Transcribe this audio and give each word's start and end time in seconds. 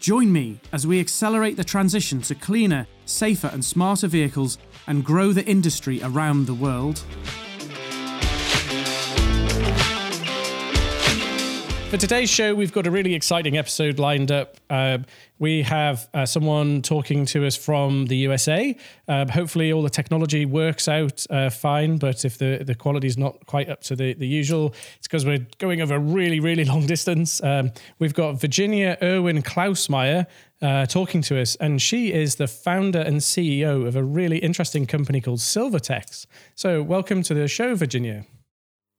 Join 0.00 0.32
me 0.32 0.58
as 0.72 0.86
we 0.86 0.98
accelerate 0.98 1.58
the 1.58 1.62
transition 1.62 2.22
to 2.22 2.34
cleaner, 2.34 2.86
safer, 3.04 3.48
and 3.48 3.62
smarter 3.62 4.06
vehicles 4.06 4.56
and 4.86 5.04
grow 5.04 5.34
the 5.34 5.44
industry 5.44 6.00
around 6.02 6.46
the 6.46 6.54
world. 6.54 7.04
For 11.90 11.96
today's 11.96 12.30
show, 12.30 12.54
we've 12.54 12.72
got 12.72 12.86
a 12.86 12.90
really 12.92 13.14
exciting 13.14 13.58
episode 13.58 13.98
lined 13.98 14.30
up. 14.30 14.58
Uh, 14.70 14.98
we 15.40 15.62
have 15.62 16.08
uh, 16.14 16.24
someone 16.24 16.82
talking 16.82 17.26
to 17.26 17.44
us 17.44 17.56
from 17.56 18.06
the 18.06 18.16
USA. 18.18 18.76
Uh, 19.08 19.26
hopefully, 19.28 19.72
all 19.72 19.82
the 19.82 19.90
technology 19.90 20.46
works 20.46 20.86
out 20.86 21.26
uh, 21.30 21.50
fine, 21.50 21.98
but 21.98 22.24
if 22.24 22.38
the, 22.38 22.62
the 22.64 22.76
quality 22.76 23.08
is 23.08 23.18
not 23.18 23.44
quite 23.46 23.68
up 23.68 23.80
to 23.80 23.96
the, 23.96 24.14
the 24.14 24.28
usual, 24.28 24.72
it's 24.98 25.08
because 25.08 25.26
we're 25.26 25.44
going 25.58 25.82
over 25.82 25.96
a 25.96 25.98
really, 25.98 26.38
really 26.38 26.64
long 26.72 26.86
distance. 26.86 27.42
Um, 27.42 27.72
we've 27.98 28.14
got 28.14 28.40
Virginia 28.40 28.96
Irwin 29.02 29.42
Klausmeier. 29.42 30.26
uh, 30.62 30.86
talking 30.86 31.22
to 31.22 31.40
us, 31.40 31.56
and 31.56 31.82
she 31.82 32.12
is 32.12 32.36
the 32.36 32.46
founder 32.46 33.00
and 33.00 33.16
CEO 33.16 33.84
of 33.84 33.96
a 33.96 34.04
really 34.04 34.38
interesting 34.38 34.86
company 34.86 35.20
called 35.20 35.40
Sylvatex. 35.40 36.26
So, 36.54 36.84
welcome 36.84 37.24
to 37.24 37.34
the 37.34 37.48
show, 37.48 37.74
Virginia. 37.74 38.26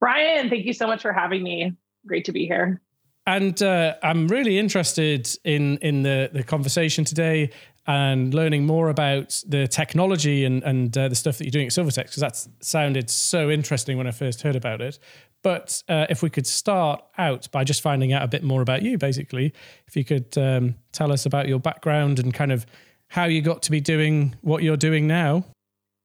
Brian, 0.02 0.50
thank 0.50 0.66
you 0.66 0.74
so 0.74 0.88
much 0.88 1.02
for 1.04 1.14
having 1.14 1.42
me 1.42 1.72
great 2.06 2.26
to 2.26 2.32
be 2.32 2.46
here. 2.46 2.82
And 3.28 3.62
uh, 3.62 3.96
I'm 4.02 4.28
really 4.28 4.58
interested 4.58 5.30
in 5.44 5.78
in 5.78 6.04
the 6.04 6.30
the 6.34 6.44
conversation 6.44 7.06
today 7.06 7.52
and 7.88 8.34
learning 8.34 8.66
more 8.66 8.90
about 8.90 9.42
the 9.48 9.68
technology 9.68 10.46
and 10.46 10.64
and 10.64 10.98
uh, 10.98 11.08
the 11.08 11.16
stuff 11.16 11.38
that 11.38 11.46
you're 11.46 11.52
doing 11.52 11.68
at 11.68 11.72
Sylvatex 11.72 12.04
because 12.04 12.22
that 12.22 12.48
sounded 12.62 13.10
so 13.10 13.50
interesting 13.50 13.98
when 13.98 14.08
I 14.08 14.12
first 14.12 14.42
heard 14.42 14.56
about 14.56 14.82
it. 14.82 14.98
But 15.44 15.82
uh, 15.90 16.06
if 16.10 16.22
we 16.22 16.30
could 16.30 16.46
start 16.46 17.04
out 17.18 17.50
by 17.52 17.64
just 17.64 17.82
finding 17.82 18.14
out 18.14 18.24
a 18.24 18.28
bit 18.28 18.44
more 18.44 18.62
about 18.62 18.84
you, 18.84 18.98
basically, 18.98 19.54
if 19.88 19.96
you 19.96 20.06
could 20.06 20.38
um, 20.38 20.76
tell 20.92 21.12
us 21.12 21.26
about 21.26 21.48
your 21.48 21.60
background 21.60 22.20
and 22.20 22.34
kind 22.34 22.52
of 22.52 22.66
how 23.08 23.26
you 23.26 23.42
got 23.42 23.62
to 23.64 23.72
be 23.72 23.82
doing 23.82 24.36
what 24.42 24.64
you're 24.64 24.78
doing 24.78 25.08
now. 25.08 25.44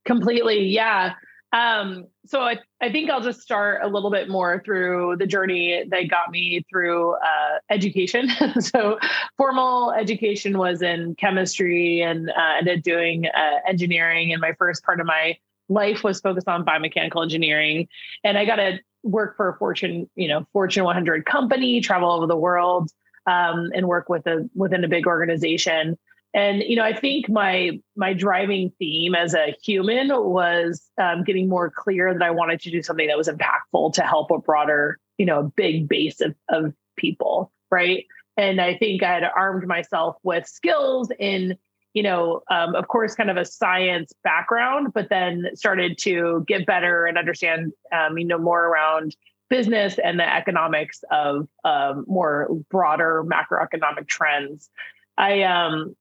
Completely, 0.07 0.65
yeah. 0.65 1.15
Um, 1.53 2.07
so 2.27 2.41
I, 2.41 2.59
I 2.83 2.91
think 2.91 3.09
I'll 3.09 3.23
just 3.23 3.41
start 3.41 3.83
a 3.83 3.89
little 3.89 4.11
bit 4.11 4.29
more 4.29 4.61
through 4.65 5.17
the 5.19 5.27
journey 5.27 5.85
that 5.89 6.11
got 6.11 6.31
me 6.31 6.65
through 6.69 7.15
uh, 7.15 7.59
education. 7.71 8.29
so 8.61 8.99
formal 9.37 9.93
education 9.93 10.59
was 10.59 10.83
in 10.83 11.15
chemistry 11.15 12.03
and 12.03 12.31
uh, 12.31 12.57
ended 12.59 12.83
doing 12.83 13.27
uh, 13.27 13.59
engineering. 13.69 14.33
And 14.33 14.41
my 14.41 14.53
first 14.59 14.85
part 14.85 15.01
of 15.01 15.07
my 15.07 15.39
life 15.69 16.03
was 16.03 16.21
focused 16.21 16.49
on 16.49 16.65
biomechanical 16.65 17.23
engineering. 17.23 17.89
And 18.25 18.37
I 18.37 18.45
got 18.45 18.57
to 18.57 18.79
work 19.03 19.37
for 19.37 19.49
a 19.49 19.57
Fortune, 19.57 20.11
you 20.17 20.29
know, 20.29 20.47
Fortune 20.53 20.85
100 20.85 21.27
company, 21.27 21.81
travel 21.81 22.11
over 22.11 22.27
the 22.27 22.37
world, 22.37 22.91
um, 23.27 23.71
and 23.75 23.87
work 23.87 24.09
with 24.09 24.27
a 24.27 24.49
within 24.55 24.85
a 24.85 24.89
big 24.89 25.07
organization 25.07 25.97
and 26.35 26.63
you 26.63 26.77
know 26.77 26.85
i 26.85 26.93
think 26.93 27.29
my 27.29 27.79
my 27.97 28.13
driving 28.13 28.73
theme 28.79 29.15
as 29.15 29.35
a 29.35 29.55
human 29.63 30.09
was 30.09 30.89
um, 30.99 31.25
getting 31.25 31.49
more 31.49 31.71
clear 31.71 32.13
that 32.13 32.23
i 32.23 32.31
wanted 32.31 32.61
to 32.61 32.71
do 32.71 32.83
something 32.83 33.07
that 33.07 33.17
was 33.17 33.29
impactful 33.29 33.93
to 33.93 34.03
help 34.03 34.31
a 34.31 34.39
broader 34.39 34.99
you 35.19 35.27
know 35.27 35.53
big 35.57 35.89
base 35.89 36.21
of, 36.21 36.35
of 36.49 36.73
people 36.97 37.53
right? 37.71 38.05
And 38.37 38.61
i 38.61 38.77
think 38.77 39.03
i 39.03 39.15
had 39.15 39.25
armed 39.25 39.67
myself 39.67 40.17
with 40.23 40.47
skills 40.47 41.11
in 41.19 41.57
you 41.95 42.03
know 42.03 42.43
um, 42.51 42.75
of 42.75 42.89
course 42.89 43.15
kind 43.15 43.31
of 43.31 43.37
a 43.37 43.45
science 43.45 44.13
background 44.23 44.93
but 44.93 45.09
then 45.09 45.47
started 45.55 45.97
to 45.99 46.45
get 46.47 46.67
better 46.67 47.07
and 47.07 47.17
understand 47.17 47.73
um, 47.93 48.19
you 48.19 48.27
know 48.27 48.39
more 48.39 48.67
around 48.67 49.17
business 49.49 49.99
and 50.03 50.19
the 50.19 50.35
economics 50.35 51.05
of 51.11 51.49
um, 51.65 52.05
more 52.07 52.49
broader 52.71 53.25
macroeconomic 53.25 54.09
trends. 54.09 54.71
I 55.17 55.43
um 55.43 55.97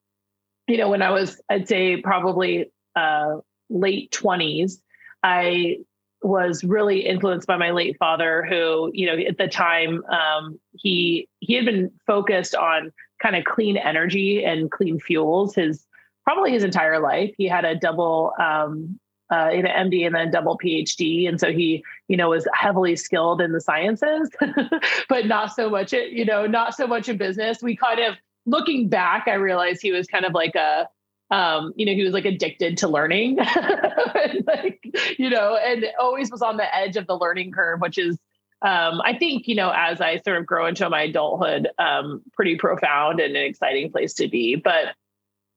you 0.66 0.76
know, 0.76 0.88
when 0.88 1.02
I 1.02 1.10
was, 1.10 1.40
I'd 1.48 1.68
say 1.68 2.00
probably 2.00 2.70
uh, 2.94 3.36
late 3.68 4.10
20s, 4.12 4.74
I 5.22 5.78
was 6.22 6.64
really 6.64 7.06
influenced 7.06 7.46
by 7.46 7.56
my 7.56 7.70
late 7.70 7.96
father, 7.98 8.44
who, 8.48 8.90
you 8.92 9.06
know, 9.06 9.16
at 9.16 9.38
the 9.38 9.48
time, 9.48 10.02
um, 10.06 10.58
he 10.72 11.28
he 11.40 11.54
had 11.54 11.64
been 11.64 11.90
focused 12.06 12.54
on 12.54 12.92
kind 13.22 13.36
of 13.36 13.44
clean 13.44 13.76
energy 13.76 14.44
and 14.44 14.70
clean 14.70 14.98
fuels 14.98 15.54
his 15.54 15.86
probably 16.24 16.50
his 16.50 16.64
entire 16.64 17.00
life. 17.00 17.32
He 17.38 17.46
had 17.46 17.64
a 17.64 17.74
double 17.74 18.32
um, 18.40 18.98
uh, 19.32 19.50
an 19.52 19.64
MD 19.64 20.06
and 20.06 20.14
then 20.14 20.28
a 20.28 20.30
double 20.30 20.58
PhD, 20.58 21.28
and 21.28 21.40
so 21.40 21.52
he, 21.52 21.84
you 22.08 22.16
know, 22.16 22.30
was 22.30 22.46
heavily 22.54 22.96
skilled 22.96 23.40
in 23.40 23.52
the 23.52 23.60
sciences, 23.60 24.30
but 25.08 25.26
not 25.26 25.52
so 25.52 25.68
much, 25.68 25.92
you 25.92 26.24
know, 26.24 26.46
not 26.46 26.74
so 26.74 26.86
much 26.86 27.08
in 27.08 27.16
business. 27.16 27.62
We 27.62 27.76
kind 27.76 28.00
of 28.00 28.14
looking 28.46 28.88
back, 28.88 29.24
I 29.26 29.34
realized 29.34 29.82
he 29.82 29.92
was 29.92 30.06
kind 30.06 30.24
of 30.24 30.32
like 30.32 30.54
a, 30.54 30.88
um, 31.30 31.72
you 31.76 31.84
know, 31.84 31.92
he 31.92 32.04
was 32.04 32.12
like 32.12 32.24
addicted 32.24 32.78
to 32.78 32.88
learning, 32.88 33.36
like, 34.46 34.80
you 35.18 35.28
know, 35.28 35.56
and 35.56 35.84
always 36.00 36.30
was 36.30 36.42
on 36.42 36.56
the 36.56 36.74
edge 36.74 36.96
of 36.96 37.06
the 37.06 37.18
learning 37.18 37.52
curve, 37.52 37.80
which 37.80 37.98
is, 37.98 38.16
um, 38.62 39.00
I 39.02 39.16
think, 39.18 39.48
you 39.48 39.54
know, 39.54 39.72
as 39.74 40.00
I 40.00 40.18
sort 40.18 40.38
of 40.38 40.46
grow 40.46 40.66
into 40.66 40.88
my 40.88 41.02
adulthood, 41.02 41.68
um, 41.78 42.22
pretty 42.32 42.56
profound 42.56 43.20
and 43.20 43.36
an 43.36 43.42
exciting 43.42 43.90
place 43.90 44.14
to 44.14 44.28
be. 44.28 44.54
But 44.54 44.94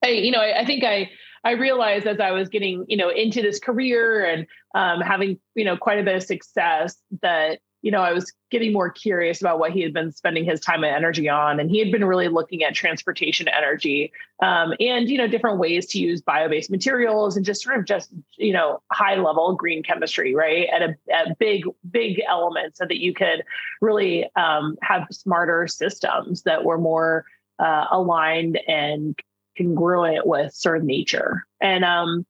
I, 0.03 0.09
you 0.09 0.31
know, 0.31 0.41
I, 0.41 0.61
I 0.61 0.65
think 0.65 0.83
I, 0.83 1.09
I 1.43 1.51
realized 1.51 2.07
as 2.07 2.19
I 2.19 2.31
was 2.31 2.49
getting, 2.49 2.85
you 2.87 2.97
know, 2.97 3.09
into 3.09 3.41
this 3.41 3.59
career 3.59 4.25
and 4.25 4.47
um, 4.75 5.01
having, 5.01 5.39
you 5.55 5.63
know, 5.63 5.77
quite 5.77 5.99
a 5.99 6.03
bit 6.03 6.15
of 6.15 6.23
success 6.23 6.97
that 7.21 7.59
you 7.81 7.91
know, 7.91 8.01
I 8.01 8.11
was 8.11 8.33
getting 8.51 8.73
more 8.73 8.89
curious 8.89 9.39
about 9.39 9.59
what 9.59 9.71
he 9.71 9.81
had 9.81 9.93
been 9.93 10.11
spending 10.11 10.43
his 10.43 10.59
time 10.59 10.83
and 10.83 10.93
energy 10.93 11.29
on. 11.29 11.59
And 11.59 11.69
he 11.69 11.79
had 11.79 11.91
been 11.91 12.03
really 12.03 12.27
looking 12.27 12.63
at 12.63 12.75
transportation 12.75 13.47
energy 13.47 14.11
um, 14.41 14.73
and, 14.79 15.09
you 15.09 15.17
know, 15.17 15.27
different 15.27 15.59
ways 15.59 15.85
to 15.87 15.99
use 15.99 16.21
bio-based 16.21 16.69
materials 16.69 17.37
and 17.37 17.45
just 17.45 17.63
sort 17.63 17.77
of 17.77 17.85
just, 17.85 18.09
you 18.37 18.51
know, 18.51 18.81
high 18.91 19.15
level 19.15 19.55
green 19.55 19.81
chemistry, 19.81 20.35
right? 20.35 20.67
At 20.73 20.81
a, 20.81 20.95
at 21.13 21.39
big, 21.39 21.63
big 21.89 22.21
element 22.27 22.75
so 22.75 22.85
that 22.85 22.97
you 22.97 23.13
could 23.13 23.43
really 23.81 24.29
um, 24.35 24.77
have 24.81 25.07
smarter 25.11 25.67
systems 25.67 26.43
that 26.43 26.65
were 26.65 26.77
more 26.77 27.25
uh, 27.59 27.85
aligned 27.91 28.59
and 28.67 29.17
congruent 29.57 30.25
with 30.25 30.53
sort 30.53 30.77
of 30.77 30.83
nature. 30.83 31.45
And 31.61 31.85
um, 31.85 32.25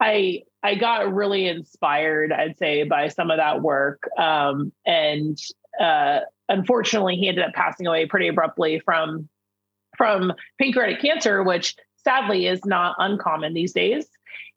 I 0.00 0.42
I 0.64 0.74
got 0.74 1.12
really 1.12 1.46
inspired, 1.46 2.32
I'd 2.32 2.56
say, 2.56 2.84
by 2.84 3.08
some 3.08 3.30
of 3.30 3.36
that 3.36 3.60
work. 3.60 4.08
Um, 4.18 4.72
and 4.86 5.38
uh, 5.78 6.20
unfortunately, 6.48 7.16
he 7.16 7.28
ended 7.28 7.44
up 7.44 7.52
passing 7.52 7.86
away 7.86 8.06
pretty 8.06 8.28
abruptly 8.28 8.80
from 8.80 9.28
from 9.96 10.32
pancreatic 10.58 11.00
cancer, 11.00 11.42
which 11.42 11.76
sadly 12.02 12.46
is 12.46 12.64
not 12.64 12.96
uncommon 12.98 13.52
these 13.52 13.72
days. 13.72 14.06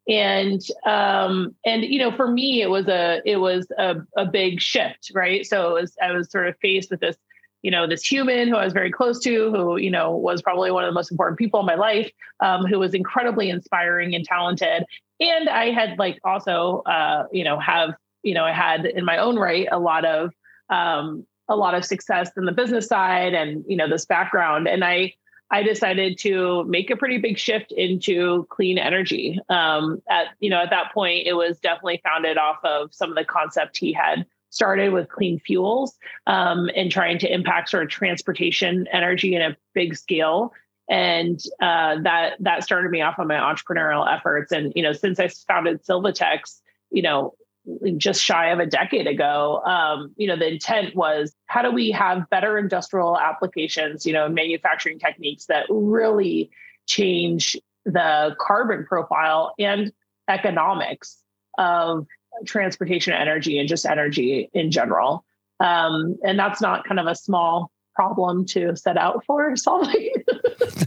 And 0.07 0.61
um, 0.85 1.53
and 1.65 1.83
you 1.83 1.99
know, 1.99 2.15
for 2.15 2.31
me, 2.31 2.61
it 2.61 2.69
was 2.69 2.87
a 2.87 3.21
it 3.25 3.37
was 3.37 3.67
a, 3.77 3.97
a 4.15 4.25
big 4.25 4.61
shift, 4.61 5.11
right? 5.13 5.45
So 5.45 5.73
was 5.73 5.93
I 6.01 6.13
was 6.13 6.31
sort 6.31 6.47
of 6.47 6.55
faced 6.61 6.89
with 6.89 7.01
this 7.01 7.17
you 7.63 7.71
know, 7.71 7.87
this 7.87 8.05
human 8.05 8.47
who 8.47 8.55
I 8.55 8.63
was 8.63 8.71
very 8.71 8.91
close 8.91 9.19
to, 9.21 9.51
who, 9.51 9.77
you 9.77 9.89
know, 9.89 10.11
was 10.11 10.41
probably 10.41 10.71
one 10.71 10.83
of 10.83 10.89
the 10.89 10.93
most 10.93 11.11
important 11.11 11.39
people 11.39 11.59
in 11.59 11.65
my 11.65 11.75
life, 11.75 12.09
um, 12.39 12.65
who 12.65 12.79
was 12.79 12.93
incredibly 12.93 13.49
inspiring 13.49 14.15
and 14.15 14.23
talented. 14.23 14.85
And 15.19 15.49
I 15.49 15.71
had 15.71 15.97
like 15.97 16.19
also, 16.23 16.83
uh, 16.85 17.25
you 17.31 17.43
know, 17.43 17.59
have, 17.59 17.95
you 18.23 18.33
know, 18.33 18.43
I 18.43 18.53
had 18.53 18.85
in 18.85 19.05
my 19.05 19.17
own 19.17 19.37
right 19.37 19.67
a 19.71 19.79
lot 19.79 20.05
of, 20.05 20.33
um, 20.69 21.25
a 21.49 21.55
lot 21.55 21.75
of 21.75 21.85
success 21.85 22.29
in 22.35 22.45
the 22.45 22.51
business 22.51 22.87
side 22.87 23.33
and, 23.33 23.63
you 23.67 23.77
know, 23.77 23.89
this 23.89 24.05
background. 24.05 24.67
And 24.67 24.83
I, 24.83 25.13
I 25.49 25.63
decided 25.63 26.17
to 26.19 26.65
make 26.65 26.89
a 26.89 26.97
pretty 26.97 27.19
big 27.19 27.37
shift 27.37 27.71
into 27.71 28.45
clean 28.49 28.77
energy. 28.77 29.39
Um, 29.49 30.01
at 30.09 30.27
you 30.39 30.49
know, 30.49 30.61
at 30.61 30.71
that 30.71 30.93
point, 30.93 31.25
it 31.25 31.33
was 31.33 31.57
definitely 31.59 32.01
founded 32.03 32.37
off 32.37 32.57
of 32.63 32.93
some 32.93 33.09
of 33.09 33.15
the 33.15 33.23
concept 33.23 33.77
he 33.77 33.93
had 33.93 34.25
started 34.49 34.91
with 34.91 35.09
clean 35.09 35.39
fuels 35.39 35.97
um, 36.25 36.69
and 36.75 36.91
trying 36.91 37.19
to 37.19 37.31
impact 37.31 37.69
sort 37.69 37.83
of 37.83 37.89
transportation 37.89 38.87
energy 38.91 39.35
in 39.35 39.41
a 39.41 39.55
big 39.73 39.95
scale 39.95 40.51
and 40.89 41.39
uh, 41.61 41.99
that 42.01 42.35
that 42.39 42.63
started 42.63 42.89
me 42.91 43.01
off 43.01 43.19
on 43.19 43.27
my 43.27 43.35
entrepreneurial 43.35 44.11
efforts 44.11 44.51
and 44.51 44.71
you 44.75 44.83
know 44.83 44.93
since 44.93 45.19
i 45.19 45.27
founded 45.27 45.83
Sylvatex 45.83 46.61
you 46.91 47.01
know 47.01 47.33
just 47.97 48.23
shy 48.23 48.47
of 48.47 48.59
a 48.59 48.65
decade 48.65 49.07
ago 49.07 49.61
um, 49.65 50.13
you 50.15 50.27
know 50.27 50.37
the 50.37 50.47
intent 50.47 50.95
was 50.95 51.35
how 51.47 51.61
do 51.61 51.71
we 51.71 51.91
have 51.91 52.29
better 52.29 52.57
industrial 52.57 53.17
applications 53.17 54.05
you 54.05 54.13
know 54.13 54.29
manufacturing 54.29 54.99
techniques 54.99 55.45
that 55.45 55.65
really 55.69 56.49
change 56.85 57.57
the 57.85 58.35
carbon 58.39 58.85
profile 58.85 59.53
and 59.59 59.91
economics 60.27 61.17
of 61.57 62.05
transportation 62.45 63.13
energy 63.13 63.57
and 63.57 63.67
just 63.67 63.85
energy 63.85 64.49
in 64.53 64.71
general. 64.71 65.23
Um, 65.59 66.17
and 66.23 66.37
that's 66.37 66.61
not 66.61 66.85
kind 66.85 66.99
of 66.99 67.07
a 67.07 67.15
small 67.15 67.71
problem 67.97 68.45
to 68.45 68.75
set 68.75 68.95
out 68.95 69.25
for 69.25 69.55
solving. 69.67 70.11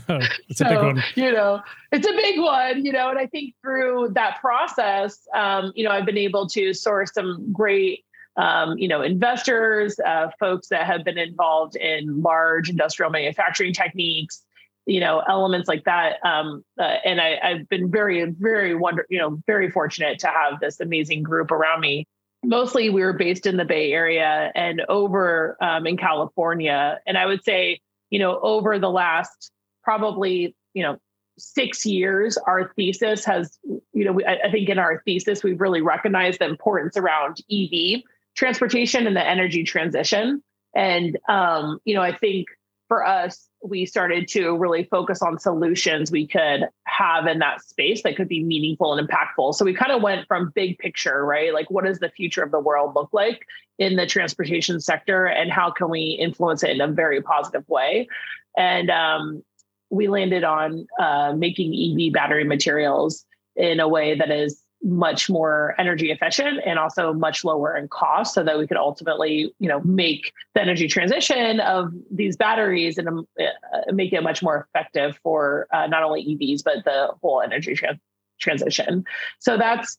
no, 0.08 0.20
it's 0.48 0.58
so, 0.58 0.66
a 0.66 0.68
big 0.68 0.78
one. 0.78 1.02
You 1.16 1.32
know, 1.32 1.60
it's 1.90 2.06
a 2.06 2.12
big 2.12 2.38
one, 2.38 2.86
you 2.86 2.92
know, 2.92 3.10
and 3.10 3.18
I 3.18 3.26
think 3.26 3.54
through 3.60 4.10
that 4.14 4.40
process, 4.40 5.26
um, 5.34 5.72
you 5.74 5.82
know, 5.84 5.90
I've 5.90 6.06
been 6.06 6.16
able 6.16 6.48
to 6.50 6.72
source 6.72 7.12
some 7.12 7.52
great 7.52 8.04
um, 8.36 8.78
you 8.78 8.88
know, 8.88 9.02
investors, 9.02 9.98
uh, 10.06 10.28
folks 10.38 10.68
that 10.68 10.86
have 10.86 11.04
been 11.04 11.18
involved 11.18 11.76
in 11.76 12.22
large 12.22 12.70
industrial 12.70 13.10
manufacturing 13.10 13.74
techniques, 13.74 14.44
you 14.86 15.00
know, 15.00 15.22
elements 15.28 15.68
like 15.68 15.84
that. 15.84 16.24
Um, 16.24 16.64
uh, 16.78 16.96
and 17.04 17.20
I, 17.20 17.38
have 17.42 17.68
been 17.68 17.90
very, 17.90 18.24
very 18.30 18.74
wonder, 18.74 19.04
you 19.10 19.18
know, 19.18 19.42
very 19.46 19.70
fortunate 19.70 20.20
to 20.20 20.28
have 20.28 20.60
this 20.60 20.80
amazing 20.80 21.22
group 21.22 21.50
around 21.50 21.80
me. 21.80 22.06
Mostly, 22.42 22.88
we 22.88 23.02
were 23.02 23.12
based 23.12 23.46
in 23.46 23.56
the 23.56 23.64
Bay 23.64 23.92
Area 23.92 24.50
and 24.54 24.82
over 24.88 25.56
um, 25.60 25.86
in 25.86 25.96
California. 25.96 26.98
And 27.06 27.18
I 27.18 27.26
would 27.26 27.44
say, 27.44 27.80
you 28.08 28.18
know, 28.18 28.40
over 28.40 28.78
the 28.78 28.90
last 28.90 29.50
probably, 29.82 30.54
you 30.72 30.82
know, 30.82 30.96
six 31.38 31.84
years, 31.84 32.38
our 32.46 32.72
thesis 32.76 33.24
has, 33.24 33.58
you 33.92 34.04
know, 34.04 34.20
I, 34.26 34.48
I 34.48 34.50
think 34.50 34.68
in 34.68 34.78
our 34.78 35.02
thesis, 35.04 35.42
we've 35.42 35.60
really 35.60 35.82
recognized 35.82 36.40
the 36.40 36.46
importance 36.46 36.96
around 36.96 37.40
EV 37.50 38.02
transportation 38.34 39.06
and 39.06 39.16
the 39.16 39.26
energy 39.26 39.64
transition. 39.64 40.42
And, 40.74 41.18
um, 41.28 41.80
you 41.84 41.94
know, 41.94 42.02
I 42.02 42.16
think 42.16 42.46
for 42.90 43.06
us, 43.06 43.48
we 43.62 43.86
started 43.86 44.26
to 44.26 44.56
really 44.56 44.82
focus 44.82 45.22
on 45.22 45.38
solutions 45.38 46.10
we 46.10 46.26
could 46.26 46.68
have 46.86 47.28
in 47.28 47.38
that 47.38 47.62
space 47.62 48.02
that 48.02 48.16
could 48.16 48.26
be 48.26 48.42
meaningful 48.42 48.92
and 48.92 49.08
impactful. 49.08 49.54
So 49.54 49.64
we 49.64 49.72
kind 49.72 49.92
of 49.92 50.02
went 50.02 50.26
from 50.26 50.50
big 50.56 50.76
picture, 50.80 51.24
right? 51.24 51.54
Like, 51.54 51.70
what 51.70 51.84
does 51.84 52.00
the 52.00 52.08
future 52.08 52.42
of 52.42 52.50
the 52.50 52.58
world 52.58 52.96
look 52.96 53.10
like 53.12 53.46
in 53.78 53.94
the 53.94 54.06
transportation 54.06 54.80
sector, 54.80 55.26
and 55.26 55.52
how 55.52 55.70
can 55.70 55.88
we 55.88 56.18
influence 56.20 56.64
it 56.64 56.70
in 56.70 56.80
a 56.80 56.88
very 56.88 57.22
positive 57.22 57.62
way? 57.68 58.08
And 58.56 58.90
um, 58.90 59.44
we 59.90 60.08
landed 60.08 60.42
on 60.42 60.88
uh, 60.98 61.32
making 61.36 61.72
EV 61.72 62.12
battery 62.12 62.42
materials 62.42 63.24
in 63.54 63.78
a 63.78 63.86
way 63.86 64.18
that 64.18 64.32
is 64.32 64.64
much 64.82 65.28
more 65.28 65.74
energy 65.78 66.10
efficient 66.10 66.60
and 66.64 66.78
also 66.78 67.12
much 67.12 67.44
lower 67.44 67.76
in 67.76 67.86
cost 67.88 68.34
so 68.34 68.42
that 68.42 68.58
we 68.58 68.66
could 68.66 68.78
ultimately 68.78 69.54
you 69.58 69.68
know 69.68 69.80
make 69.80 70.32
the 70.54 70.62
energy 70.62 70.88
transition 70.88 71.60
of 71.60 71.92
these 72.10 72.36
batteries 72.36 72.96
and 72.96 73.08
um, 73.08 73.28
uh, 73.38 73.92
make 73.92 74.12
it 74.12 74.22
much 74.22 74.42
more 74.42 74.66
effective 74.74 75.18
for 75.22 75.66
uh, 75.72 75.86
not 75.86 76.02
only 76.02 76.24
evs 76.24 76.62
but 76.64 76.82
the 76.84 77.08
whole 77.20 77.42
energy 77.42 77.74
tra- 77.74 78.00
transition. 78.40 79.04
So 79.38 79.58
that's 79.58 79.98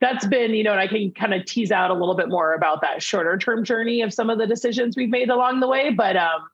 that's 0.00 0.26
been 0.26 0.54
you 0.54 0.62
know 0.62 0.72
and 0.72 0.80
i 0.80 0.86
can 0.86 1.10
kind 1.12 1.32
of 1.32 1.44
tease 1.46 1.72
out 1.72 1.90
a 1.90 1.94
little 1.94 2.14
bit 2.14 2.28
more 2.28 2.52
about 2.54 2.82
that 2.82 3.02
shorter 3.02 3.38
term 3.38 3.64
journey 3.64 4.02
of 4.02 4.12
some 4.12 4.28
of 4.28 4.38
the 4.38 4.46
decisions 4.46 4.94
we've 4.94 5.08
made 5.08 5.30
along 5.30 5.60
the 5.60 5.66
way 5.66 5.90
but 5.90 6.16
um 6.16 6.46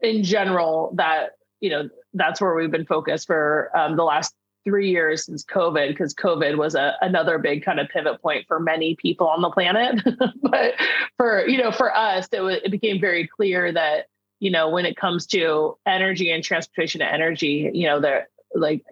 in 0.00 0.22
general 0.22 0.92
that 0.96 1.32
you 1.60 1.68
know 1.68 1.88
that's 2.14 2.40
where 2.40 2.54
we've 2.54 2.70
been 2.70 2.86
focused 2.86 3.26
for 3.26 3.70
um, 3.76 3.96
the 3.96 4.04
last 4.04 4.34
three 4.68 4.90
years 4.90 5.24
since 5.24 5.44
COVID, 5.44 5.88
because 5.88 6.14
COVID 6.14 6.58
was 6.58 6.74
a, 6.74 6.94
another 7.00 7.38
big 7.38 7.64
kind 7.64 7.80
of 7.80 7.88
pivot 7.88 8.20
point 8.20 8.46
for 8.46 8.60
many 8.60 8.96
people 8.96 9.26
on 9.28 9.40
the 9.40 9.50
planet. 9.50 10.02
but 10.42 10.74
for 11.16 11.46
you 11.46 11.58
know, 11.58 11.72
for 11.72 11.94
us, 11.94 12.28
it, 12.32 12.42
it 12.64 12.70
became 12.70 13.00
very 13.00 13.26
clear 13.26 13.72
that 13.72 14.06
you 14.40 14.50
know 14.50 14.68
when 14.68 14.84
it 14.84 14.96
comes 14.96 15.26
to 15.28 15.76
energy 15.86 16.30
and 16.30 16.44
transportation 16.44 17.00
to 17.00 17.10
energy, 17.10 17.70
you 17.72 17.86
know, 17.86 18.00
there 18.00 18.28
like 18.54 18.84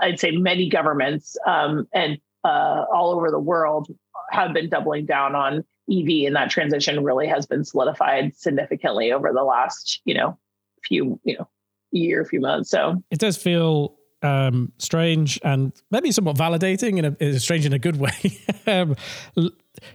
I'd 0.00 0.20
say 0.20 0.32
many 0.32 0.68
governments 0.68 1.36
um, 1.46 1.88
and 1.92 2.18
uh, 2.44 2.84
all 2.92 3.10
over 3.10 3.30
the 3.30 3.38
world 3.38 3.88
have 4.30 4.52
been 4.52 4.68
doubling 4.68 5.06
down 5.06 5.34
on 5.34 5.64
EV, 5.90 6.26
and 6.26 6.36
that 6.36 6.50
transition 6.50 7.02
really 7.02 7.26
has 7.26 7.46
been 7.46 7.64
solidified 7.64 8.36
significantly 8.36 9.12
over 9.12 9.32
the 9.32 9.42
last 9.42 10.00
you 10.04 10.14
know 10.14 10.38
few 10.84 11.18
you 11.24 11.36
know 11.36 11.48
year, 11.92 12.24
few 12.24 12.40
months. 12.40 12.70
So 12.70 13.02
it 13.10 13.18
does 13.18 13.36
feel 13.36 13.96
um, 14.22 14.72
strange 14.78 15.40
and 15.42 15.72
maybe 15.90 16.12
somewhat 16.12 16.36
validating 16.36 16.98
in 16.98 17.16
a, 17.34 17.38
strange 17.38 17.66
in 17.66 17.72
a 17.72 17.78
good 17.78 17.96
way. 17.96 18.38
um, 18.66 18.96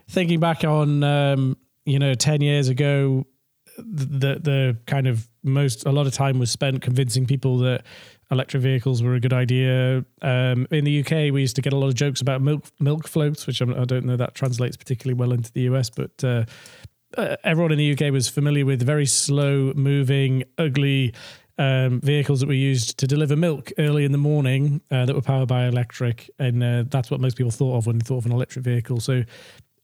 thinking 0.09 0.39
back 0.39 0.63
on, 0.63 1.03
um, 1.03 1.57
you 1.85 1.99
know, 1.99 2.13
10 2.13 2.41
years 2.41 2.69
ago, 2.69 3.25
the, 3.77 4.39
the 4.39 4.77
kind 4.87 5.07
of 5.07 5.27
most, 5.43 5.85
a 5.85 5.91
lot 5.91 6.07
of 6.07 6.13
time 6.13 6.39
was 6.39 6.49
spent 6.49 6.81
convincing 6.81 7.25
people 7.25 7.57
that 7.59 7.83
electric 8.31 8.63
vehicles 8.63 9.03
were 9.03 9.13
a 9.13 9.19
good 9.19 9.33
idea. 9.33 10.03
Um, 10.21 10.67
in 10.71 10.85
the 10.85 11.01
UK, 11.01 11.33
we 11.33 11.41
used 11.41 11.55
to 11.57 11.61
get 11.61 11.73
a 11.73 11.75
lot 11.75 11.87
of 11.87 11.95
jokes 11.95 12.21
about 12.21 12.41
milk 12.41 12.65
milk 12.79 13.07
floats, 13.07 13.45
which 13.45 13.61
I'm, 13.61 13.73
I 13.73 13.85
do 13.85 13.95
not 13.95 14.05
know 14.05 14.17
that 14.17 14.35
translates 14.35 14.77
particularly 14.77 15.17
well 15.17 15.31
into 15.31 15.51
the 15.51 15.61
US, 15.61 15.89
but 15.89 16.23
uh, 16.23 16.45
uh, 17.17 17.35
everyone 17.43 17.71
in 17.71 17.77
the 17.77 17.93
UK 17.93 18.11
was 18.11 18.27
familiar 18.27 18.65
with 18.65 18.81
very 18.81 19.05
slow 19.05 19.73
moving, 19.75 20.43
ugly 20.57 21.13
um, 21.57 22.01
vehicles 22.01 22.41
that 22.41 22.47
were 22.47 22.53
used 22.53 22.97
to 22.99 23.07
deliver 23.07 23.35
milk 23.35 23.71
early 23.77 24.03
in 24.03 24.11
the 24.11 24.17
morning 24.17 24.81
uh, 24.91 25.05
that 25.05 25.15
were 25.15 25.21
powered 25.21 25.47
by 25.47 25.65
electric, 25.65 26.29
and 26.39 26.63
uh, 26.63 26.83
that's 26.87 27.09
what 27.09 27.19
most 27.19 27.37
people 27.37 27.51
thought 27.51 27.77
of 27.77 27.87
when 27.87 27.97
they 27.97 28.03
thought 28.03 28.17
of 28.17 28.25
an 28.25 28.31
electric 28.31 28.63
vehicle. 28.63 28.99
So 28.99 29.23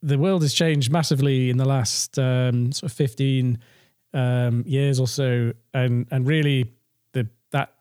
the 0.02 0.18
world 0.18 0.42
has 0.42 0.54
changed 0.54 0.92
massively 0.92 1.50
in 1.50 1.58
the 1.58 1.66
last 1.66 2.20
um, 2.20 2.72
sort 2.72 2.92
of 2.92 2.98
fifteen 2.98 3.60
um, 4.14 4.64
years 4.66 5.00
or 5.00 5.08
so, 5.08 5.54
and 5.74 6.08
and 6.12 6.28
really 6.28 6.74
the 7.14 7.28
that 7.52 7.74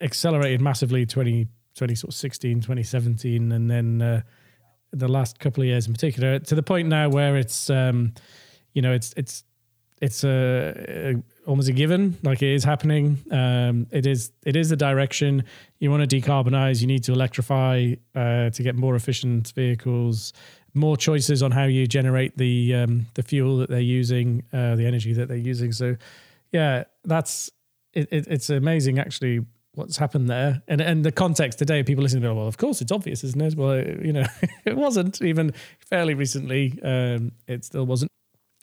accelerated 0.00 0.60
massively 0.60 1.06
20, 1.06 1.46
20 1.74 1.94
sort 1.94 2.08
of 2.10 2.14
16, 2.14 2.60
2017, 2.60 3.52
and 3.52 3.70
then 3.70 4.02
uh, 4.02 4.20
the 4.92 5.08
last 5.08 5.38
couple 5.38 5.62
of 5.62 5.66
years 5.66 5.86
in 5.86 5.92
particular 5.92 6.38
to 6.38 6.54
the 6.54 6.62
point 6.62 6.88
now 6.88 7.08
where 7.08 7.36
it's 7.36 7.68
um, 7.70 8.12
you 8.74 8.82
know 8.82 8.92
it's 8.92 9.12
it's 9.16 9.44
it's 10.00 10.24
a, 10.24 10.74
a 10.88 11.22
almost 11.46 11.68
a 11.68 11.72
given. 11.72 12.16
Like 12.22 12.42
it 12.42 12.54
is 12.54 12.64
happening. 12.64 13.18
Um, 13.30 13.86
it 13.90 14.06
is 14.06 14.32
it 14.44 14.56
is 14.56 14.68
the 14.70 14.76
direction 14.76 15.44
you 15.78 15.90
want 15.90 16.08
to 16.08 16.20
decarbonize. 16.20 16.80
You 16.80 16.86
need 16.86 17.04
to 17.04 17.12
electrify 17.12 17.94
uh, 18.14 18.50
to 18.50 18.62
get 18.62 18.74
more 18.76 18.94
efficient 18.94 19.52
vehicles, 19.54 20.32
more 20.74 20.96
choices 20.96 21.42
on 21.42 21.50
how 21.50 21.64
you 21.64 21.86
generate 21.86 22.36
the 22.36 22.74
um, 22.74 23.06
the 23.14 23.22
fuel 23.22 23.58
that 23.58 23.70
they're 23.70 23.80
using, 23.80 24.42
uh, 24.52 24.76
the 24.76 24.86
energy 24.86 25.12
that 25.14 25.28
they're 25.28 25.36
using. 25.36 25.72
So, 25.72 25.96
yeah, 26.52 26.84
that's 27.04 27.50
it, 27.92 28.08
it, 28.10 28.26
it's 28.28 28.50
amazing 28.50 28.98
actually 28.98 29.44
what's 29.74 29.96
happened 29.96 30.28
there. 30.28 30.62
And 30.68 30.80
and 30.80 31.04
the 31.04 31.12
context 31.12 31.58
today, 31.58 31.82
people 31.82 32.02
listening 32.02 32.22
to, 32.22 32.34
well, 32.34 32.46
of 32.46 32.58
course 32.58 32.80
it's 32.80 32.92
obvious, 32.92 33.24
isn't 33.24 33.42
it? 33.42 33.56
Well, 33.56 33.78
you 33.78 34.12
know, 34.12 34.26
it 34.64 34.76
wasn't 34.76 35.22
even 35.22 35.52
fairly 35.78 36.14
recently. 36.14 36.78
Um, 36.82 37.32
it 37.46 37.64
still 37.64 37.86
wasn't 37.86 38.10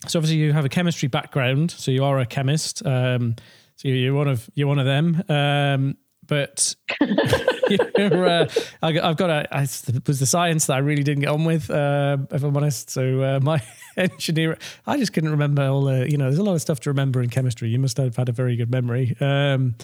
so 0.06 0.18
obviously 0.18 0.38
you 0.38 0.52
have 0.52 0.64
a 0.64 0.68
chemistry 0.68 1.08
background, 1.08 1.70
so 1.70 1.90
you 1.90 2.04
are 2.04 2.18
a 2.18 2.26
chemist. 2.26 2.84
Um, 2.84 3.36
so 3.76 3.88
you're 3.88 4.14
one 4.14 4.28
of 4.28 4.48
you're 4.54 4.68
one 4.68 4.78
of 4.78 4.86
them. 4.86 5.22
Um, 5.28 5.96
but 6.26 6.74
uh, 7.00 8.46
I've 8.82 9.16
got 9.16 9.30
a. 9.30 9.48
I, 9.50 9.62
it 9.62 10.06
was 10.06 10.20
the 10.20 10.26
science 10.26 10.66
that 10.66 10.74
I 10.74 10.78
really 10.78 11.02
didn't 11.02 11.20
get 11.20 11.30
on 11.30 11.44
with, 11.44 11.68
uh, 11.68 12.16
if 12.30 12.42
I'm 12.42 12.56
honest. 12.56 12.90
So 12.90 13.20
uh, 13.22 13.40
my 13.42 13.62
engineer, 13.96 14.58
I 14.86 14.98
just 14.98 15.12
couldn't 15.12 15.30
remember 15.30 15.62
all 15.62 15.82
the. 15.82 16.10
You 16.10 16.16
know, 16.16 16.26
there's 16.26 16.38
a 16.38 16.44
lot 16.44 16.54
of 16.54 16.62
stuff 16.62 16.80
to 16.80 16.90
remember 16.90 17.22
in 17.22 17.30
chemistry. 17.30 17.68
You 17.70 17.78
must 17.78 17.96
have 17.96 18.16
had 18.16 18.28
a 18.28 18.32
very 18.32 18.56
good 18.56 18.70
memory. 18.70 19.16
Um, 19.20 19.74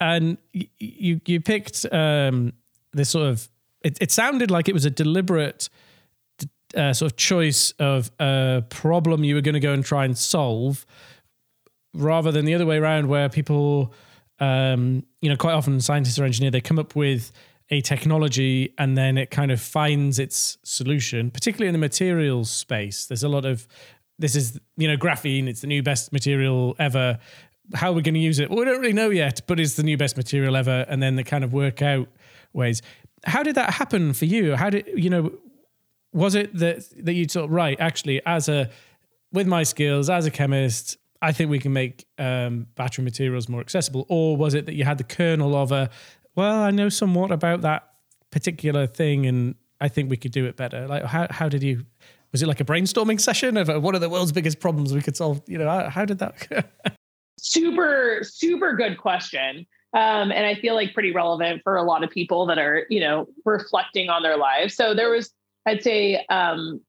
and 0.00 0.38
you 0.52 1.20
you 1.24 1.40
picked 1.40 1.86
um, 1.92 2.52
this 2.92 3.10
sort 3.10 3.26
of. 3.26 3.48
It, 3.82 3.96
it 4.00 4.12
sounded 4.12 4.50
like 4.50 4.68
it 4.68 4.74
was 4.74 4.84
a 4.84 4.90
deliberate 4.90 5.70
uh, 6.74 6.92
sort 6.92 7.12
of 7.12 7.16
choice 7.16 7.72
of 7.78 8.10
a 8.18 8.62
problem 8.68 9.24
you 9.24 9.34
were 9.34 9.40
going 9.40 9.54
to 9.54 9.60
go 9.60 9.72
and 9.72 9.84
try 9.84 10.04
and 10.04 10.16
solve 10.16 10.86
rather 11.94 12.30
than 12.30 12.44
the 12.44 12.54
other 12.54 12.66
way 12.66 12.78
around 12.78 13.08
where 13.08 13.28
people 13.28 13.92
um, 14.38 15.04
you 15.20 15.28
know 15.28 15.36
quite 15.36 15.52
often 15.52 15.80
scientists 15.80 16.18
or 16.18 16.24
engineers 16.24 16.52
they 16.52 16.60
come 16.60 16.78
up 16.78 16.94
with 16.94 17.32
a 17.70 17.80
technology 17.80 18.74
and 18.78 18.96
then 18.98 19.16
it 19.16 19.30
kind 19.30 19.52
of 19.52 19.60
finds 19.60 20.18
its 20.18 20.58
solution 20.64 21.30
particularly 21.30 21.68
in 21.68 21.72
the 21.72 21.78
materials 21.78 22.50
space. 22.50 23.06
There's 23.06 23.22
a 23.22 23.28
lot 23.28 23.44
of 23.44 23.66
this 24.18 24.34
is 24.34 24.58
you 24.76 24.88
know 24.88 24.96
graphene 24.96 25.48
it's 25.48 25.60
the 25.60 25.66
new 25.66 25.82
best 25.82 26.12
material 26.12 26.74
ever. 26.78 27.18
How 27.74 27.90
are 27.90 27.94
we 27.94 28.02
going 28.02 28.14
to 28.14 28.20
use 28.20 28.40
it? 28.40 28.50
Well, 28.50 28.58
we 28.58 28.64
don't 28.64 28.80
really 28.80 28.92
know 28.92 29.10
yet 29.10 29.42
but 29.46 29.60
it's 29.60 29.74
the 29.74 29.82
new 29.82 29.96
best 29.96 30.16
material 30.16 30.56
ever 30.56 30.84
and 30.88 31.02
then 31.02 31.16
they 31.16 31.24
kind 31.24 31.44
of 31.44 31.52
work 31.52 31.82
out 31.82 32.08
ways. 32.52 32.82
How 33.24 33.42
did 33.42 33.56
that 33.56 33.74
happen 33.74 34.12
for 34.14 34.24
you? 34.24 34.56
How 34.56 34.70
did 34.70 34.88
you 34.94 35.10
know 35.10 35.32
was 36.12 36.34
it 36.34 36.54
that 36.54 36.84
that 37.04 37.14
you 37.14 37.26
thought 37.26 37.50
right 37.50 37.78
actually 37.80 38.20
as 38.26 38.48
a 38.48 38.68
with 39.32 39.46
my 39.46 39.62
skills 39.62 40.10
as 40.10 40.26
a 40.26 40.30
chemist 40.30 40.96
i 41.22 41.32
think 41.32 41.50
we 41.50 41.58
can 41.58 41.72
make 41.72 42.06
um, 42.18 42.66
battery 42.74 43.04
materials 43.04 43.48
more 43.48 43.60
accessible 43.60 44.06
or 44.08 44.36
was 44.36 44.54
it 44.54 44.66
that 44.66 44.74
you 44.74 44.84
had 44.84 44.98
the 44.98 45.04
kernel 45.04 45.54
of 45.54 45.72
a 45.72 45.88
well 46.34 46.62
i 46.62 46.70
know 46.70 46.88
somewhat 46.88 47.30
about 47.30 47.60
that 47.60 47.90
particular 48.30 48.86
thing 48.86 49.26
and 49.26 49.54
i 49.80 49.88
think 49.88 50.10
we 50.10 50.16
could 50.16 50.32
do 50.32 50.46
it 50.46 50.56
better. 50.56 50.86
Like 50.86 51.04
how, 51.04 51.26
how 51.30 51.48
did 51.48 51.62
you 51.62 51.84
was 52.32 52.42
it 52.42 52.46
like 52.46 52.60
a 52.60 52.64
brainstorming 52.64 53.20
session 53.20 53.56
of 53.56 53.82
what 53.82 53.94
are 53.94 53.98
the 53.98 54.08
world's 54.08 54.30
biggest 54.30 54.60
problems 54.60 54.92
we 54.94 55.02
could 55.02 55.16
solve? 55.16 55.42
You 55.46 55.58
know 55.58 55.68
how, 55.68 55.90
how 55.90 56.04
did 56.04 56.18
that 56.18 56.66
super 57.38 58.20
super 58.22 58.74
good 58.74 58.98
question. 58.98 59.66
Um, 59.92 60.30
and 60.30 60.46
i 60.46 60.54
feel 60.54 60.76
like 60.76 60.94
pretty 60.94 61.12
relevant 61.12 61.62
for 61.64 61.74
a 61.76 61.82
lot 61.82 62.04
of 62.04 62.10
people 62.10 62.46
that 62.46 62.58
are 62.58 62.86
you 62.90 63.00
know 63.00 63.26
reflecting 63.44 64.08
on 64.08 64.22
their 64.22 64.36
lives. 64.36 64.74
So 64.74 64.94
there 64.94 65.10
was 65.10 65.32
I'd 65.70 65.82
say 65.82 66.24
um, 66.28 66.80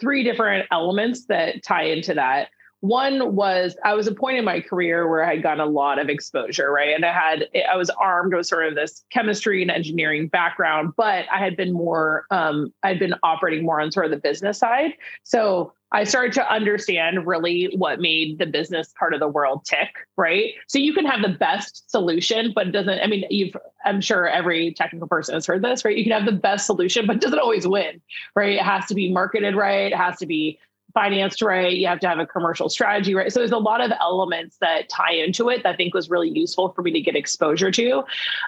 three 0.00 0.22
different 0.22 0.66
elements 0.70 1.26
that 1.26 1.62
tie 1.62 1.84
into 1.84 2.14
that. 2.14 2.48
One 2.80 3.34
was 3.34 3.76
I 3.84 3.94
was 3.94 4.06
a 4.06 4.14
point 4.14 4.38
in 4.38 4.44
my 4.44 4.60
career 4.60 5.08
where 5.08 5.24
I 5.24 5.34
had 5.34 5.42
gotten 5.42 5.60
a 5.60 5.66
lot 5.66 5.98
of 5.98 6.08
exposure, 6.08 6.70
right? 6.70 6.94
And 6.94 7.04
I 7.04 7.12
had 7.12 7.48
I 7.70 7.76
was 7.76 7.90
armed 7.90 8.34
with 8.34 8.46
sort 8.46 8.66
of 8.66 8.74
this 8.74 9.04
chemistry 9.10 9.62
and 9.62 9.70
engineering 9.70 10.28
background, 10.28 10.92
but 10.96 11.24
I 11.32 11.38
had 11.38 11.56
been 11.56 11.72
more 11.72 12.26
um, 12.30 12.72
I'd 12.82 12.98
been 12.98 13.14
operating 13.22 13.64
more 13.64 13.80
on 13.80 13.90
sort 13.92 14.06
of 14.06 14.12
the 14.12 14.18
business 14.18 14.58
side. 14.58 14.92
So 15.24 15.72
I 15.92 16.04
started 16.04 16.32
to 16.34 16.52
understand 16.52 17.26
really 17.26 17.72
what 17.76 18.00
made 18.00 18.38
the 18.38 18.46
business 18.46 18.92
part 18.98 19.14
of 19.14 19.20
the 19.20 19.28
world 19.28 19.64
tick, 19.64 19.90
right? 20.16 20.52
So 20.66 20.78
you 20.78 20.92
can 20.92 21.06
have 21.06 21.22
the 21.22 21.38
best 21.38 21.88
solution, 21.88 22.52
but 22.54 22.66
it 22.66 22.72
doesn't, 22.72 23.00
I 23.00 23.06
mean, 23.06 23.24
you've, 23.30 23.56
I'm 23.84 24.00
sure 24.00 24.28
every 24.28 24.74
technical 24.74 25.06
person 25.06 25.34
has 25.34 25.46
heard 25.46 25.62
this, 25.62 25.84
right? 25.84 25.96
You 25.96 26.02
can 26.02 26.12
have 26.12 26.26
the 26.26 26.32
best 26.32 26.66
solution, 26.66 27.06
but 27.06 27.20
doesn't 27.20 27.38
always 27.38 27.68
win, 27.68 28.00
right? 28.34 28.54
It 28.54 28.62
has 28.62 28.86
to 28.86 28.94
be 28.94 29.12
marketed 29.12 29.54
right. 29.54 29.92
It 29.92 29.96
has 29.96 30.18
to 30.18 30.26
be 30.26 30.58
financed 30.96 31.42
right. 31.42 31.76
You 31.76 31.86
have 31.88 32.00
to 32.00 32.08
have 32.08 32.18
a 32.18 32.26
commercial 32.26 32.70
strategy 32.70 33.14
right. 33.14 33.30
So 33.30 33.40
there's 33.40 33.52
a 33.52 33.58
lot 33.58 33.82
of 33.82 33.92
elements 34.00 34.56
that 34.62 34.88
tie 34.88 35.12
into 35.12 35.50
it 35.50 35.62
that 35.62 35.74
I 35.74 35.76
think 35.76 35.92
was 35.92 36.08
really 36.08 36.30
useful 36.30 36.70
for 36.70 36.80
me 36.80 36.90
to 36.92 37.00
get 37.02 37.14
exposure 37.14 37.70
to. 37.70 38.02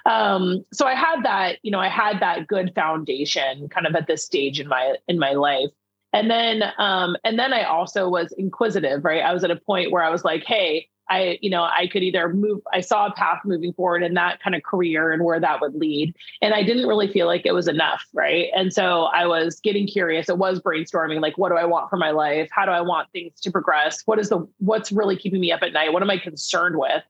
Um, 0.07 0.65
so 0.73 0.87
I 0.87 0.95
had 0.95 1.21
that, 1.23 1.59
you 1.61 1.69
know, 1.69 1.79
I 1.79 1.89
had 1.89 2.19
that 2.21 2.47
good 2.47 2.73
foundation 2.73 3.69
kind 3.69 3.85
of 3.85 3.95
at 3.95 4.07
this 4.07 4.25
stage 4.25 4.59
in 4.59 4.67
my 4.67 4.95
in 5.07 5.19
my 5.19 5.33
life. 5.33 5.69
And 6.11 6.31
then 6.31 6.63
um, 6.79 7.15
and 7.23 7.37
then 7.37 7.53
I 7.53 7.65
also 7.65 8.09
was 8.09 8.31
inquisitive, 8.31 9.05
right? 9.05 9.21
I 9.21 9.31
was 9.31 9.43
at 9.43 9.51
a 9.51 9.55
point 9.55 9.91
where 9.91 10.03
I 10.03 10.09
was 10.09 10.25
like, 10.25 10.43
hey, 10.43 10.89
I, 11.09 11.39
you 11.41 11.49
know, 11.49 11.63
I 11.63 11.87
could 11.91 12.03
either 12.03 12.31
move, 12.31 12.61
I 12.71 12.81
saw 12.81 13.07
a 13.07 13.13
path 13.13 13.39
moving 13.43 13.73
forward 13.73 14.03
in 14.03 14.13
that 14.13 14.41
kind 14.41 14.55
of 14.55 14.63
career 14.63 15.11
and 15.11 15.23
where 15.23 15.39
that 15.39 15.59
would 15.61 15.75
lead. 15.75 16.15
And 16.41 16.53
I 16.53 16.63
didn't 16.63 16.87
really 16.87 17.11
feel 17.11 17.25
like 17.25 17.45
it 17.45 17.53
was 17.53 17.67
enough. 17.67 18.05
Right. 18.13 18.49
And 18.55 18.73
so 18.73 19.03
I 19.05 19.25
was 19.25 19.59
getting 19.59 19.87
curious. 19.87 20.29
It 20.29 20.37
was 20.37 20.59
brainstorming, 20.59 21.21
like, 21.21 21.37
what 21.37 21.49
do 21.49 21.55
I 21.55 21.65
want 21.65 21.89
for 21.89 21.97
my 21.97 22.11
life? 22.11 22.49
How 22.51 22.65
do 22.65 22.71
I 22.71 22.81
want 22.81 23.11
things 23.11 23.39
to 23.41 23.51
progress? 23.51 24.03
What 24.05 24.19
is 24.19 24.29
the, 24.29 24.47
what's 24.59 24.91
really 24.91 25.15
keeping 25.15 25.39
me 25.39 25.51
up 25.51 25.63
at 25.63 25.73
night? 25.73 25.93
What 25.93 26.03
am 26.03 26.09
I 26.09 26.17
concerned 26.17 26.77
with? 26.77 27.03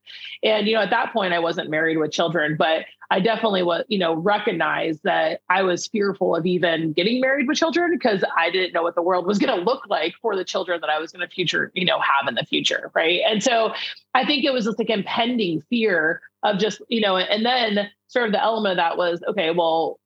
And, 0.44 0.68
you 0.68 0.76
know, 0.76 0.82
at 0.82 0.90
that 0.92 1.14
point, 1.14 1.34
I 1.34 1.40
wasn't 1.40 1.70
married 1.70 1.98
with 1.98 2.12
children, 2.12 2.56
but 2.58 2.86
I 3.12 3.20
definitely 3.20 3.64
was, 3.64 3.86
you 3.88 3.98
know, 3.98 4.14
recognized 4.14 5.02
that 5.04 5.42
I 5.50 5.64
was 5.64 5.88
fearful 5.88 6.36
of 6.36 6.46
even 6.46 6.94
getting 6.94 7.20
married 7.20 7.48
with 7.48 7.58
children 7.58 7.92
because 7.92 8.24
I 8.38 8.52
didn't 8.52 8.74
know 8.74 8.84
what 8.84 8.96
the 8.96 9.02
world 9.02 9.26
was 9.26 9.40
going 9.40 9.58
to 9.58 9.64
look 9.64 9.88
like 9.90 10.14
for 10.22 10.36
the 10.36 10.44
children 10.44 10.80
that 10.82 10.90
I 10.90 11.00
was 11.00 11.12
going 11.12 11.28
to 11.28 11.34
future, 11.34 11.72
you 11.74 11.86
know, 11.86 12.00
have 12.00 12.28
in 12.28 12.36
the 12.36 12.46
future. 12.46 12.92
Right. 12.94 13.22
And 13.28 13.42
so 13.42 13.74
I 14.14 14.26
think 14.26 14.46
it 14.46 14.54
was 14.54 14.66
just 14.66 14.78
like 14.78 14.92
impending 14.92 15.62
fear 15.62 16.22
of 16.44 16.60
just, 16.60 16.82
you 16.88 17.02
know, 17.02 17.18
and 17.18 17.46
then 17.46 17.90
sort 18.08 18.28
of 18.28 18.32
the 18.32 18.42
element 18.42 18.74
of 18.74 18.78
that 18.78 18.98
was, 18.98 19.24
okay, 19.28 19.52
well, 19.52 20.00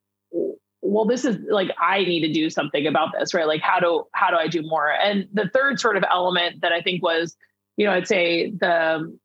well, 0.81 1.05
this 1.05 1.25
is 1.25 1.37
like 1.49 1.71
I 1.81 1.99
need 1.99 2.21
to 2.21 2.33
do 2.33 2.49
something 2.49 2.87
about 2.87 3.09
this, 3.17 3.33
right? 3.33 3.47
Like 3.47 3.61
how 3.61 3.79
do 3.79 4.05
how 4.13 4.29
do 4.29 4.37
I 4.37 4.47
do 4.47 4.61
more? 4.61 4.91
And 4.91 5.27
the 5.33 5.49
third 5.53 5.79
sort 5.79 5.97
of 5.97 6.03
element 6.09 6.61
that 6.61 6.71
I 6.71 6.81
think 6.81 7.01
was, 7.01 7.35
you 7.77 7.85
know, 7.85 7.93
I'd 7.93 8.07
say 8.07 8.51
the 8.51 9.17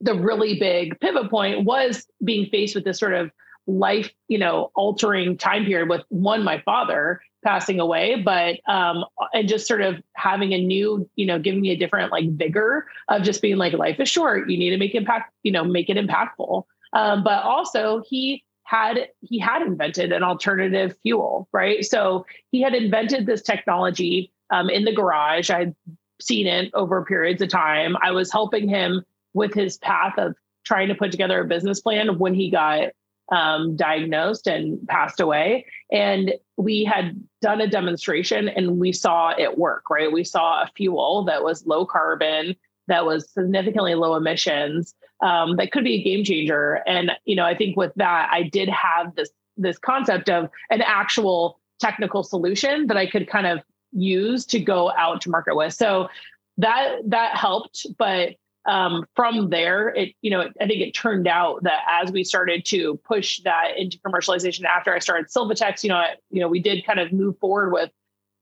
the 0.00 0.14
really 0.14 0.58
big 0.58 0.98
pivot 1.00 1.30
point 1.30 1.64
was 1.64 2.06
being 2.22 2.46
faced 2.50 2.74
with 2.74 2.84
this 2.84 2.98
sort 2.98 3.14
of 3.14 3.30
life, 3.66 4.10
you 4.28 4.38
know, 4.38 4.70
altering 4.74 5.38
time 5.38 5.64
period 5.64 5.88
with 5.88 6.02
one, 6.08 6.42
my 6.42 6.60
father 6.62 7.20
passing 7.44 7.80
away, 7.80 8.20
but 8.22 8.58
um, 8.70 9.04
and 9.32 9.48
just 9.48 9.66
sort 9.66 9.82
of 9.82 10.02
having 10.14 10.52
a 10.52 10.58
new, 10.58 11.08
you 11.16 11.26
know, 11.26 11.38
giving 11.38 11.60
me 11.60 11.70
a 11.70 11.76
different 11.76 12.10
like 12.12 12.30
vigor 12.32 12.86
of 13.08 13.22
just 13.22 13.42
being 13.42 13.56
like, 13.56 13.72
life 13.72 14.00
is 14.00 14.08
short. 14.08 14.50
You 14.50 14.58
need 14.58 14.70
to 14.70 14.78
make 14.78 14.94
impact, 14.94 15.32
you 15.42 15.52
know, 15.52 15.64
make 15.64 15.88
it 15.88 15.96
impactful. 15.96 16.64
Um, 16.92 17.24
but 17.24 17.42
also 17.42 18.02
he 18.06 18.44
had 18.64 19.08
he 19.20 19.38
had 19.38 19.62
invented 19.62 20.10
an 20.12 20.22
alternative 20.22 20.96
fuel, 21.02 21.48
right? 21.52 21.84
So 21.84 22.26
he 22.50 22.62
had 22.62 22.74
invented 22.74 23.26
this 23.26 23.42
technology 23.42 24.32
um, 24.50 24.70
in 24.70 24.84
the 24.84 24.92
garage. 24.92 25.50
I'd 25.50 25.74
seen 26.20 26.46
it 26.46 26.70
over 26.74 27.04
periods 27.04 27.42
of 27.42 27.48
time. 27.50 27.96
I 28.02 28.10
was 28.12 28.32
helping 28.32 28.68
him 28.68 29.04
with 29.34 29.52
his 29.52 29.76
path 29.78 30.14
of 30.18 30.34
trying 30.64 30.88
to 30.88 30.94
put 30.94 31.10
together 31.10 31.40
a 31.40 31.44
business 31.44 31.80
plan 31.80 32.18
when 32.18 32.34
he 32.34 32.50
got 32.50 32.90
um, 33.32 33.76
diagnosed 33.76 34.46
and 34.46 34.86
passed 34.88 35.20
away. 35.20 35.66
And 35.90 36.34
we 36.56 36.84
had 36.84 37.20
done 37.40 37.60
a 37.60 37.68
demonstration 37.68 38.48
and 38.48 38.78
we 38.78 38.92
saw 38.92 39.34
it 39.36 39.58
work, 39.58 39.90
right? 39.90 40.12
We 40.12 40.24
saw 40.24 40.62
a 40.62 40.70
fuel 40.76 41.24
that 41.24 41.42
was 41.42 41.66
low 41.66 41.86
carbon, 41.86 42.56
that 42.86 43.06
was 43.06 43.30
significantly 43.30 43.94
low 43.94 44.14
emissions, 44.14 44.94
um, 45.22 45.56
that 45.56 45.72
could 45.72 45.84
be 45.84 45.94
a 45.94 46.02
game 46.02 46.24
changer. 46.24 46.82
And, 46.86 47.12
you 47.24 47.36
know, 47.36 47.44
I 47.44 47.56
think 47.56 47.76
with 47.76 47.92
that, 47.96 48.28
I 48.30 48.42
did 48.42 48.68
have 48.68 49.14
this 49.14 49.30
this 49.56 49.78
concept 49.78 50.28
of 50.28 50.50
an 50.70 50.82
actual 50.82 51.60
technical 51.78 52.24
solution 52.24 52.88
that 52.88 52.96
I 52.96 53.06
could 53.06 53.28
kind 53.28 53.46
of 53.46 53.60
use 53.92 54.44
to 54.46 54.58
go 54.58 54.90
out 54.98 55.20
to 55.22 55.30
market 55.30 55.54
with. 55.54 55.72
So 55.72 56.08
that 56.58 56.96
that 57.06 57.36
helped, 57.36 57.86
but 57.96 58.34
um, 58.66 59.04
from 59.14 59.50
there, 59.50 59.88
it 59.88 60.14
you 60.22 60.30
know 60.30 60.48
I 60.60 60.66
think 60.66 60.80
it 60.80 60.92
turned 60.92 61.28
out 61.28 61.62
that 61.64 61.80
as 61.88 62.10
we 62.10 62.24
started 62.24 62.64
to 62.66 62.96
push 63.04 63.40
that 63.40 63.76
into 63.76 63.98
commercialization 63.98 64.64
after 64.64 64.94
I 64.94 64.98
started 64.98 65.26
Sylvatex, 65.26 65.82
you 65.82 65.90
know, 65.90 65.96
I, 65.96 66.14
you 66.30 66.40
know 66.40 66.48
we 66.48 66.60
did 66.60 66.86
kind 66.86 67.00
of 67.00 67.12
move 67.12 67.38
forward 67.38 67.72
with 67.72 67.90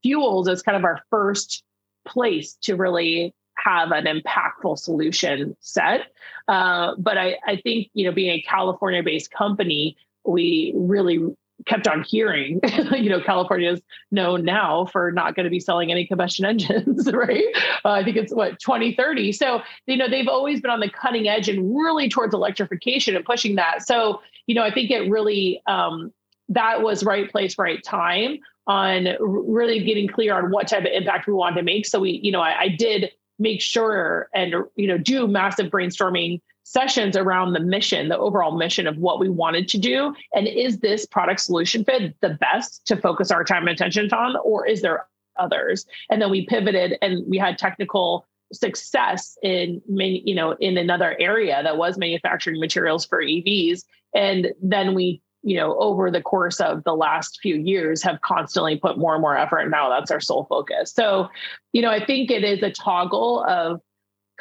fuels 0.02 0.48
as 0.48 0.62
kind 0.62 0.76
of 0.76 0.84
our 0.84 1.00
first 1.10 1.64
place 2.06 2.54
to 2.62 2.76
really 2.76 3.34
have 3.56 3.92
an 3.92 4.04
impactful 4.04 4.78
solution 4.78 5.56
set. 5.60 6.12
Uh, 6.48 6.94
but 6.98 7.16
I, 7.18 7.36
I 7.46 7.56
think 7.56 7.88
you 7.94 8.04
know 8.04 8.12
being 8.12 8.30
a 8.30 8.42
California-based 8.42 9.30
company, 9.30 9.96
we 10.24 10.72
really 10.76 11.34
kept 11.66 11.86
on 11.86 12.02
hearing, 12.02 12.60
you 12.92 13.08
know, 13.08 13.20
California 13.20 13.72
is 13.72 13.82
known 14.10 14.44
now 14.44 14.86
for 14.86 15.12
not 15.12 15.34
going 15.34 15.44
to 15.44 15.50
be 15.50 15.60
selling 15.60 15.90
any 15.90 16.06
combustion 16.06 16.44
engines, 16.46 17.10
right? 17.12 17.44
Uh, 17.84 17.90
I 17.90 18.04
think 18.04 18.16
it's 18.16 18.32
what 18.32 18.58
2030. 18.60 19.32
So, 19.32 19.62
you 19.86 19.96
know, 19.96 20.08
they've 20.08 20.28
always 20.28 20.60
been 20.60 20.70
on 20.70 20.80
the 20.80 20.90
cutting 20.90 21.28
edge 21.28 21.48
and 21.48 21.76
really 21.76 22.08
towards 22.08 22.34
electrification 22.34 23.16
and 23.16 23.24
pushing 23.24 23.56
that. 23.56 23.86
So, 23.86 24.20
you 24.46 24.54
know, 24.54 24.62
I 24.62 24.72
think 24.72 24.90
it 24.90 25.10
really 25.10 25.62
um, 25.66 26.12
that 26.48 26.82
was 26.82 27.04
right 27.04 27.30
place, 27.30 27.58
right 27.58 27.82
time 27.82 28.38
on 28.66 29.08
really 29.20 29.82
getting 29.84 30.08
clear 30.08 30.34
on 30.34 30.50
what 30.50 30.68
type 30.68 30.84
of 30.84 30.92
impact 30.92 31.26
we 31.26 31.32
wanted 31.32 31.56
to 31.56 31.62
make. 31.62 31.86
So 31.86 32.00
we, 32.00 32.20
you 32.22 32.30
know, 32.30 32.40
I, 32.40 32.60
I 32.60 32.68
did 32.68 33.10
make 33.38 33.60
sure 33.60 34.28
and 34.34 34.54
you 34.76 34.86
know 34.86 34.98
do 34.98 35.26
massive 35.26 35.66
brainstorming 35.70 36.40
sessions 36.64 37.16
around 37.16 37.52
the 37.52 37.60
mission, 37.60 38.08
the 38.08 38.18
overall 38.18 38.56
mission 38.56 38.86
of 38.86 38.96
what 38.96 39.18
we 39.20 39.28
wanted 39.28 39.68
to 39.68 39.78
do. 39.78 40.14
And 40.34 40.46
is 40.46 40.78
this 40.78 41.06
product 41.06 41.40
solution 41.40 41.84
fit 41.84 42.14
the 42.20 42.30
best 42.30 42.86
to 42.86 42.96
focus 42.96 43.30
our 43.30 43.44
time 43.44 43.66
and 43.66 43.70
attention 43.70 44.12
on, 44.12 44.36
or 44.44 44.66
is 44.66 44.82
there 44.82 45.06
others? 45.36 45.86
And 46.10 46.20
then 46.22 46.30
we 46.30 46.46
pivoted 46.46 46.98
and 47.02 47.24
we 47.28 47.38
had 47.38 47.58
technical 47.58 48.26
success 48.52 49.36
in 49.42 49.80
many, 49.88 50.22
you 50.24 50.34
know, 50.34 50.52
in 50.60 50.76
another 50.76 51.16
area 51.18 51.62
that 51.62 51.76
was 51.76 51.98
manufacturing 51.98 52.60
materials 52.60 53.06
for 53.06 53.22
EVs. 53.22 53.84
And 54.14 54.52
then 54.62 54.94
we, 54.94 55.22
you 55.42 55.56
know, 55.56 55.76
over 55.78 56.10
the 56.10 56.20
course 56.20 56.60
of 56.60 56.84
the 56.84 56.94
last 56.94 57.40
few 57.40 57.56
years 57.56 58.02
have 58.02 58.20
constantly 58.20 58.76
put 58.76 58.98
more 58.98 59.14
and 59.14 59.22
more 59.22 59.36
effort. 59.36 59.60
And 59.60 59.70
now 59.70 59.88
that's 59.88 60.10
our 60.10 60.20
sole 60.20 60.44
focus. 60.44 60.92
So, 60.92 61.28
you 61.72 61.82
know, 61.82 61.90
I 61.90 62.04
think 62.04 62.30
it 62.30 62.44
is 62.44 62.62
a 62.62 62.70
toggle 62.70 63.44
of 63.48 63.80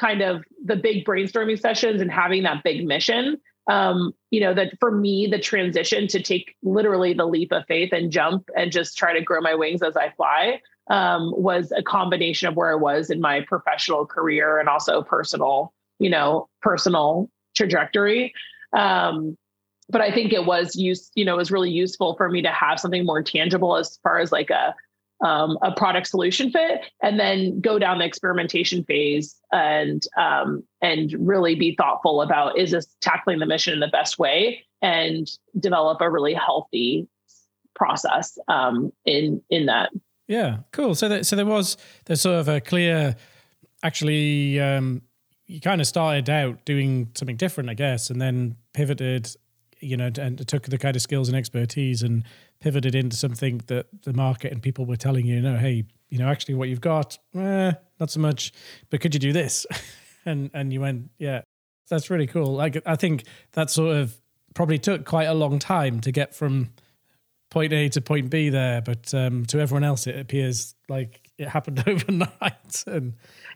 kind 0.00 0.22
of 0.22 0.44
the 0.64 0.76
big 0.76 1.04
brainstorming 1.04 1.58
sessions 1.58 2.00
and 2.00 2.10
having 2.10 2.42
that 2.42 2.62
big 2.64 2.86
mission 2.86 3.40
um, 3.68 4.12
you 4.30 4.40
know, 4.40 4.54
that 4.54 4.78
for 4.80 4.90
me, 4.90 5.26
the 5.26 5.38
transition 5.38 6.08
to 6.08 6.20
take 6.20 6.56
literally 6.62 7.14
the 7.14 7.26
leap 7.26 7.52
of 7.52 7.64
faith 7.66 7.92
and 7.92 8.10
jump 8.10 8.48
and 8.56 8.72
just 8.72 8.96
try 8.96 9.12
to 9.12 9.20
grow 9.20 9.40
my 9.40 9.54
wings 9.54 9.82
as 9.82 9.96
I 9.96 10.10
fly 10.16 10.60
um, 10.90 11.32
was 11.36 11.72
a 11.76 11.82
combination 11.82 12.48
of 12.48 12.56
where 12.56 12.72
I 12.72 12.74
was 12.74 13.10
in 13.10 13.20
my 13.20 13.42
professional 13.46 14.04
career 14.04 14.58
and 14.58 14.68
also 14.68 15.02
personal, 15.02 15.72
you 15.98 16.10
know, 16.10 16.48
personal 16.60 17.30
trajectory. 17.54 18.34
Um, 18.72 19.36
but 19.88 20.00
I 20.00 20.10
think 20.12 20.32
it 20.32 20.44
was 20.44 20.74
use, 20.74 21.10
you 21.14 21.24
know, 21.24 21.36
was 21.36 21.52
really 21.52 21.70
useful 21.70 22.16
for 22.16 22.28
me 22.28 22.42
to 22.42 22.50
have 22.50 22.80
something 22.80 23.04
more 23.04 23.22
tangible 23.22 23.76
as 23.76 23.98
far 24.02 24.18
as 24.18 24.32
like 24.32 24.50
a 24.50 24.74
um, 25.22 25.58
a 25.62 25.72
product 25.72 26.08
solution 26.08 26.50
fit 26.50 26.80
and 27.02 27.18
then 27.18 27.60
go 27.60 27.78
down 27.78 27.98
the 27.98 28.04
experimentation 28.04 28.84
phase 28.84 29.36
and 29.52 30.02
um, 30.18 30.64
and 30.80 31.14
really 31.18 31.54
be 31.54 31.74
thoughtful 31.76 32.22
about 32.22 32.58
is 32.58 32.72
this 32.72 32.86
tackling 33.00 33.38
the 33.38 33.46
mission 33.46 33.72
in 33.72 33.80
the 33.80 33.88
best 33.88 34.18
way? 34.18 34.64
And 34.82 35.30
develop 35.60 36.00
a 36.00 36.10
really 36.10 36.34
healthy 36.34 37.06
process 37.74 38.36
um, 38.48 38.92
in 39.06 39.40
in 39.48 39.66
that. 39.66 39.90
Yeah 40.26 40.58
cool. 40.72 40.94
So 40.94 41.08
that, 41.08 41.26
so 41.26 41.36
there 41.36 41.46
was 41.46 41.76
there's 42.06 42.20
sort 42.20 42.40
of 42.40 42.48
a 42.48 42.60
clear 42.60 43.16
actually 43.82 44.60
um, 44.60 45.02
you 45.46 45.60
kind 45.60 45.80
of 45.80 45.86
started 45.86 46.30
out 46.30 46.64
doing 46.64 47.10
something 47.14 47.36
different 47.36 47.68
i 47.68 47.74
guess 47.74 48.10
and 48.10 48.20
then 48.20 48.56
pivoted 48.72 49.28
you 49.82 49.96
know 49.96 50.10
and 50.18 50.46
took 50.46 50.64
the 50.64 50.78
kind 50.78 50.96
of 50.96 51.02
skills 51.02 51.28
and 51.28 51.36
expertise 51.36 52.02
and 52.02 52.24
pivoted 52.60 52.94
into 52.94 53.16
something 53.16 53.60
that 53.66 53.86
the 54.02 54.12
market 54.12 54.52
and 54.52 54.62
people 54.62 54.86
were 54.86 54.96
telling 54.96 55.26
you, 55.26 55.40
no, 55.40 55.56
hey, 55.56 55.84
you 56.08 56.18
know, 56.18 56.28
actually 56.28 56.54
what 56.54 56.68
you've 56.68 56.80
got, 56.80 57.18
eh, 57.34 57.72
not 57.98 58.10
so 58.10 58.20
much, 58.20 58.52
but 58.90 59.00
could 59.00 59.14
you 59.14 59.20
do 59.20 59.32
this? 59.32 59.66
and 60.24 60.50
and 60.54 60.72
you 60.72 60.80
went, 60.80 61.10
yeah, 61.18 61.42
that's 61.88 62.10
really 62.10 62.26
cool. 62.26 62.54
Like 62.54 62.80
I 62.86 62.96
think 62.96 63.24
that 63.52 63.70
sort 63.70 63.96
of 63.96 64.18
probably 64.54 64.78
took 64.78 65.04
quite 65.04 65.24
a 65.24 65.34
long 65.34 65.58
time 65.58 66.00
to 66.00 66.12
get 66.12 66.34
from 66.34 66.70
point 67.50 67.72
A 67.72 67.88
to 67.90 68.00
point 68.00 68.30
B 68.30 68.48
there, 68.48 68.80
but 68.80 69.12
um, 69.14 69.44
to 69.46 69.60
everyone 69.60 69.84
else, 69.84 70.06
it 70.06 70.18
appears 70.18 70.74
like 70.88 71.21
it 71.42 71.48
happened 71.48 71.82
overnight. 71.86 72.84
And 72.86 73.14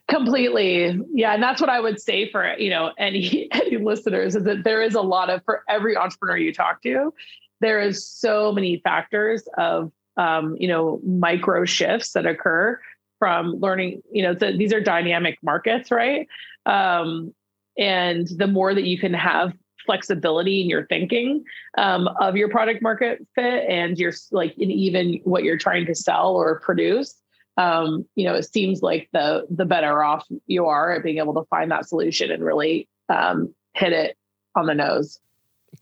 completely, 0.08 1.00
yeah, 1.12 1.34
and 1.34 1.42
that's 1.42 1.60
what 1.60 1.70
I 1.70 1.80
would 1.80 2.00
say 2.00 2.30
for 2.30 2.56
you 2.58 2.70
know 2.70 2.92
any 2.98 3.48
any 3.52 3.78
listeners 3.78 4.36
is 4.36 4.44
that 4.44 4.64
there 4.64 4.82
is 4.82 4.94
a 4.94 5.02
lot 5.02 5.30
of 5.30 5.42
for 5.44 5.62
every 5.68 5.96
entrepreneur 5.96 6.36
you 6.36 6.52
talk 6.52 6.82
to, 6.82 7.12
there 7.60 7.80
is 7.80 8.06
so 8.06 8.52
many 8.52 8.80
factors 8.82 9.48
of 9.56 9.92
um, 10.16 10.56
you 10.58 10.68
know 10.68 11.00
micro 11.04 11.64
shifts 11.64 12.12
that 12.12 12.26
occur 12.26 12.80
from 13.18 13.54
learning. 13.60 14.02
You 14.12 14.24
know, 14.24 14.34
the, 14.34 14.56
these 14.56 14.72
are 14.72 14.80
dynamic 14.80 15.38
markets, 15.42 15.90
right? 15.90 16.28
Um, 16.66 17.34
and 17.78 18.26
the 18.36 18.46
more 18.46 18.74
that 18.74 18.84
you 18.84 18.98
can 18.98 19.14
have 19.14 19.52
flexibility 19.86 20.60
in 20.60 20.68
your 20.68 20.86
thinking 20.86 21.44
um, 21.78 22.08
of 22.20 22.36
your 22.36 22.48
product 22.48 22.82
market 22.82 23.24
fit 23.34 23.64
and 23.68 23.96
your 23.98 24.12
like 24.32 24.52
in 24.58 24.70
even 24.70 25.20
what 25.24 25.44
you're 25.44 25.56
trying 25.56 25.86
to 25.86 25.94
sell 25.94 26.34
or 26.34 26.60
produce 26.60 27.14
um, 27.56 28.06
you 28.14 28.24
know 28.24 28.34
it 28.34 28.44
seems 28.44 28.82
like 28.82 29.08
the 29.12 29.46
the 29.50 29.64
better 29.64 30.02
off 30.02 30.26
you 30.46 30.66
are 30.66 30.92
at 30.92 31.02
being 31.02 31.18
able 31.18 31.34
to 31.34 31.44
find 31.48 31.70
that 31.70 31.88
solution 31.88 32.30
and 32.30 32.44
really 32.44 32.88
um, 33.08 33.54
hit 33.74 33.92
it 33.92 34.16
on 34.54 34.66
the 34.66 34.74
nose 34.74 35.18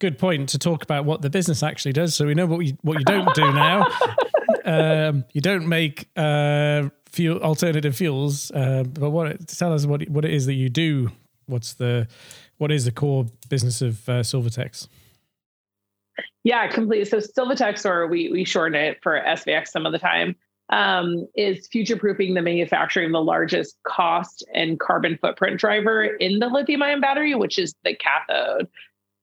good 0.00 0.18
point 0.18 0.48
to 0.48 0.58
talk 0.58 0.82
about 0.82 1.04
what 1.04 1.22
the 1.22 1.30
business 1.30 1.62
actually 1.62 1.92
does 1.92 2.14
so 2.14 2.26
we 2.26 2.34
know 2.34 2.46
what 2.46 2.64
you 2.64 2.76
what 2.82 2.98
you 2.98 3.04
don't 3.04 3.32
do 3.34 3.52
now 3.52 3.86
um, 4.64 5.24
you 5.32 5.40
don't 5.40 5.68
make 5.68 6.08
uh, 6.16 6.88
fuel 7.06 7.38
alternative 7.40 7.94
fuels 7.94 8.50
uh, 8.52 8.82
but 8.82 9.10
what 9.10 9.46
tell 9.46 9.72
us 9.72 9.86
what 9.86 10.08
what 10.08 10.24
it 10.24 10.32
is 10.32 10.46
that 10.46 10.54
you 10.54 10.68
do 10.68 11.10
what's 11.46 11.74
the 11.74 12.08
what 12.58 12.70
is 12.70 12.84
the 12.84 12.92
core 12.92 13.26
business 13.48 13.82
of 13.82 14.08
uh, 14.08 14.12
Sylvatex? 14.20 14.88
Yeah, 16.44 16.68
completely. 16.68 17.06
So 17.06 17.18
Sylvatex, 17.18 17.84
or 17.84 18.06
we 18.06 18.30
we 18.30 18.44
shorten 18.44 18.74
it 18.74 18.98
for 19.02 19.20
SVX 19.20 19.68
some 19.68 19.86
of 19.86 19.92
the 19.92 19.98
time, 19.98 20.36
um, 20.74 21.28
is 21.36 21.68
future 21.68 21.96
proofing 21.96 22.34
the 22.34 22.42
manufacturing 22.42 23.12
the 23.12 23.22
largest 23.22 23.76
cost 23.86 24.44
and 24.52 24.80
carbon 24.80 25.16
footprint 25.20 25.60
driver 25.60 26.02
in 26.04 26.40
the 26.40 26.48
lithium 26.48 26.82
ion 26.82 27.00
battery, 27.00 27.32
which 27.36 27.60
is 27.60 27.76
the 27.84 27.94
cathode. 27.94 28.66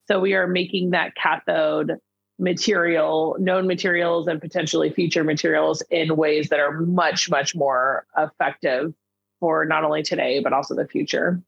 So 0.07 0.21
we 0.21 0.33
are 0.33 0.47
making 0.47 0.91
that 0.91 1.13
cathode 1.15 1.97
material, 2.39 3.35
known 3.37 3.67
materials, 3.67 4.27
and 4.27 4.39
potentially 4.39 4.91
future 4.91 5.25
materials 5.25 5.83
in 5.91 6.15
ways 6.15 6.47
that 6.49 6.59
are 6.61 6.79
much, 6.79 7.29
much 7.29 7.53
more 7.53 8.05
effective 8.17 8.93
for 9.41 9.65
not 9.65 9.83
only 9.83 10.03
today, 10.03 10.39
but 10.39 10.53
also 10.53 10.73
the 10.73 10.87
future. 10.87 11.43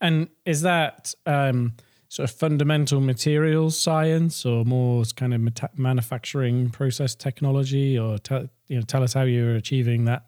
And 0.00 0.28
is 0.46 0.62
that 0.62 1.14
um, 1.26 1.72
sort 2.08 2.30
of 2.30 2.36
fundamental 2.36 3.00
materials 3.00 3.76
science 3.76 4.46
or 4.46 4.64
more 4.64 5.02
kind 5.16 5.34
of 5.34 5.40
meta- 5.40 5.70
manufacturing 5.76 6.70
process 6.70 7.16
technology? 7.16 7.98
Or 7.98 8.18
te- 8.18 8.48
you 8.72 8.78
know, 8.78 8.84
tell 8.86 9.02
us 9.02 9.12
how 9.12 9.22
you're 9.22 9.54
achieving 9.54 10.06
that. 10.06 10.22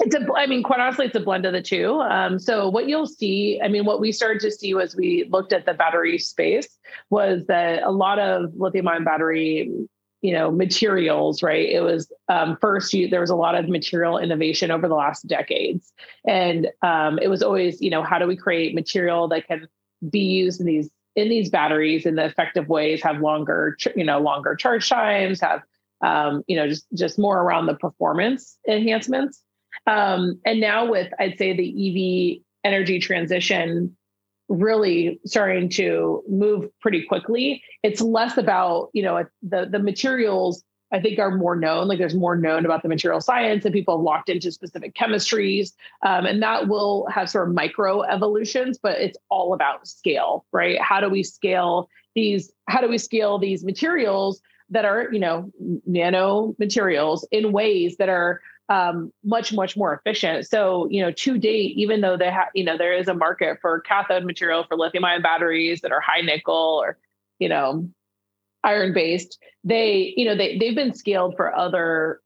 It's 0.00 0.14
a, 0.14 0.26
I 0.36 0.46
mean, 0.46 0.64
quite 0.64 0.80
honestly, 0.80 1.06
it's 1.06 1.14
a 1.14 1.20
blend 1.20 1.46
of 1.46 1.52
the 1.52 1.62
two. 1.62 2.00
Um, 2.00 2.40
so 2.40 2.68
what 2.68 2.88
you'll 2.88 3.06
see, 3.06 3.60
I 3.62 3.68
mean, 3.68 3.84
what 3.84 4.00
we 4.00 4.10
started 4.10 4.40
to 4.42 4.50
see 4.50 4.74
was 4.74 4.96
we 4.96 5.28
looked 5.30 5.52
at 5.52 5.64
the 5.64 5.72
battery 5.72 6.18
space 6.18 6.68
was 7.10 7.46
that 7.46 7.84
a 7.84 7.92
lot 7.92 8.18
of 8.18 8.52
lithium 8.56 8.88
ion 8.88 9.04
battery 9.04 9.70
you 10.20 10.32
know 10.32 10.50
materials 10.50 11.44
right 11.44 11.68
it 11.68 11.78
was 11.78 12.10
um, 12.28 12.58
first 12.60 12.92
you, 12.92 13.06
there 13.06 13.20
was 13.20 13.30
a 13.30 13.36
lot 13.36 13.54
of 13.54 13.68
material 13.68 14.18
innovation 14.18 14.72
over 14.72 14.88
the 14.88 14.94
last 14.96 15.28
decades 15.28 15.92
and 16.26 16.66
um, 16.82 17.20
it 17.22 17.28
was 17.28 17.40
always 17.40 17.80
you 17.80 17.88
know 17.88 18.02
how 18.02 18.18
do 18.18 18.26
we 18.26 18.34
create 18.34 18.74
material 18.74 19.28
that 19.28 19.46
can 19.46 19.68
be 20.10 20.18
used 20.18 20.58
in 20.58 20.66
these 20.66 20.90
in 21.14 21.28
these 21.28 21.50
batteries 21.50 22.04
in 22.04 22.16
the 22.16 22.24
effective 22.24 22.68
ways 22.68 23.00
have 23.00 23.20
longer 23.20 23.76
you 23.94 24.02
know 24.02 24.18
longer 24.18 24.56
charge 24.56 24.88
times 24.88 25.40
have 25.40 25.62
um, 26.02 26.42
you 26.46 26.56
know 26.56 26.68
just 26.68 26.86
just 26.94 27.18
more 27.18 27.40
around 27.40 27.66
the 27.66 27.74
performance 27.74 28.58
enhancements 28.68 29.42
um, 29.86 30.38
and 30.44 30.60
now 30.60 30.88
with 30.88 31.12
i'd 31.18 31.38
say 31.38 31.54
the 31.54 32.38
ev 32.38 32.44
energy 32.64 32.98
transition 32.98 33.96
really 34.48 35.20
starting 35.26 35.68
to 35.68 36.22
move 36.28 36.68
pretty 36.80 37.04
quickly. 37.04 37.62
It's 37.82 38.00
less 38.00 38.38
about, 38.38 38.88
you 38.94 39.02
know, 39.02 39.24
the 39.42 39.68
the 39.70 39.78
materials 39.78 40.64
I 40.90 41.00
think 41.00 41.18
are 41.18 41.36
more 41.36 41.54
known. 41.54 41.86
Like 41.86 41.98
there's 41.98 42.14
more 42.14 42.36
known 42.36 42.64
about 42.64 42.82
the 42.82 42.88
material 42.88 43.20
science 43.20 43.64
and 43.64 43.74
people 43.74 43.98
have 43.98 44.04
locked 44.04 44.30
into 44.30 44.50
specific 44.50 44.94
chemistries. 44.94 45.72
Um, 46.04 46.24
and 46.24 46.42
that 46.42 46.68
will 46.68 47.06
have 47.10 47.28
sort 47.28 47.48
of 47.48 47.54
micro 47.54 48.02
evolutions, 48.02 48.78
but 48.82 48.98
it's 48.98 49.18
all 49.28 49.52
about 49.52 49.86
scale, 49.86 50.46
right? 50.50 50.80
How 50.80 51.00
do 51.00 51.10
we 51.10 51.22
scale 51.22 51.90
these, 52.14 52.50
how 52.68 52.80
do 52.80 52.88
we 52.88 52.96
scale 52.96 53.38
these 53.38 53.64
materials 53.64 54.40
that 54.70 54.84
are, 54.84 55.08
you 55.12 55.20
know, 55.20 55.50
nano 55.86 56.54
materials 56.58 57.26
in 57.30 57.52
ways 57.52 57.96
that 57.96 58.08
are 58.08 58.40
um, 58.68 59.12
much 59.24 59.52
much 59.52 59.76
more 59.76 59.94
efficient. 59.94 60.46
So 60.46 60.88
you 60.90 61.02
know, 61.02 61.10
to 61.10 61.38
date, 61.38 61.76
even 61.76 62.00
though 62.00 62.16
they 62.16 62.30
have 62.30 62.48
you 62.54 62.64
know 62.64 62.76
there 62.76 62.92
is 62.92 63.08
a 63.08 63.14
market 63.14 63.58
for 63.60 63.80
cathode 63.80 64.24
material 64.24 64.64
for 64.68 64.76
lithium 64.76 65.04
ion 65.04 65.22
batteries 65.22 65.80
that 65.80 65.92
are 65.92 66.00
high 66.00 66.20
nickel 66.20 66.80
or 66.82 66.98
you 67.38 67.48
know 67.48 67.88
iron 68.62 68.92
based, 68.92 69.38
they 69.64 70.12
you 70.16 70.24
know 70.24 70.36
they 70.36 70.58
they've 70.58 70.74
been 70.74 70.94
scaled 70.94 71.34
for 71.36 71.54
other 71.56 72.20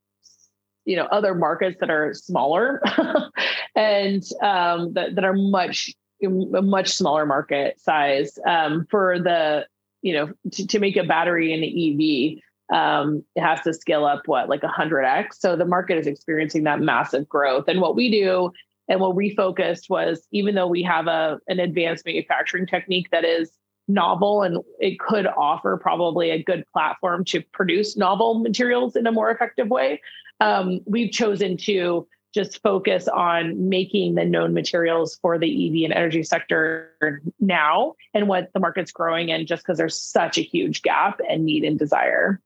you 0.84 0.96
know 0.96 1.04
other 1.06 1.34
markets 1.34 1.76
that 1.80 1.90
are 1.90 2.12
smaller 2.12 2.82
and 3.76 4.24
um, 4.42 4.92
that 4.94 5.14
that 5.14 5.24
are 5.24 5.34
much 5.34 5.94
much 6.22 6.88
smaller 6.88 7.26
market 7.26 7.80
size 7.80 8.38
um, 8.46 8.86
for 8.90 9.18
the 9.18 9.66
you 10.02 10.12
know 10.12 10.32
to, 10.52 10.66
to 10.66 10.78
make 10.78 10.96
a 10.96 11.04
battery 11.04 11.52
in 11.52 11.60
the 11.60 12.38
EV 12.38 12.42
um, 12.72 13.22
it 13.36 13.42
has 13.42 13.60
to 13.62 13.74
scale 13.74 14.04
up 14.04 14.22
what 14.26 14.48
like 14.48 14.62
100x 14.62 15.34
so 15.38 15.56
the 15.56 15.64
market 15.64 15.98
is 15.98 16.06
experiencing 16.06 16.64
that 16.64 16.80
massive 16.80 17.28
growth. 17.28 17.64
And 17.68 17.80
what 17.80 17.96
we 17.96 18.10
do 18.10 18.50
and 18.88 19.00
what 19.00 19.14
we 19.14 19.34
focused 19.34 19.90
was 19.90 20.26
even 20.32 20.54
though 20.54 20.66
we 20.66 20.82
have 20.82 21.06
a 21.06 21.38
an 21.48 21.60
advanced 21.60 22.04
manufacturing 22.06 22.66
technique 22.66 23.08
that 23.10 23.24
is 23.24 23.50
novel 23.88 24.42
and 24.42 24.58
it 24.78 24.98
could 25.00 25.26
offer 25.26 25.76
probably 25.76 26.30
a 26.30 26.42
good 26.42 26.64
platform 26.72 27.24
to 27.24 27.42
produce 27.52 27.96
novel 27.96 28.38
materials 28.38 28.96
in 28.96 29.06
a 29.06 29.12
more 29.12 29.30
effective 29.30 29.68
way 29.68 30.00
um, 30.40 30.80
we've 30.86 31.10
chosen 31.10 31.56
to 31.56 32.06
just 32.34 32.62
focus 32.62 33.08
on 33.08 33.68
making 33.68 34.14
the 34.14 34.24
known 34.24 34.54
materials 34.54 35.18
for 35.20 35.38
the 35.38 35.46
EV 35.46 35.84
and 35.84 35.92
energy 35.92 36.22
sector 36.22 37.20
now 37.40 37.94
and 38.14 38.28
what 38.28 38.50
the 38.54 38.60
market's 38.60 38.92
growing 38.92 39.28
in 39.28 39.46
just 39.46 39.62
because 39.62 39.78
there's 39.78 40.00
such 40.00 40.38
a 40.38 40.42
huge 40.42 40.82
gap 40.82 41.20
and 41.28 41.44
need 41.44 41.64
and 41.64 41.78
desire 41.78 42.40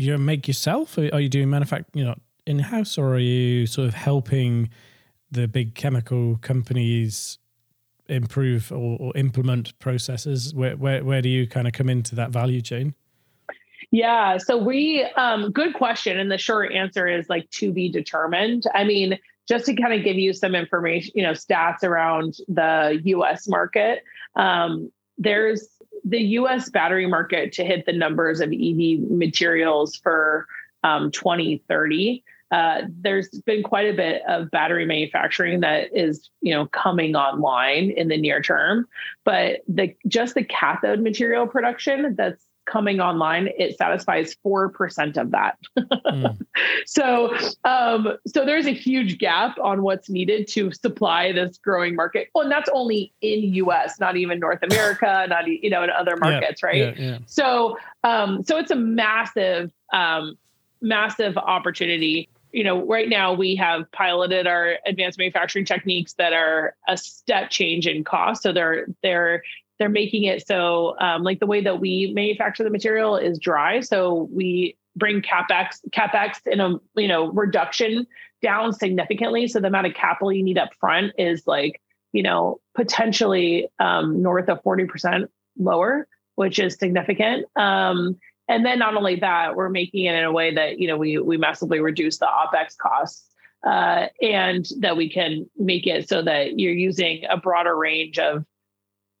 you 0.00 0.16
make 0.18 0.48
yourself? 0.48 0.96
Or 0.98 1.08
are 1.12 1.20
you 1.20 1.28
doing 1.28 1.50
manufacturing, 1.50 1.90
you 1.94 2.04
know, 2.04 2.16
in 2.46 2.58
house, 2.58 2.98
or 2.98 3.14
are 3.14 3.18
you 3.18 3.66
sort 3.66 3.88
of 3.88 3.94
helping 3.94 4.70
the 5.30 5.46
big 5.46 5.74
chemical 5.74 6.38
companies 6.38 7.38
improve 8.08 8.72
or, 8.72 8.96
or 8.98 9.12
implement 9.16 9.78
processes? 9.78 10.54
Where, 10.54 10.76
where 10.76 11.04
where 11.04 11.22
do 11.22 11.28
you 11.28 11.46
kind 11.46 11.66
of 11.66 11.72
come 11.72 11.88
into 11.88 12.14
that 12.16 12.30
value 12.30 12.60
chain? 12.60 12.94
Yeah, 13.92 14.38
so 14.38 14.56
we 14.56 15.02
um, 15.16 15.50
good 15.50 15.74
question, 15.74 16.18
and 16.18 16.30
the 16.30 16.38
short 16.38 16.72
answer 16.72 17.08
is 17.08 17.28
like 17.28 17.50
to 17.50 17.72
be 17.72 17.88
determined. 17.90 18.64
I 18.72 18.84
mean, 18.84 19.18
just 19.48 19.66
to 19.66 19.74
kind 19.74 19.92
of 19.92 20.04
give 20.04 20.16
you 20.16 20.32
some 20.32 20.54
information, 20.54 21.12
you 21.16 21.24
know, 21.24 21.32
stats 21.32 21.82
around 21.82 22.36
the 22.46 23.00
U.S. 23.04 23.48
market. 23.48 24.04
Um, 24.36 24.92
there's 25.18 25.68
the 26.04 26.20
US 26.20 26.70
battery 26.70 27.06
market 27.06 27.52
to 27.54 27.64
hit 27.64 27.84
the 27.84 27.92
numbers 27.92 28.40
of 28.40 28.52
EV 28.52 29.10
materials 29.10 29.96
for 29.96 30.46
um, 30.84 31.10
2030. 31.10 32.22
Uh, 32.50 32.82
there's 33.00 33.28
been 33.44 33.62
quite 33.62 33.88
a 33.88 33.96
bit 33.96 34.22
of 34.26 34.50
battery 34.50 34.84
manufacturing 34.84 35.60
that 35.60 35.88
is, 35.94 36.30
you 36.40 36.52
know, 36.52 36.66
coming 36.66 37.14
online 37.14 37.90
in 37.90 38.08
the 38.08 38.16
near 38.16 38.40
term, 38.40 38.86
but 39.24 39.60
the 39.68 39.94
just 40.08 40.34
the 40.34 40.42
cathode 40.44 41.00
material 41.00 41.46
production 41.46 42.14
that's 42.16 42.44
coming 42.66 43.00
online, 43.00 43.48
it 43.58 43.76
satisfies 43.76 44.36
4% 44.44 45.16
of 45.16 45.30
that. 45.32 45.58
mm. 45.78 46.38
So, 46.86 47.34
um, 47.64 48.18
so 48.26 48.44
there's 48.44 48.66
a 48.66 48.72
huge 48.72 49.18
gap 49.18 49.58
on 49.62 49.82
what's 49.82 50.10
needed 50.10 50.48
to 50.48 50.72
supply 50.72 51.32
this 51.32 51.58
growing 51.58 51.94
market. 51.94 52.28
Well, 52.34 52.42
and 52.44 52.52
that's 52.52 52.68
only 52.72 53.12
in 53.20 53.54
US, 53.54 53.98
not 54.00 54.16
even 54.16 54.38
North 54.40 54.62
America, 54.62 55.26
not, 55.28 55.46
you 55.46 55.70
know, 55.70 55.82
in 55.82 55.90
other 55.90 56.16
markets. 56.16 56.60
Yeah, 56.62 56.68
right. 56.68 56.98
Yeah, 56.98 57.04
yeah. 57.04 57.18
So, 57.26 57.78
um, 58.04 58.42
so 58.44 58.58
it's 58.58 58.70
a 58.70 58.76
massive, 58.76 59.70
um, 59.92 60.36
massive 60.80 61.36
opportunity 61.36 62.28
you 62.52 62.64
know, 62.64 62.84
right 62.84 63.08
now 63.08 63.32
we 63.32 63.54
have 63.56 63.90
piloted 63.92 64.46
our 64.46 64.76
advanced 64.84 65.18
manufacturing 65.18 65.64
techniques 65.64 66.14
that 66.14 66.32
are 66.32 66.74
a 66.88 66.96
step 66.96 67.50
change 67.50 67.86
in 67.86 68.02
cost. 68.04 68.42
So 68.42 68.52
they're 68.52 68.86
they're 69.02 69.42
they're 69.80 69.88
making 69.88 70.22
it 70.24 70.46
so 70.46 70.94
um, 71.00 71.24
like 71.24 71.40
the 71.40 71.46
way 71.46 71.60
that 71.60 71.80
we 71.80 72.12
manufacture 72.14 72.62
the 72.62 72.70
material 72.70 73.16
is 73.16 73.40
dry 73.40 73.80
so 73.80 74.28
we 74.32 74.76
bring 74.94 75.22
capex 75.22 75.78
capex 75.90 76.46
in 76.46 76.60
a 76.60 76.76
you 76.96 77.08
know 77.08 77.32
reduction 77.32 78.06
down 78.42 78.72
significantly 78.72 79.48
so 79.48 79.58
the 79.58 79.66
amount 79.66 79.86
of 79.86 79.94
capital 79.94 80.32
you 80.32 80.44
need 80.44 80.58
up 80.58 80.70
front 80.78 81.12
is 81.18 81.44
like 81.46 81.80
you 82.12 82.22
know 82.22 82.60
potentially 82.76 83.68
um, 83.80 84.22
north 84.22 84.48
of 84.48 84.62
40% 84.62 85.26
lower 85.58 86.06
which 86.36 86.60
is 86.60 86.76
significant 86.76 87.46
um, 87.56 88.16
and 88.50 88.66
then 88.66 88.80
not 88.80 88.96
only 88.96 89.14
that, 89.20 89.54
we're 89.54 89.68
making 89.68 90.06
it 90.06 90.14
in 90.16 90.24
a 90.24 90.32
way 90.32 90.52
that 90.52 90.80
you 90.80 90.88
know 90.88 90.96
we 90.96 91.18
we 91.18 91.36
massively 91.36 91.78
reduce 91.78 92.18
the 92.18 92.26
opex 92.26 92.76
costs. 92.76 93.24
Uh, 93.62 94.06
and 94.22 94.68
that 94.78 94.96
we 94.96 95.10
can 95.10 95.44
make 95.58 95.86
it 95.86 96.08
so 96.08 96.22
that 96.22 96.58
you're 96.58 96.72
using 96.72 97.22
a 97.28 97.36
broader 97.36 97.76
range 97.76 98.18
of 98.18 98.42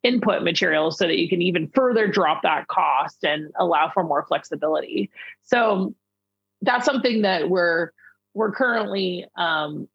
input 0.02 0.42
materials 0.42 0.98
so 0.98 1.06
that 1.06 1.18
you 1.18 1.28
can 1.28 1.42
even 1.42 1.68
further 1.68 2.06
drop 2.06 2.42
that 2.42 2.66
cost 2.68 3.24
and 3.24 3.50
allow 3.58 3.90
for 3.90 4.02
more 4.02 4.24
flexibility. 4.26 5.10
So 5.42 5.94
that's 6.62 6.84
something 6.84 7.22
that 7.22 7.48
we're 7.48 7.90
we're 8.32 8.52
currently 8.52 9.26
um, 9.36 9.88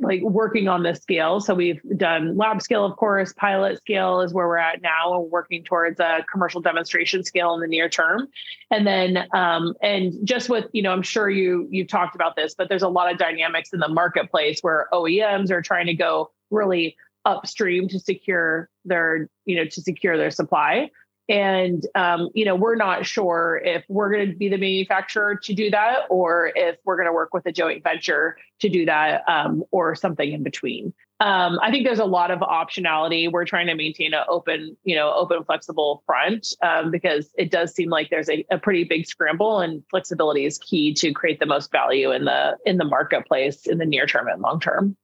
like 0.00 0.22
working 0.22 0.66
on 0.66 0.82
this 0.82 0.98
scale. 1.00 1.40
So 1.40 1.54
we've 1.54 1.80
done 1.96 2.36
lab 2.36 2.60
scale, 2.60 2.84
of 2.84 2.96
course, 2.96 3.32
pilot 3.32 3.78
scale 3.78 4.20
is 4.20 4.34
where 4.34 4.48
we're 4.48 4.56
at 4.56 4.82
now. 4.82 5.12
We're 5.12 5.28
working 5.28 5.62
towards 5.62 6.00
a 6.00 6.24
commercial 6.30 6.60
demonstration 6.60 7.22
scale 7.22 7.54
in 7.54 7.60
the 7.60 7.68
near 7.68 7.88
term. 7.88 8.26
And 8.70 8.86
then 8.86 9.26
um, 9.32 9.74
and 9.82 10.14
just 10.24 10.48
with, 10.48 10.66
you 10.72 10.82
know, 10.82 10.92
I'm 10.92 11.02
sure 11.02 11.30
you 11.30 11.68
you've 11.70 11.88
talked 11.88 12.14
about 12.14 12.34
this, 12.34 12.54
but 12.54 12.68
there's 12.68 12.82
a 12.82 12.88
lot 12.88 13.10
of 13.10 13.18
dynamics 13.18 13.72
in 13.72 13.78
the 13.78 13.88
marketplace 13.88 14.60
where 14.62 14.88
OEMs 14.92 15.50
are 15.50 15.62
trying 15.62 15.86
to 15.86 15.94
go 15.94 16.32
really 16.50 16.96
upstream 17.24 17.88
to 17.88 17.98
secure 17.98 18.68
their, 18.84 19.28
you 19.44 19.56
know, 19.56 19.64
to 19.64 19.80
secure 19.80 20.16
their 20.16 20.30
supply. 20.30 20.90
And 21.28 21.86
um, 21.94 22.28
you 22.34 22.44
know 22.44 22.54
we're 22.54 22.74
not 22.74 23.06
sure 23.06 23.60
if 23.64 23.82
we're 23.88 24.12
going 24.12 24.30
to 24.30 24.36
be 24.36 24.50
the 24.50 24.58
manufacturer 24.58 25.36
to 25.36 25.54
do 25.54 25.70
that 25.70 26.00
or 26.10 26.52
if 26.54 26.76
we're 26.84 26.96
going 26.96 27.08
to 27.08 27.14
work 27.14 27.32
with 27.32 27.46
a 27.46 27.52
joint 27.52 27.82
venture 27.82 28.36
to 28.60 28.68
do 28.68 28.84
that 28.84 29.22
um, 29.26 29.64
or 29.70 29.94
something 29.94 30.30
in 30.30 30.42
between. 30.42 30.92
Um, 31.20 31.58
i 31.62 31.70
think 31.70 31.86
there's 31.86 32.00
a 32.00 32.04
lot 32.04 32.30
of 32.30 32.40
optionality. 32.40 33.32
We're 33.32 33.46
trying 33.46 33.68
to 33.68 33.74
maintain 33.74 34.12
an 34.12 34.24
open 34.28 34.76
you 34.84 34.94
know 34.94 35.14
open 35.14 35.44
flexible 35.44 36.02
front 36.04 36.48
um, 36.60 36.90
because 36.90 37.30
it 37.38 37.50
does 37.50 37.74
seem 37.74 37.88
like 37.88 38.10
there's 38.10 38.28
a, 38.28 38.44
a 38.50 38.58
pretty 38.58 38.84
big 38.84 39.06
scramble 39.06 39.60
and 39.60 39.82
flexibility 39.88 40.44
is 40.44 40.58
key 40.58 40.92
to 40.94 41.10
create 41.12 41.40
the 41.40 41.46
most 41.46 41.72
value 41.72 42.10
in 42.10 42.26
the 42.26 42.58
in 42.66 42.76
the 42.76 42.84
marketplace 42.84 43.66
in 43.66 43.78
the 43.78 43.86
near 43.86 44.04
term 44.04 44.28
and 44.28 44.42
long 44.42 44.60
term 44.60 44.94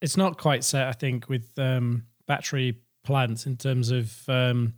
it's 0.00 0.16
not 0.16 0.38
quite 0.38 0.64
set 0.64 0.88
i 0.88 0.92
think 0.92 1.28
with 1.28 1.58
um, 1.58 2.04
battery 2.26 2.78
plants 3.04 3.46
in 3.46 3.56
terms 3.56 3.90
of 3.90 4.28
um, 4.28 4.74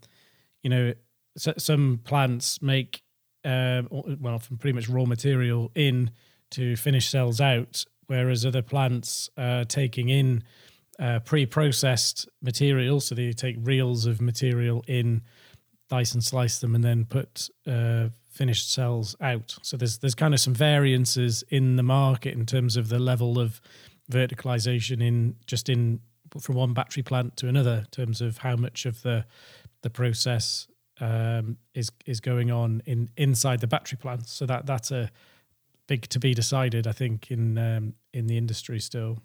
you 0.62 0.70
know, 0.70 0.92
some 1.36 2.00
plants 2.04 2.60
make 2.60 3.02
uh, 3.44 3.82
well 3.90 4.38
from 4.38 4.58
pretty 4.58 4.74
much 4.74 4.88
raw 4.88 5.04
material 5.04 5.70
in 5.74 6.10
to 6.50 6.76
finish 6.76 7.08
cells 7.08 7.40
out, 7.40 7.84
whereas 8.06 8.44
other 8.44 8.62
plants 8.62 9.30
are 9.36 9.64
taking 9.64 10.08
in 10.08 10.42
uh, 10.98 11.20
pre-processed 11.20 12.28
material. 12.42 13.00
So 13.00 13.14
they 13.14 13.32
take 13.32 13.56
reels 13.60 14.04
of 14.06 14.20
material 14.20 14.82
in, 14.88 15.22
dice 15.88 16.12
and 16.12 16.24
slice 16.24 16.58
them, 16.58 16.74
and 16.74 16.82
then 16.82 17.04
put 17.04 17.48
uh, 17.66 18.08
finished 18.28 18.72
cells 18.72 19.14
out. 19.20 19.56
So 19.62 19.76
there's 19.76 19.98
there's 19.98 20.16
kind 20.16 20.34
of 20.34 20.40
some 20.40 20.54
variances 20.54 21.44
in 21.50 21.76
the 21.76 21.82
market 21.84 22.34
in 22.34 22.46
terms 22.46 22.76
of 22.76 22.88
the 22.88 22.98
level 22.98 23.38
of 23.38 23.60
verticalization 24.10 25.02
in 25.02 25.36
just 25.46 25.68
in 25.68 26.00
from 26.40 26.56
one 26.56 26.74
battery 26.74 27.02
plant 27.02 27.36
to 27.38 27.48
another 27.48 27.78
in 27.78 27.86
terms 27.86 28.20
of 28.20 28.38
how 28.38 28.56
much 28.56 28.86
of 28.86 29.02
the 29.02 29.24
the 29.82 29.90
process 29.90 30.66
um, 31.00 31.56
is 31.74 31.90
is 32.06 32.20
going 32.20 32.50
on 32.50 32.82
in 32.86 33.08
inside 33.16 33.60
the 33.60 33.66
battery 33.66 33.98
plants. 33.98 34.32
So 34.32 34.46
that 34.46 34.66
that's 34.66 34.90
a 34.90 35.10
big 35.86 36.08
to 36.08 36.18
be 36.18 36.34
decided, 36.34 36.86
I 36.86 36.92
think, 36.92 37.30
in 37.30 37.58
um, 37.58 37.94
in 38.12 38.26
the 38.26 38.36
industry 38.36 38.80
still. 38.80 39.18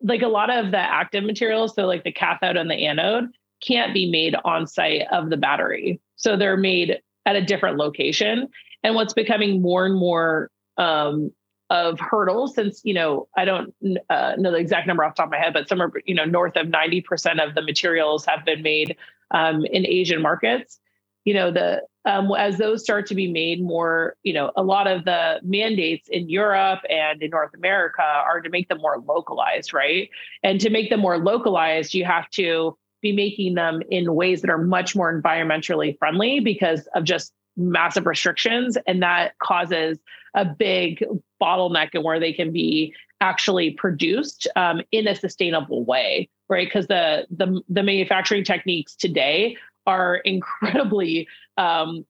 Like 0.00 0.22
a 0.22 0.28
lot 0.28 0.50
of 0.50 0.70
the 0.70 0.78
active 0.78 1.24
materials, 1.24 1.74
so 1.74 1.86
like 1.86 2.04
the 2.04 2.12
cathode 2.12 2.56
and 2.56 2.70
the 2.70 2.86
anode, 2.86 3.30
can't 3.60 3.92
be 3.92 4.08
made 4.10 4.36
on 4.44 4.66
site 4.66 5.02
of 5.10 5.28
the 5.28 5.36
battery. 5.36 6.00
So 6.16 6.36
they're 6.36 6.56
made 6.56 7.00
at 7.26 7.36
a 7.36 7.44
different 7.44 7.78
location. 7.78 8.48
And 8.84 8.94
what's 8.94 9.12
becoming 9.12 9.60
more 9.60 9.86
and 9.86 9.96
more 9.96 10.50
um, 10.76 11.32
of 11.70 12.00
hurdles 12.00 12.54
since 12.54 12.80
you 12.84 12.94
know 12.94 13.28
i 13.36 13.44
don't 13.44 13.74
uh, 14.10 14.34
know 14.38 14.50
the 14.50 14.56
exact 14.56 14.86
number 14.86 15.04
off 15.04 15.14
the 15.14 15.18
top 15.18 15.26
of 15.26 15.32
my 15.32 15.38
head 15.38 15.52
but 15.52 15.68
somewhere 15.68 15.90
you 16.06 16.14
know 16.14 16.24
north 16.24 16.56
of 16.56 16.66
90% 16.66 17.46
of 17.46 17.54
the 17.54 17.62
materials 17.62 18.24
have 18.24 18.44
been 18.44 18.62
made 18.62 18.96
um, 19.30 19.64
in 19.66 19.86
asian 19.86 20.22
markets. 20.22 20.80
You 21.24 21.34
know 21.34 21.50
the 21.50 21.82
um, 22.06 22.32
as 22.38 22.56
those 22.56 22.82
start 22.82 23.06
to 23.08 23.14
be 23.14 23.30
made 23.30 23.62
more 23.62 24.16
you 24.22 24.32
know 24.32 24.50
a 24.56 24.62
lot 24.62 24.86
of 24.86 25.04
the 25.04 25.40
mandates 25.42 26.08
in 26.08 26.30
europe 26.30 26.80
and 26.88 27.22
in 27.22 27.30
north 27.30 27.52
america 27.52 28.02
are 28.02 28.40
to 28.40 28.48
make 28.48 28.68
them 28.68 28.78
more 28.78 28.98
localized 29.06 29.74
right? 29.74 30.08
And 30.42 30.58
to 30.62 30.70
make 30.70 30.88
them 30.88 31.00
more 31.00 31.18
localized 31.18 31.92
you 31.92 32.06
have 32.06 32.30
to 32.30 32.78
be 33.02 33.12
making 33.12 33.54
them 33.54 33.82
in 33.90 34.14
ways 34.14 34.40
that 34.40 34.50
are 34.50 34.58
much 34.58 34.96
more 34.96 35.12
environmentally 35.12 35.98
friendly 35.98 36.40
because 36.40 36.88
of 36.94 37.04
just 37.04 37.34
massive 37.58 38.06
restrictions 38.06 38.78
and 38.86 39.02
that 39.02 39.38
causes 39.38 39.98
a 40.34 40.44
big 40.44 41.04
bottleneck 41.40 41.90
and 41.94 42.04
where 42.04 42.20
they 42.20 42.32
can 42.32 42.52
be 42.52 42.94
actually 43.20 43.72
produced 43.72 44.46
um, 44.56 44.80
in 44.92 45.08
a 45.08 45.14
sustainable 45.14 45.84
way 45.84 46.28
right? 46.48 46.66
Because 46.66 46.86
the, 46.86 47.26
the 47.30 47.60
the 47.68 47.82
manufacturing 47.82 48.44
techniques 48.44 48.94
today 48.94 49.56
are 49.86 50.16
incredibly 50.16 51.28
um, 51.56 52.04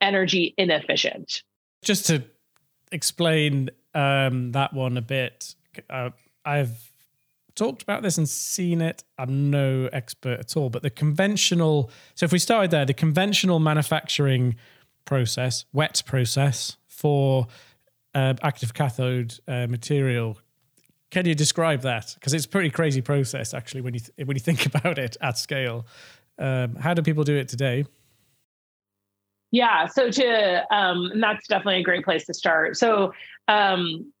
energy 0.00 0.54
inefficient. 0.56 1.42
Just 1.82 2.06
to 2.06 2.22
explain 2.92 3.70
um, 3.94 4.52
that 4.52 4.72
one 4.72 4.96
a 4.96 5.02
bit 5.02 5.54
uh, 5.88 6.10
i've 6.44 6.90
talked 7.54 7.82
about 7.82 8.02
this 8.02 8.16
and 8.16 8.28
seen 8.28 8.80
it. 8.80 9.04
I'm 9.18 9.50
no 9.50 9.88
expert 9.92 10.40
at 10.40 10.56
all 10.56 10.70
but 10.70 10.82
the 10.82 10.90
conventional 10.90 11.90
so 12.14 12.24
if 12.24 12.32
we 12.32 12.38
started 12.38 12.70
there 12.70 12.84
the 12.84 12.94
conventional 12.94 13.58
manufacturing 13.58 14.56
process, 15.04 15.64
wet 15.72 16.02
process 16.06 16.76
for 17.00 17.46
uh, 18.14 18.34
active 18.42 18.74
cathode 18.74 19.38
uh, 19.48 19.66
material. 19.66 20.38
Can 21.10 21.26
you 21.26 21.34
describe 21.34 21.80
that? 21.82 22.14
Because 22.14 22.34
it's 22.34 22.44
a 22.44 22.48
pretty 22.48 22.70
crazy 22.70 23.00
process, 23.00 23.54
actually, 23.54 23.80
when 23.80 23.94
you 23.94 24.00
th- 24.00 24.26
when 24.26 24.36
you 24.36 24.40
think 24.40 24.66
about 24.74 24.98
it 24.98 25.16
at 25.20 25.38
scale. 25.38 25.86
Um, 26.38 26.76
how 26.76 26.94
do 26.94 27.02
people 27.02 27.24
do 27.24 27.36
it 27.36 27.48
today? 27.48 27.84
Yeah, 29.50 29.86
so 29.86 30.10
to 30.10 30.74
um, 30.74 31.10
and 31.12 31.22
that's 31.22 31.48
definitely 31.48 31.80
a 31.80 31.84
great 31.84 32.04
place 32.04 32.24
to 32.26 32.34
start. 32.34 32.76
So 32.76 33.12
um, 33.48 34.12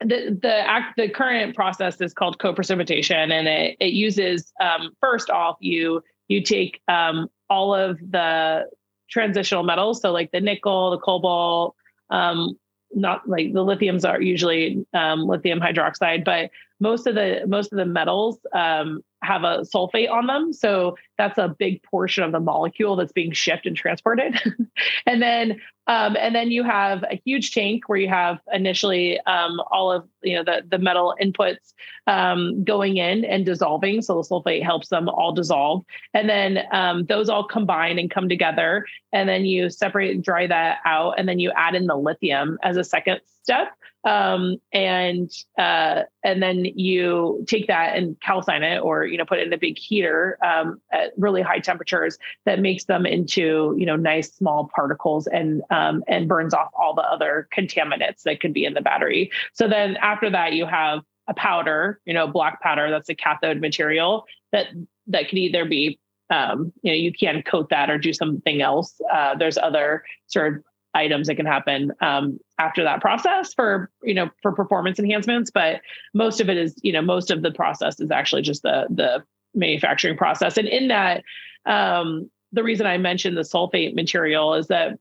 the 0.00 0.38
the 0.40 0.68
act 0.68 0.94
the 0.96 1.08
current 1.08 1.56
process 1.56 2.00
is 2.00 2.12
called 2.12 2.38
co-precipitation, 2.38 3.32
and 3.32 3.48
it 3.48 3.76
it 3.80 3.92
uses 3.92 4.52
um, 4.60 4.90
first 5.00 5.30
off 5.30 5.56
you 5.60 6.02
you 6.28 6.42
take 6.42 6.82
um, 6.88 7.28
all 7.48 7.74
of 7.74 7.98
the 7.98 8.66
transitional 9.10 9.62
metals. 9.62 10.02
So 10.02 10.12
like 10.12 10.30
the 10.32 10.40
nickel, 10.40 10.90
the 10.90 10.98
cobalt, 10.98 11.74
um, 12.10 12.58
not 12.92 13.28
like 13.28 13.52
the 13.52 13.64
lithiums 13.64 14.08
are 14.08 14.20
usually 14.20 14.86
um, 14.94 15.26
lithium 15.26 15.60
hydroxide, 15.60 16.24
but 16.24 16.50
most 16.80 17.06
of 17.06 17.14
the 17.14 17.42
most 17.46 17.72
of 17.72 17.78
the 17.78 17.84
metals 17.84 18.38
um, 18.54 19.02
have 19.22 19.42
a 19.42 19.60
sulfate 19.60 20.10
on 20.10 20.26
them. 20.26 20.52
So 20.52 20.96
that's 21.16 21.38
a 21.38 21.48
big 21.48 21.82
portion 21.82 22.24
of 22.24 22.32
the 22.32 22.40
molecule 22.40 22.96
that's 22.96 23.12
being 23.12 23.32
shipped 23.32 23.66
and 23.66 23.76
transported. 23.76 24.40
and 25.06 25.20
then 25.20 25.60
um, 25.88 26.18
and 26.20 26.34
then 26.34 26.50
you 26.50 26.64
have 26.64 27.02
a 27.04 27.20
huge 27.24 27.52
tank 27.52 27.88
where 27.88 27.98
you 27.98 28.08
have 28.08 28.40
initially 28.52 29.18
um, 29.20 29.58
all 29.70 29.90
of 29.90 30.06
you 30.22 30.36
know 30.36 30.44
the 30.44 30.62
the 30.68 30.78
metal 30.78 31.14
inputs 31.20 31.72
um, 32.06 32.62
going 32.62 32.98
in 32.98 33.24
and 33.24 33.46
dissolving. 33.46 34.02
So 34.02 34.16
the 34.16 34.28
sulfate 34.28 34.62
helps 34.62 34.88
them 34.88 35.08
all 35.08 35.32
dissolve, 35.32 35.84
and 36.12 36.28
then 36.28 36.60
um, 36.72 37.06
those 37.06 37.30
all 37.30 37.44
combine 37.44 37.98
and 37.98 38.10
come 38.10 38.28
together. 38.28 38.84
And 39.12 39.28
then 39.28 39.46
you 39.46 39.70
separate 39.70 40.14
and 40.14 40.22
dry 40.22 40.46
that 40.46 40.78
out, 40.84 41.14
and 41.18 41.26
then 41.26 41.38
you 41.38 41.52
add 41.56 41.74
in 41.74 41.86
the 41.86 41.96
lithium 41.96 42.58
as 42.62 42.76
a 42.76 42.84
second 42.84 43.20
step 43.42 43.68
um, 44.04 44.56
and 44.72 45.30
uh, 45.58 46.02
and 46.22 46.42
then 46.42 46.64
you 46.64 47.44
take 47.48 47.66
that 47.66 47.96
and 47.96 48.18
calcine 48.20 48.62
it 48.62 48.78
or 48.78 49.04
you 49.04 49.18
know 49.18 49.24
put 49.24 49.38
it 49.38 49.46
in 49.46 49.52
a 49.52 49.58
big 49.58 49.76
heater 49.76 50.38
um, 50.44 50.80
at 50.92 51.12
really 51.16 51.42
high 51.42 51.58
temperatures 51.58 52.18
that 52.44 52.60
makes 52.60 52.84
them 52.84 53.06
into 53.06 53.74
you 53.78 53.86
know 53.86 53.96
nice 53.96 54.32
small 54.32 54.70
particles 54.74 55.26
and 55.26 55.62
um, 55.70 56.04
and 56.06 56.28
burns 56.28 56.54
off 56.54 56.70
all 56.74 56.94
the 56.94 57.02
other 57.02 57.48
contaminants 57.56 58.22
that 58.22 58.40
could 58.40 58.52
be 58.52 58.64
in 58.64 58.74
the 58.74 58.80
battery. 58.80 59.30
So 59.52 59.68
then 59.68 59.96
after 59.96 60.30
that 60.30 60.52
you 60.52 60.66
have 60.66 61.00
a 61.26 61.34
powder 61.34 62.00
you 62.06 62.14
know 62.14 62.26
black 62.26 62.62
powder 62.62 62.90
that's 62.90 63.08
a 63.10 63.14
cathode 63.14 63.60
material 63.60 64.24
that 64.52 64.68
that 65.06 65.28
could 65.28 65.38
either 65.38 65.64
be 65.64 65.98
um, 66.30 66.72
you 66.82 66.92
know 66.92 66.96
you 66.96 67.12
can 67.12 67.42
coat 67.42 67.68
that 67.70 67.90
or 67.90 67.98
do 67.98 68.12
something 68.12 68.62
else. 68.62 69.00
Uh, 69.12 69.34
there's 69.34 69.58
other 69.58 70.04
sort 70.26 70.54
of 70.54 70.64
items 70.98 71.26
that 71.28 71.36
can 71.36 71.46
happen 71.46 71.92
um, 72.00 72.38
after 72.58 72.82
that 72.84 73.00
process 73.00 73.54
for 73.54 73.90
you 74.02 74.14
know 74.14 74.28
for 74.42 74.52
performance 74.52 74.98
enhancements 74.98 75.50
but 75.50 75.80
most 76.14 76.40
of 76.40 76.48
it 76.48 76.56
is 76.56 76.74
you 76.82 76.92
know 76.92 77.02
most 77.02 77.30
of 77.30 77.42
the 77.42 77.50
process 77.50 78.00
is 78.00 78.10
actually 78.10 78.42
just 78.42 78.62
the 78.62 78.86
the 78.90 79.22
manufacturing 79.54 80.16
process. 80.16 80.56
And 80.56 80.68
in 80.68 80.88
that 80.88 81.22
um, 81.66 82.30
the 82.52 82.62
reason 82.62 82.86
i 82.86 82.96
mentioned 82.96 83.36
the 83.36 83.42
sulfate 83.42 83.94
material 83.94 84.54
is 84.54 84.68
that 84.68 84.98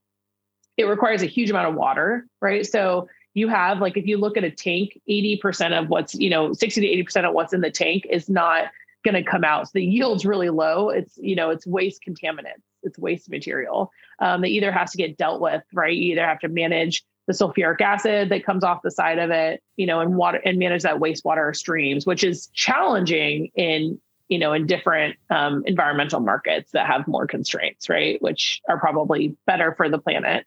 it 0.75 0.83
requires 0.83 1.21
a 1.21 1.25
huge 1.25 1.49
amount 1.49 1.69
of 1.69 1.75
water 1.75 2.27
right? 2.41 2.65
So 2.65 3.07
you 3.33 3.47
have 3.47 3.79
like 3.79 3.97
if 3.97 4.05
you 4.05 4.17
look 4.17 4.35
at 4.37 4.43
a 4.43 4.51
tank 4.51 4.99
80% 5.09 5.79
of 5.79 5.89
what's 5.89 6.15
you 6.15 6.29
know 6.29 6.53
60 6.53 6.81
to 6.81 7.03
80% 7.11 7.27
of 7.27 7.33
what's 7.33 7.53
in 7.53 7.61
the 7.61 7.71
tank 7.71 8.05
is 8.09 8.29
not 8.29 8.65
going 9.09 9.23
to 9.23 9.29
come 9.29 9.43
out. 9.43 9.67
So 9.67 9.71
the 9.75 9.83
yield's 9.83 10.25
really 10.25 10.49
low. 10.49 10.89
It's 10.89 11.17
you 11.17 11.35
know 11.35 11.49
it's 11.49 11.65
waste 11.65 12.01
contaminants. 12.07 12.63
It's 12.83 12.97
waste 12.97 13.29
material 13.29 13.91
um, 14.19 14.41
that 14.41 14.49
either 14.49 14.71
has 14.71 14.91
to 14.91 14.97
get 14.97 15.17
dealt 15.17 15.41
with, 15.41 15.63
right? 15.73 15.95
You 15.95 16.13
either 16.13 16.25
have 16.25 16.39
to 16.39 16.47
manage 16.47 17.03
the 17.27 17.33
sulfuric 17.33 17.81
acid 17.81 18.29
that 18.29 18.45
comes 18.45 18.63
off 18.63 18.81
the 18.83 18.91
side 18.91 19.19
of 19.19 19.31
it, 19.31 19.61
you 19.75 19.85
know, 19.85 19.99
and 19.99 20.15
water 20.15 20.41
and 20.45 20.57
manage 20.57 20.83
that 20.83 20.99
wastewater 20.99 21.55
streams, 21.55 22.05
which 22.05 22.23
is 22.23 22.47
challenging 22.53 23.51
in 23.55 23.99
you 24.29 24.39
know 24.39 24.53
in 24.53 24.67
different 24.67 25.15
um, 25.29 25.63
environmental 25.65 26.19
markets 26.19 26.71
that 26.71 26.87
have 26.87 27.07
more 27.07 27.27
constraints, 27.27 27.89
right? 27.89 28.21
Which 28.21 28.61
are 28.69 28.79
probably 28.79 29.35
better 29.45 29.73
for 29.75 29.89
the 29.89 29.99
planet. 29.99 30.45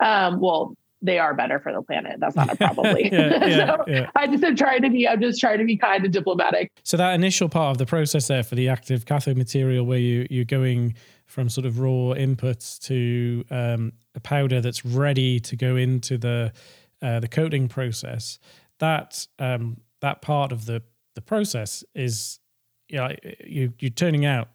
Um, 0.00 0.40
well, 0.40 0.76
they 1.02 1.18
are 1.18 1.34
better 1.34 1.58
for 1.58 1.72
the 1.72 1.82
planet. 1.82 2.20
That's 2.20 2.36
not 2.36 2.52
a 2.52 2.56
probably. 2.56 3.08
yeah, 3.12 3.44
yeah, 3.46 3.66
so 3.66 3.84
yeah. 3.86 4.10
I 4.14 4.26
just 4.26 4.44
am 4.44 4.56
trying 4.56 4.82
to 4.82 4.90
be. 4.90 5.06
I'm 5.08 5.20
just 5.20 5.40
trying 5.40 5.58
to 5.58 5.64
be 5.64 5.76
kind 5.76 6.04
of 6.04 6.12
diplomatic. 6.12 6.72
So 6.84 6.96
that 6.96 7.14
initial 7.14 7.48
part 7.48 7.72
of 7.72 7.78
the 7.78 7.86
process 7.86 8.28
there 8.28 8.42
for 8.42 8.54
the 8.54 8.68
active 8.68 9.04
cathode 9.04 9.36
material, 9.36 9.84
where 9.84 9.98
you 9.98 10.26
you're 10.30 10.44
going 10.44 10.94
from 11.26 11.48
sort 11.48 11.66
of 11.66 11.80
raw 11.80 12.14
inputs 12.14 12.78
to 12.86 13.44
um, 13.50 13.92
a 14.14 14.20
powder 14.20 14.60
that's 14.60 14.84
ready 14.84 15.40
to 15.40 15.56
go 15.56 15.76
into 15.76 16.16
the 16.16 16.52
uh, 17.02 17.20
the 17.20 17.28
coating 17.28 17.68
process. 17.68 18.38
That 18.78 19.26
um, 19.38 19.78
that 20.00 20.22
part 20.22 20.52
of 20.52 20.66
the 20.66 20.82
the 21.14 21.22
process 21.22 21.84
is 21.94 22.38
you 22.88 22.98
know, 22.98 23.14
you 23.44 23.72
you're 23.78 23.90
turning 23.90 24.24
out 24.24 24.48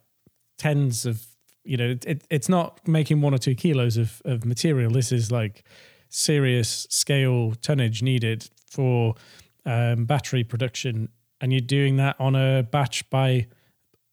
tens 0.56 1.04
of 1.04 1.26
you 1.64 1.76
know 1.76 1.96
it, 2.06 2.24
it's 2.30 2.48
not 2.48 2.86
making 2.86 3.20
one 3.20 3.34
or 3.34 3.38
two 3.38 3.54
kilos 3.54 3.96
of, 3.96 4.22
of 4.24 4.44
material. 4.44 4.90
This 4.90 5.12
is 5.12 5.30
like 5.30 5.64
serious 6.08 6.86
scale 6.90 7.54
tonnage 7.62 8.02
needed 8.02 8.48
for 8.70 9.14
um, 9.64 10.04
battery 10.04 10.44
production, 10.44 11.08
and 11.40 11.52
you're 11.52 11.60
doing 11.60 11.96
that 11.96 12.16
on 12.18 12.34
a 12.34 12.62
batch 12.62 13.08
by 13.10 13.46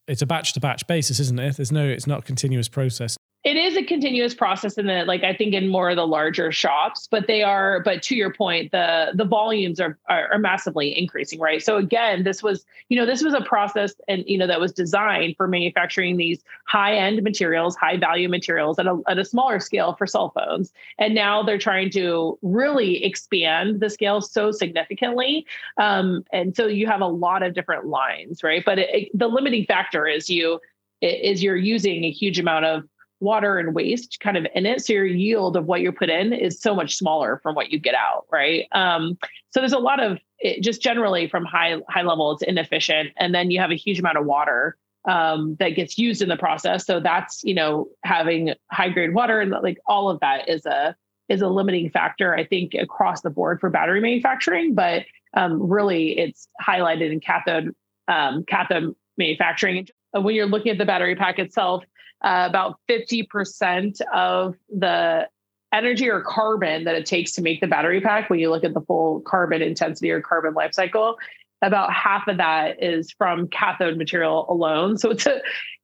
it's 0.08 0.21
a 0.21 0.25
batch 0.25 0.53
to 0.53 0.60
batch 0.60 0.86
basis, 0.86 1.19
isn't 1.19 1.39
it? 1.39 1.55
There's 1.55 1.71
no, 1.71 1.84
it's 1.84 2.05
not 2.05 2.25
continuous 2.25 2.67
process 2.67 3.17
it 3.45 3.55
is 3.55 3.77
a 3.77 3.84
continuous 3.84 4.34
process 4.34 4.77
in 4.77 4.88
the 4.88 5.05
like 5.05 5.23
i 5.23 5.34
think 5.34 5.53
in 5.53 5.69
more 5.69 5.91
of 5.91 5.95
the 5.95 6.05
larger 6.05 6.51
shops 6.51 7.08
but 7.10 7.27
they 7.27 7.43
are 7.43 7.79
but 7.84 8.01
to 8.01 8.15
your 8.15 8.34
point 8.34 8.71
the 8.71 9.12
the 9.13 9.23
volumes 9.23 9.79
are, 9.79 9.97
are, 10.10 10.34
are 10.34 10.39
massively 10.39 10.97
increasing 10.97 11.39
right? 11.39 11.62
So 11.62 11.77
again 11.77 12.23
this 12.23 12.41
was 12.41 12.65
you 12.89 12.97
know 12.97 13.05
this 13.05 13.23
was 13.23 13.34
a 13.34 13.41
process 13.41 13.93
and 14.08 14.23
you 14.27 14.38
know 14.38 14.47
that 14.47 14.60
was 14.60 14.73
designed 14.73 15.38
for 15.38 15.47
manufacturing 15.47 16.17
these 16.17 16.43
high 16.67 16.95
end 16.95 17.21
materials 17.23 17.75
high 17.75 17.97
value 17.97 18.27
materials 18.27 18.79
at 18.79 18.88
a, 18.88 19.01
at 19.08 19.19
a 19.19 19.25
smaller 19.25 19.60
scale 19.60 19.93
for 19.93 20.08
cell 20.08 20.31
phones. 20.31 20.73
And 20.97 21.13
now 21.13 21.43
they're 21.43 21.58
trying 21.58 21.91
to 21.91 22.38
really 22.41 23.03
expand 23.03 23.79
the 23.79 23.89
scale 23.89 24.21
so 24.21 24.51
significantly. 24.51 25.45
Um, 25.77 26.23
and 26.34 26.55
so 26.55 26.67
you 26.67 26.88
have 26.88 27.01
a 27.01 27.08
lot 27.08 27.43
of 27.43 27.53
different 27.53 27.86
lines 27.86 28.43
right? 28.43 28.63
But 28.65 28.79
it, 28.79 28.89
it, 28.93 29.10
the 29.13 29.27
limiting 29.27 29.65
factor 29.65 30.08
is 30.08 30.29
you 30.29 30.60
is 31.01 31.43
you're 31.43 31.55
using 31.58 32.03
a 32.05 32.12
huge 32.12 32.39
amount 32.39 32.65
of 32.65 32.84
water 33.26 33.60
and 33.60 33.76
waste 33.76 34.20
kind 34.22 34.38
of 34.38 34.48
in 34.56 34.66
it. 34.66 34.86
So 34.86 34.94
your 34.94 35.06
yield 35.06 35.58
of 35.58 35.66
what 35.66 35.82
you 35.82 35.92
put 35.92 36.10
in 36.10 36.32
is 36.32 36.62
so 36.62 36.74
much 36.74 36.96
smaller 36.96 37.40
from 37.44 37.56
what 37.56 37.72
you 37.72 37.80
get 37.80 37.96
out, 37.96 38.26
right? 38.32 38.66
Um, 38.72 39.18
so 39.52 39.60
there's 39.60 39.74
a 39.74 39.80
lot 39.80 40.02
of 40.02 40.20
it, 40.40 40.62
just 40.64 40.82
generally 40.82 41.28
from 41.28 41.44
high 41.44 41.78
high 41.90 42.04
level, 42.04 42.32
it's 42.32 42.44
inefficient, 42.44 43.10
and 43.18 43.36
then 43.36 43.52
you 43.52 43.60
have 43.60 43.72
a 43.72 43.76
huge 43.76 44.00
amount 44.00 44.18
of 44.18 44.26
water 44.26 44.78
um, 45.08 45.56
that 45.60 45.70
gets 45.70 45.98
used 45.98 46.22
in 46.22 46.30
the 46.30 46.38
process. 46.38 46.86
So 46.86 47.00
that's 47.00 47.44
you 47.44 47.54
know 47.54 47.90
having 48.04 48.54
high 48.72 48.90
grade 48.90 49.14
water 49.14 49.42
and 49.42 49.52
like 49.52 49.80
all 49.88 50.10
of 50.10 50.20
that 50.22 50.48
is 50.48 50.66
a 50.66 50.96
is 51.28 51.42
a 51.42 51.48
limiting 51.48 51.90
factor, 51.90 52.36
I 52.36 52.46
think, 52.46 52.74
across 52.76 53.22
the 53.22 53.30
board 53.30 53.60
for 53.60 53.70
battery 53.70 54.00
manufacturing. 54.00 54.76
But 54.76 55.04
um, 55.36 55.68
really, 55.68 56.18
it's 56.18 56.48
highlighted 56.62 57.12
in 57.12 57.20
cathode 57.20 57.76
um, 58.08 58.44
cathode 58.48 58.96
manufacturing. 59.18 59.88
When 60.12 60.36
you're 60.36 60.46
looking 60.46 60.72
at 60.72 60.78
the 60.78 60.86
battery 60.86 61.16
pack 61.16 61.40
itself, 61.40 61.84
uh, 62.23 62.47
about 62.49 62.80
50% 62.89 64.01
of 64.13 64.56
the 64.69 65.28
energy 65.73 66.10
or 66.10 66.21
carbon 66.21 66.86
that 66.86 66.95
it 66.95 67.06
takes 67.06 67.34
to 67.34 67.41
make 67.41 67.62
the 67.62 67.67
battery 67.67 68.01
pack, 68.01 68.30
when 68.30 68.39
you 68.39 68.49
look 68.49 68.63
at 68.63 68.73
the 68.73 68.82
full 68.82 69.21
carbon 69.21 69.62
intensity 69.62 70.10
or 70.10 70.21
carbon 70.21 70.54
life 70.54 70.73
cycle, 70.73 71.17
about 71.62 71.91
half 71.91 72.28
of 72.28 72.38
that 72.38 72.82
is 72.82 73.12
from 73.12 73.47
cathode 73.47 73.97
material 73.97 74.45
alone. 74.49 74.97
So 74.97 75.12
it's 75.12 75.25
a, 75.25 75.41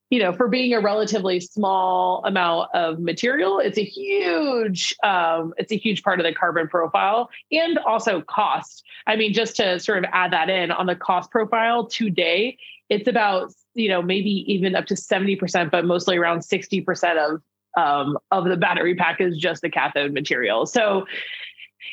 you 0.10 0.20
know, 0.20 0.34
for 0.34 0.48
being 0.48 0.74
a 0.74 0.82
relatively 0.82 1.40
small 1.40 2.24
amount 2.26 2.70
of 2.74 3.00
material, 3.00 3.60
it's 3.60 3.78
a 3.78 3.84
huge, 3.84 4.94
um, 5.04 5.54
it's 5.58 5.72
a 5.72 5.78
huge 5.78 6.04
part 6.04 6.20
of 6.20 6.26
the 6.26 6.34
carbon 6.34 6.68
profile 6.68 7.30
and 7.52 7.78
also 7.80 8.22
cost. 8.22 8.84
I 9.08 9.16
mean, 9.16 9.34
just 9.34 9.56
to 9.56 9.80
sort 9.80 10.00
of 10.00 10.06
add 10.12 10.34
that 10.34 10.50
in 10.50 10.70
on 10.70 10.86
the 10.86 10.96
cost 10.96 11.32
profile 11.32 11.88
today, 11.88 12.58
it's 12.90 13.08
about 13.08 13.54
you 13.74 13.90
know 13.90 14.02
maybe 14.02 14.46
even 14.52 14.76
up 14.76 14.86
to 14.88 14.96
70% 14.96 15.72
but 15.72 15.86
mostly 15.86 16.18
around 16.18 16.40
60% 16.40 17.18
of 17.18 17.42
um, 17.78 18.18
of 18.32 18.46
the 18.46 18.58
battery 18.58 18.96
pack 18.96 19.22
is 19.22 19.38
just 19.38 19.62
the 19.62 19.70
cathode 19.70 20.14
material. 20.14 20.66
So 20.66 21.06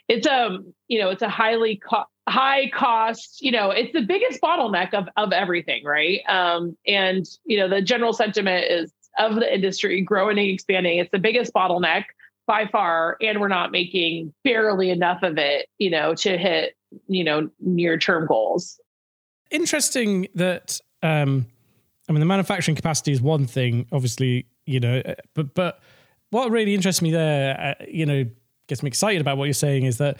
it's 0.08 0.26
a 0.26 0.58
you 0.88 1.00
know 1.00 1.10
it's 1.10 1.22
a 1.22 1.28
highly 1.28 1.76
co- 1.76 2.04
high 2.28 2.70
cost 2.74 3.40
you 3.40 3.50
know 3.50 3.70
it's 3.70 3.92
the 3.92 4.02
biggest 4.02 4.40
bottleneck 4.40 4.92
of 4.92 5.08
of 5.16 5.32
everything 5.32 5.84
right? 5.84 6.20
Um 6.28 6.76
and 6.86 7.26
you 7.44 7.58
know 7.58 7.68
the 7.68 7.82
general 7.82 8.12
sentiment 8.12 8.66
is 8.70 8.92
of 9.18 9.36
the 9.36 9.52
industry 9.52 10.00
growing 10.02 10.38
and 10.38 10.48
expanding 10.48 10.98
it's 10.98 11.10
the 11.10 11.18
biggest 11.18 11.52
bottleneck 11.54 12.04
by 12.46 12.66
far 12.66 13.16
and 13.20 13.40
we're 13.40 13.48
not 13.48 13.72
making 13.72 14.32
barely 14.44 14.90
enough 14.90 15.22
of 15.22 15.38
it 15.38 15.68
you 15.78 15.90
know 15.90 16.14
to 16.14 16.36
hit 16.36 16.76
you 17.06 17.24
know 17.24 17.50
near 17.60 17.98
term 17.98 18.26
goals. 18.26 18.78
Interesting 19.50 20.28
that 20.34 20.80
um 21.02 21.46
I 22.08 22.12
mean, 22.12 22.20
the 22.20 22.26
manufacturing 22.26 22.76
capacity 22.76 23.12
is 23.12 23.20
one 23.20 23.46
thing, 23.46 23.86
obviously, 23.92 24.46
you 24.64 24.80
know, 24.80 25.02
uh, 25.04 25.14
but 25.34 25.54
but 25.54 25.80
what 26.30 26.50
really 26.50 26.74
interests 26.74 27.02
me 27.02 27.10
there, 27.10 27.76
uh, 27.80 27.84
you 27.86 28.06
know, 28.06 28.24
gets 28.66 28.82
me 28.82 28.88
excited 28.88 29.20
about 29.20 29.36
what 29.36 29.44
you're 29.44 29.54
saying 29.54 29.84
is 29.84 29.98
that 29.98 30.18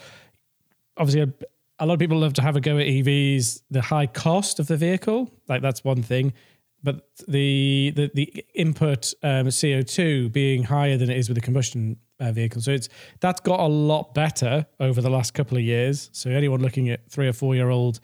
obviously 0.97 1.21
a, 1.21 1.83
a, 1.83 1.85
lot 1.85 1.93
of 1.93 1.99
people 1.99 2.17
love 2.17 2.33
to 2.33 2.41
have 2.41 2.55
a 2.55 2.61
go 2.61 2.77
at 2.77 2.85
EVs. 2.85 3.61
The 3.71 3.81
high 3.81 4.07
cost 4.07 4.59
of 4.59 4.67
the 4.67 4.77
vehicle, 4.77 5.31
like 5.47 5.61
that's 5.61 5.83
one 5.83 6.03
thing, 6.03 6.33
but 6.83 7.09
the 7.27 7.91
the 7.95 8.11
the 8.13 8.45
input 8.53 9.13
um, 9.23 9.47
CO2 9.47 10.31
being 10.31 10.63
higher 10.63 10.97
than 10.97 11.09
it 11.09 11.17
is 11.17 11.29
with 11.29 11.37
a 11.37 11.41
combustion 11.41 11.97
uh, 12.19 12.31
vehicle, 12.31 12.61
so 12.61 12.71
it's 12.71 12.89
that's 13.19 13.41
got 13.41 13.59
a 13.59 13.67
lot 13.67 14.13
better 14.13 14.65
over 14.79 15.01
the 15.01 15.09
last 15.09 15.33
couple 15.33 15.57
of 15.57 15.63
years. 15.63 16.09
So 16.13 16.29
anyone 16.29 16.61
looking 16.61 16.89
at 16.89 17.09
three 17.09 17.27
or 17.27 17.33
four 17.33 17.55
year 17.55 17.69
old 17.69 17.99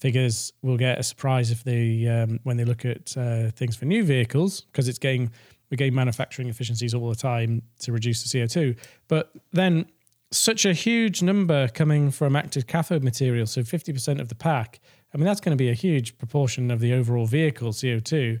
figures 0.00 0.52
will 0.62 0.76
get 0.76 0.98
a 0.98 1.02
surprise 1.02 1.50
if 1.50 1.64
they 1.64 2.06
um, 2.06 2.40
when 2.42 2.56
they 2.56 2.64
look 2.64 2.84
at 2.84 3.16
uh, 3.16 3.50
things 3.50 3.76
for 3.76 3.86
new 3.86 4.04
vehicles 4.04 4.62
because 4.62 4.88
it's 4.88 4.98
getting 4.98 5.30
we're 5.70 5.76
getting 5.76 5.94
manufacturing 5.94 6.48
efficiencies 6.48 6.94
all 6.94 7.08
the 7.08 7.16
time 7.16 7.62
to 7.80 7.92
reduce 7.92 8.22
the 8.22 8.38
CO2. 8.38 8.76
But 9.08 9.32
then 9.52 9.86
such 10.30 10.64
a 10.64 10.72
huge 10.72 11.22
number 11.22 11.68
coming 11.68 12.10
from 12.10 12.36
active 12.36 12.66
cathode 12.66 13.02
material, 13.02 13.46
so 13.46 13.62
50% 13.62 14.20
of 14.20 14.28
the 14.28 14.34
pack. 14.34 14.80
I 15.14 15.18
mean, 15.18 15.24
that's 15.24 15.40
going 15.40 15.56
to 15.56 15.62
be 15.62 15.70
a 15.70 15.74
huge 15.74 16.18
proportion 16.18 16.70
of 16.70 16.80
the 16.80 16.92
overall 16.92 17.26
vehicle 17.26 17.70
CO2. 17.70 18.40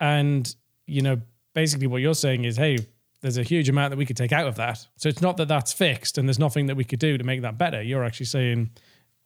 And, 0.00 0.54
you 0.86 1.02
know, 1.02 1.20
basically 1.54 1.86
what 1.86 2.02
you're 2.02 2.14
saying 2.14 2.44
is, 2.44 2.56
hey, 2.56 2.78
there's 3.20 3.36
a 3.36 3.42
huge 3.42 3.68
amount 3.68 3.90
that 3.90 3.96
we 3.96 4.06
could 4.06 4.16
take 4.16 4.32
out 4.32 4.46
of 4.46 4.54
that. 4.56 4.86
So 4.96 5.08
it's 5.08 5.20
not 5.20 5.36
that 5.38 5.48
that's 5.48 5.72
fixed 5.72 6.18
and 6.18 6.28
there's 6.28 6.38
nothing 6.38 6.66
that 6.66 6.76
we 6.76 6.84
could 6.84 7.00
do 7.00 7.18
to 7.18 7.24
make 7.24 7.42
that 7.42 7.58
better. 7.58 7.82
You're 7.82 8.04
actually 8.04 8.26
saying 8.26 8.70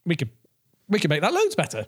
we 0.06 0.16
could 0.16 0.30
we 0.88 0.98
can 0.98 1.08
make 1.08 1.20
that 1.20 1.32
loads 1.32 1.54
better. 1.54 1.86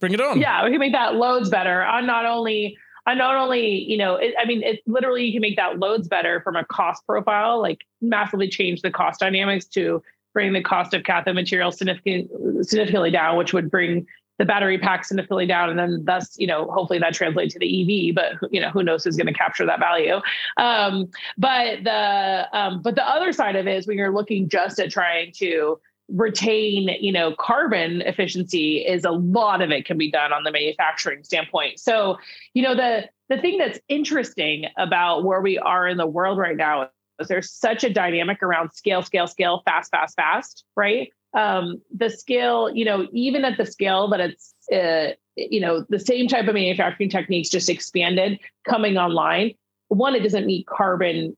Bring 0.00 0.12
it 0.12 0.20
on. 0.20 0.40
Yeah, 0.40 0.64
we 0.64 0.70
can 0.70 0.80
make 0.80 0.92
that 0.92 1.14
loads 1.14 1.48
better 1.48 1.82
on 1.82 2.06
not 2.06 2.26
only 2.26 2.76
on 3.06 3.18
not 3.18 3.36
only 3.36 3.82
you 3.82 3.96
know 3.96 4.16
it, 4.16 4.34
I 4.38 4.44
mean 4.44 4.62
it 4.62 4.80
literally 4.86 5.24
you 5.24 5.32
can 5.32 5.42
make 5.42 5.56
that 5.56 5.78
loads 5.78 6.08
better 6.08 6.40
from 6.40 6.56
a 6.56 6.64
cost 6.64 7.06
profile, 7.06 7.60
like 7.60 7.84
massively 8.00 8.48
change 8.48 8.82
the 8.82 8.90
cost 8.90 9.20
dynamics 9.20 9.66
to 9.66 10.02
bring 10.32 10.52
the 10.52 10.62
cost 10.62 10.92
of 10.92 11.04
cathode 11.04 11.36
material 11.36 11.70
significant, 11.70 12.28
significantly 12.66 13.10
down, 13.10 13.36
which 13.36 13.52
would 13.52 13.70
bring 13.70 14.06
the 14.38 14.44
battery 14.44 14.78
pack 14.78 15.04
significantly 15.04 15.46
down, 15.46 15.70
and 15.70 15.78
then 15.78 16.04
thus, 16.04 16.36
you 16.38 16.46
know, 16.46 16.68
hopefully 16.72 16.98
that 16.98 17.14
translates 17.14 17.54
to 17.54 17.60
the 17.60 18.08
EV. 18.10 18.14
But 18.14 18.52
you 18.52 18.60
know, 18.60 18.68
who 18.68 18.82
knows 18.82 19.04
who's 19.04 19.16
going 19.16 19.28
to 19.28 19.32
capture 19.32 19.64
that 19.64 19.78
value? 19.78 20.20
Um, 20.56 21.08
but 21.38 21.84
the 21.84 22.48
um, 22.52 22.82
but 22.82 22.96
the 22.96 23.08
other 23.08 23.32
side 23.32 23.56
of 23.56 23.68
it 23.68 23.76
is 23.76 23.86
when 23.86 23.96
you're 23.96 24.12
looking 24.12 24.48
just 24.48 24.80
at 24.80 24.90
trying 24.90 25.32
to 25.36 25.78
retain 26.08 26.90
you 27.00 27.12
know 27.12 27.34
carbon 27.38 28.02
efficiency 28.02 28.78
is 28.78 29.04
a 29.04 29.10
lot 29.10 29.62
of 29.62 29.70
it 29.70 29.86
can 29.86 29.96
be 29.96 30.10
done 30.10 30.32
on 30.32 30.44
the 30.44 30.52
manufacturing 30.52 31.24
standpoint. 31.24 31.80
So 31.80 32.18
you 32.52 32.62
know 32.62 32.74
the 32.74 33.08
the 33.28 33.40
thing 33.40 33.58
that's 33.58 33.78
interesting 33.88 34.66
about 34.76 35.24
where 35.24 35.40
we 35.40 35.58
are 35.58 35.88
in 35.88 35.96
the 35.96 36.06
world 36.06 36.38
right 36.38 36.56
now 36.56 36.90
is 37.18 37.28
there's 37.28 37.50
such 37.50 37.84
a 37.84 37.90
dynamic 37.90 38.42
around 38.42 38.72
scale 38.72 39.02
scale 39.02 39.26
scale 39.26 39.62
fast 39.64 39.90
fast 39.90 40.14
fast 40.16 40.64
right? 40.76 41.10
Um 41.32 41.80
the 41.94 42.10
scale 42.10 42.70
you 42.70 42.84
know 42.84 43.06
even 43.12 43.44
at 43.44 43.56
the 43.56 43.66
scale 43.66 44.08
that 44.08 44.20
it's 44.20 44.54
uh, 44.72 45.14
you 45.36 45.60
know 45.60 45.84
the 45.88 45.98
same 45.98 46.28
type 46.28 46.46
of 46.48 46.54
manufacturing 46.54 47.08
techniques 47.08 47.48
just 47.48 47.68
expanded 47.68 48.38
coming 48.68 48.98
online. 48.98 49.52
One 49.88 50.14
it 50.14 50.22
doesn't 50.22 50.46
meet 50.46 50.66
carbon 50.66 51.36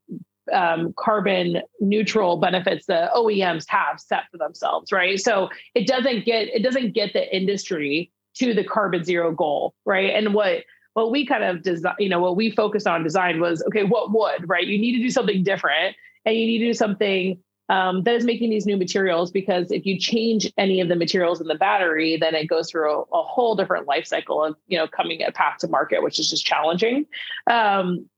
um, 0.53 0.95
carbon 0.97 1.63
neutral 1.81 2.37
benefits 2.37 2.87
the 2.87 3.11
OEMs 3.15 3.65
have 3.69 4.01
set 4.01 4.23
for 4.31 4.39
themselves, 4.39 4.93
right? 4.93 5.19
So 5.21 5.49
it 5.75 5.87
doesn't 5.87 6.25
get 6.25 6.49
it 6.49 6.63
doesn't 6.63 6.95
get 6.95 7.13
the 7.13 7.35
industry 7.35 8.11
to 8.35 8.55
the 8.55 8.65
carbon 8.65 9.05
zero 9.05 9.33
goal, 9.33 9.75
right? 9.85 10.15
And 10.15 10.35
what 10.35 10.65
what 10.95 11.11
we 11.11 11.27
kind 11.27 11.45
of 11.45 11.63
design, 11.63 11.95
you 11.99 12.09
know, 12.09 12.21
what 12.21 12.37
we 12.37 12.51
focused 12.51 12.87
on 12.87 13.03
design 13.03 13.41
was 13.41 13.63
okay, 13.69 13.85
what 13.85 14.13
would, 14.13 14.49
right? 14.49 14.67
You 14.67 14.79
need 14.79 14.97
to 14.97 15.03
do 15.03 15.11
something 15.11 15.43
different 15.43 15.97
and 16.25 16.37
you 16.37 16.47
need 16.47 16.59
to 16.59 16.67
do 16.67 16.75
something 16.75 17.39
um, 17.69 18.05
that 18.05 18.15
is 18.15 18.25
making 18.25 18.51
these 18.51 18.67
new 18.67 18.77
materials 18.77 19.31
because 19.31 19.71
if 19.73 19.85
you 19.85 19.99
change 19.99 20.53
any 20.57 20.81
of 20.81 20.89
the 20.89 20.97
materials 20.97 21.41
in 21.41 21.49
the 21.49 21.55
battery, 21.55 22.17
then 22.17 22.35
it 22.35 22.47
goes 22.47 22.71
through 22.71 22.91
a, 22.91 23.01
a 23.01 23.23
whole 23.23 23.57
different 23.57 23.87
life 23.87 24.07
cycle 24.07 24.43
of, 24.43 24.57
you 24.69 24.79
know, 24.79 24.87
coming 24.87 25.23
a 25.23 25.33
path 25.33 25.59
to 25.59 25.69
market, 25.69 26.03
which 26.03 26.19
is 26.19 26.31
just 26.31 26.47
challenging 26.47 27.07
um, 27.51 28.09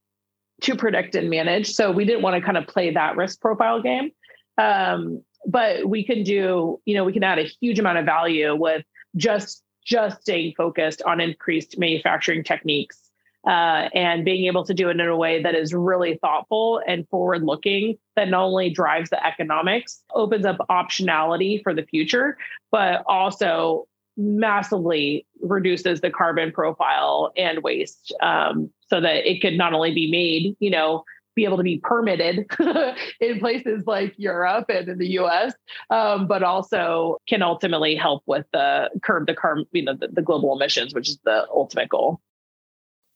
to 0.63 0.77
predict 0.77 1.15
and 1.15 1.31
manage. 1.31 1.73
So 1.73 1.91
we 1.91 2.05
didn't 2.05 2.23
want 2.23 2.37
to 2.37 2.43
kind 2.43 2.57
of 2.57 2.67
play 2.67 2.93
that 2.93 3.17
risk 3.17 3.41
profile 3.41 3.81
game. 3.81 4.11
Um, 4.57 5.23
but 5.47 5.89
we 5.89 6.05
can 6.05 6.25
do, 6.25 6.81
you 6.85 6.95
know, 6.95 7.05
we 7.05 7.13
can 7.13 7.23
add 7.23 7.39
a 7.39 7.45
huge 7.61 7.79
amount 7.79 7.99
of 7.99 8.05
value 8.05 8.55
with 8.55 8.85
just 9.17 9.63
just 9.85 10.21
staying 10.21 10.53
focused 10.57 11.01
on 11.03 11.21
increased 11.21 11.79
manufacturing 11.79 12.45
techniques 12.45 13.09
uh, 13.47 13.89
and 13.95 14.25
being 14.25 14.45
able 14.45 14.65
to 14.65 14.75
do 14.75 14.89
it 14.89 15.01
in 15.01 15.01
a 15.01 15.17
way 15.17 15.43
that 15.43 15.55
is 15.55 15.73
really 15.73 16.19
thoughtful 16.21 16.83
and 16.87 17.09
forward 17.09 17.43
looking 17.43 17.97
that 18.15 18.29
not 18.29 18.43
only 18.43 18.69
drives 18.69 19.09
the 19.09 19.27
economics 19.27 20.03
opens 20.13 20.45
up 20.45 20.59
optionality 20.69 21.63
for 21.63 21.73
the 21.73 21.85
future 21.85 22.37
but 22.71 23.03
also 23.07 23.87
massively 24.19 25.25
reduces 25.41 26.01
the 26.01 26.11
carbon 26.11 26.53
profile 26.53 27.33
and 27.37 27.63
waste 27.63 28.13
um, 28.21 28.69
so 28.89 29.01
that 29.01 29.31
it 29.31 29.41
could 29.41 29.55
not 29.55 29.73
only 29.73 29.95
be 29.95 30.11
made 30.11 30.57
you 30.59 30.71
know 30.71 31.05
be 31.39 31.45
able 31.45 31.57
to 31.57 31.63
be 31.63 31.79
permitted 31.79 32.47
in 33.21 33.39
places 33.39 33.85
like 33.87 34.13
Europe 34.17 34.67
and 34.69 34.89
in 34.89 34.99
the 34.99 35.07
U.S., 35.11 35.55
um, 35.89 36.27
but 36.27 36.43
also 36.43 37.17
can 37.29 37.43
ultimately 37.43 37.95
help 37.95 38.25
with 38.27 38.45
the 38.53 38.91
curb 39.03 39.29
the 39.29 39.35
carbon, 39.35 39.65
you 39.71 39.85
know, 39.85 39.95
the, 39.95 40.09
the, 40.09 40.21
global 40.21 40.53
emissions, 40.57 40.93
which 40.93 41.09
is 41.09 41.19
the 41.25 41.47
ultimate 41.55 41.89
goal. 41.91 42.21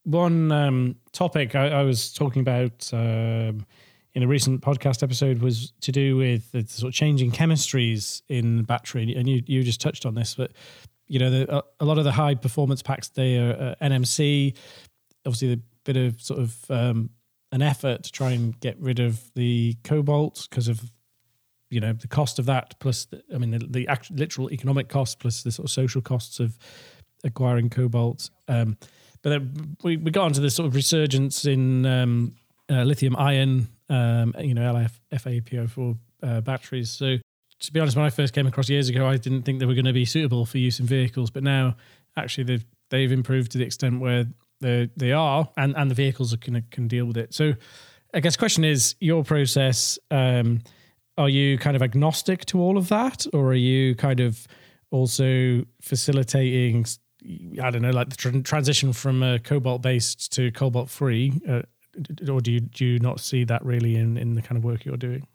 One 0.04 0.52
um, 0.52 0.94
topic 1.10 1.56
I, 1.56 1.68
I, 1.68 1.82
was 1.82 2.12
talking 2.12 2.40
about 2.42 2.88
um, 2.92 3.66
in 4.14 4.22
a 4.22 4.28
recent 4.28 4.60
podcast 4.60 5.02
episode 5.02 5.40
was 5.40 5.72
to 5.80 5.90
do 5.90 6.16
with 6.16 6.52
the 6.52 6.64
sort 6.66 6.90
of 6.90 6.94
changing 6.94 7.32
chemistries 7.32 8.22
in 8.28 8.62
battery, 8.62 9.14
and 9.16 9.28
you 9.28 9.42
you 9.46 9.64
just 9.64 9.80
touched 9.80 10.06
on 10.06 10.14
this, 10.14 10.36
but 10.36 10.52
you 11.08 11.18
know, 11.18 11.30
the, 11.30 11.64
a 11.80 11.84
lot 11.84 11.98
of 11.98 12.04
the 12.04 12.12
high 12.12 12.34
performance 12.34 12.82
packs 12.82 13.08
they 13.08 13.38
are 13.38 13.52
uh, 13.80 13.84
NMC, 13.84 14.56
obviously 15.26 15.52
a 15.52 15.58
bit 15.84 15.96
of 15.96 16.20
sort 16.20 16.40
of 16.40 16.56
um, 16.70 17.10
an 17.50 17.62
effort 17.62 18.04
to 18.04 18.12
try 18.12 18.30
and 18.30 18.58
get 18.60 18.78
rid 18.78 18.98
of 18.98 19.32
the 19.34 19.76
cobalt 19.84 20.46
because 20.48 20.68
of 20.68 20.90
you 21.70 21.80
know 21.80 21.92
the 21.92 22.08
cost 22.08 22.38
of 22.38 22.44
that 22.44 22.78
plus 22.80 23.06
the, 23.06 23.22
i 23.34 23.38
mean 23.38 23.50
the, 23.50 23.58
the 23.58 23.88
actual 23.88 24.16
literal 24.16 24.50
economic 24.52 24.90
cost 24.90 25.18
plus 25.18 25.42
the 25.42 25.50
sort 25.50 25.64
of 25.64 25.70
social 25.70 26.02
costs 26.02 26.38
of 26.38 26.58
acquiring 27.24 27.70
cobalt 27.70 28.28
um, 28.48 28.76
but 29.22 29.30
then 29.30 29.76
we, 29.82 29.96
we 29.96 30.10
got 30.10 30.24
onto 30.24 30.42
this 30.42 30.54
sort 30.54 30.66
of 30.66 30.74
resurgence 30.74 31.46
in 31.46 31.86
um, 31.86 32.34
uh, 32.70 32.82
lithium 32.82 33.16
ion 33.16 33.68
um, 33.88 34.34
you 34.40 34.54
know 34.54 34.72
LF, 34.72 34.92
FAPO4 35.12 35.98
uh, 36.22 36.40
batteries. 36.40 36.90
So 36.90 37.18
to 37.62 37.72
be 37.72 37.80
honest 37.80 37.96
when 37.96 38.04
i 38.04 38.10
first 38.10 38.34
came 38.34 38.46
across 38.46 38.68
years 38.68 38.88
ago 38.88 39.06
i 39.06 39.16
didn't 39.16 39.42
think 39.42 39.58
they 39.58 39.66
were 39.66 39.74
going 39.74 39.84
to 39.84 39.92
be 39.92 40.04
suitable 40.04 40.44
for 40.44 40.58
use 40.58 40.78
in 40.80 40.86
vehicles 40.86 41.30
but 41.30 41.42
now 41.42 41.74
actually 42.16 42.44
they've 42.44 42.64
they've 42.90 43.10
improved 43.10 43.50
to 43.52 43.58
the 43.58 43.64
extent 43.64 44.00
where 44.00 44.26
they 44.62 44.88
they 44.96 45.12
are, 45.12 45.48
and 45.58 45.74
and 45.76 45.90
the 45.90 45.94
vehicles 45.94 46.34
can 46.40 46.62
can 46.70 46.88
deal 46.88 47.04
with 47.04 47.18
it. 47.18 47.34
So, 47.34 47.52
I 48.14 48.20
guess 48.20 48.36
question 48.36 48.64
is 48.64 48.94
your 49.00 49.24
process. 49.24 49.98
Um, 50.10 50.60
are 51.18 51.28
you 51.28 51.58
kind 51.58 51.76
of 51.76 51.82
agnostic 51.82 52.46
to 52.46 52.60
all 52.60 52.78
of 52.78 52.88
that, 52.88 53.26
or 53.34 53.48
are 53.48 53.54
you 53.54 53.94
kind 53.94 54.20
of 54.20 54.46
also 54.90 55.64
facilitating? 55.82 56.86
I 57.62 57.70
don't 57.70 57.82
know, 57.82 57.90
like 57.90 58.08
the 58.08 58.16
tr- 58.16 58.40
transition 58.40 58.92
from 58.92 59.38
cobalt 59.40 59.82
based 59.82 60.32
to 60.32 60.50
cobalt 60.50 60.88
free, 60.88 61.40
uh, 61.48 61.62
or 62.28 62.40
do 62.40 62.52
you 62.52 62.60
do 62.60 62.86
you 62.86 62.98
not 62.98 63.20
see 63.20 63.44
that 63.44 63.64
really 63.64 63.96
in 63.96 64.16
in 64.16 64.34
the 64.34 64.42
kind 64.42 64.56
of 64.56 64.64
work 64.64 64.84
you're 64.84 64.96
doing? 64.96 65.26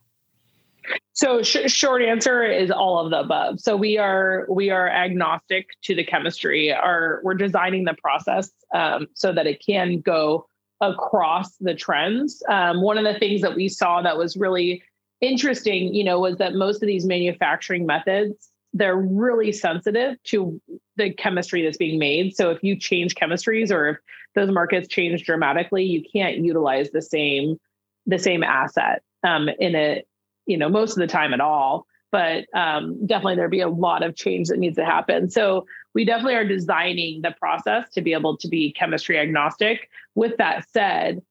So 1.13 1.41
sh- 1.41 1.71
short 1.71 2.01
answer 2.01 2.43
is 2.43 2.71
all 2.71 2.99
of 3.03 3.11
the 3.11 3.19
above. 3.19 3.59
So 3.59 3.75
we 3.75 3.97
are 3.97 4.45
we 4.49 4.69
are 4.69 4.87
agnostic 4.87 5.67
to 5.83 5.95
the 5.95 6.03
chemistry. 6.03 6.71
Our 6.71 7.21
we're 7.23 7.33
designing 7.33 7.85
the 7.85 7.95
process 7.95 8.51
um, 8.73 9.07
so 9.13 9.33
that 9.33 9.47
it 9.47 9.61
can 9.65 9.99
go 10.01 10.47
across 10.79 11.57
the 11.57 11.73
trends. 11.73 12.43
Um, 12.47 12.81
one 12.81 12.97
of 12.97 13.03
the 13.03 13.19
things 13.19 13.41
that 13.41 13.55
we 13.55 13.67
saw 13.67 14.01
that 14.03 14.17
was 14.17 14.37
really 14.37 14.83
interesting, 15.21 15.93
you 15.93 16.03
know, 16.03 16.19
was 16.19 16.37
that 16.37 16.53
most 16.53 16.83
of 16.83 16.87
these 16.87 17.05
manufacturing 17.05 17.85
methods 17.85 18.51
they're 18.73 18.97
really 18.97 19.51
sensitive 19.51 20.21
to 20.23 20.61
the 20.97 21.11
chemistry 21.13 21.63
that's 21.63 21.77
being 21.77 21.97
made. 21.97 22.35
So 22.35 22.51
if 22.51 22.63
you 22.63 22.75
change 22.75 23.15
chemistries 23.15 23.71
or 23.71 23.89
if 23.89 23.97
those 24.35 24.51
markets 24.51 24.87
change 24.87 25.23
dramatically, 25.23 25.83
you 25.83 26.03
can't 26.13 26.37
utilize 26.37 26.91
the 26.91 27.01
same 27.01 27.57
the 28.05 28.19
same 28.19 28.43
asset 28.43 29.01
um, 29.23 29.49
in 29.59 29.75
a 29.75 30.03
you 30.47 30.57
know, 30.57 30.69
most 30.69 30.91
of 30.91 30.97
the 30.97 31.07
time 31.07 31.33
at 31.33 31.41
all. 31.41 31.85
But 32.11 32.45
um, 32.53 33.05
definitely 33.05 33.35
there'd 33.35 33.51
be 33.51 33.59
a 33.59 33.67
lot 33.67 34.01
of 34.01 34.15
change 34.15 34.47
that 34.47 34.59
needs 34.59 34.77
to 34.77 34.85
happen. 34.85 35.29
So 35.29 35.65
we 35.93 36.05
definitely 36.05 36.35
are 36.35 36.47
designing 36.47 37.21
the 37.21 37.35
process 37.37 37.89
to 37.91 38.01
be 38.01 38.13
able 38.13 38.37
to 38.37 38.47
be 38.47 38.71
chemistry 38.71 39.19
agnostic. 39.19 39.89
With 40.15 40.37
that 40.37 40.65
said, 40.69 41.21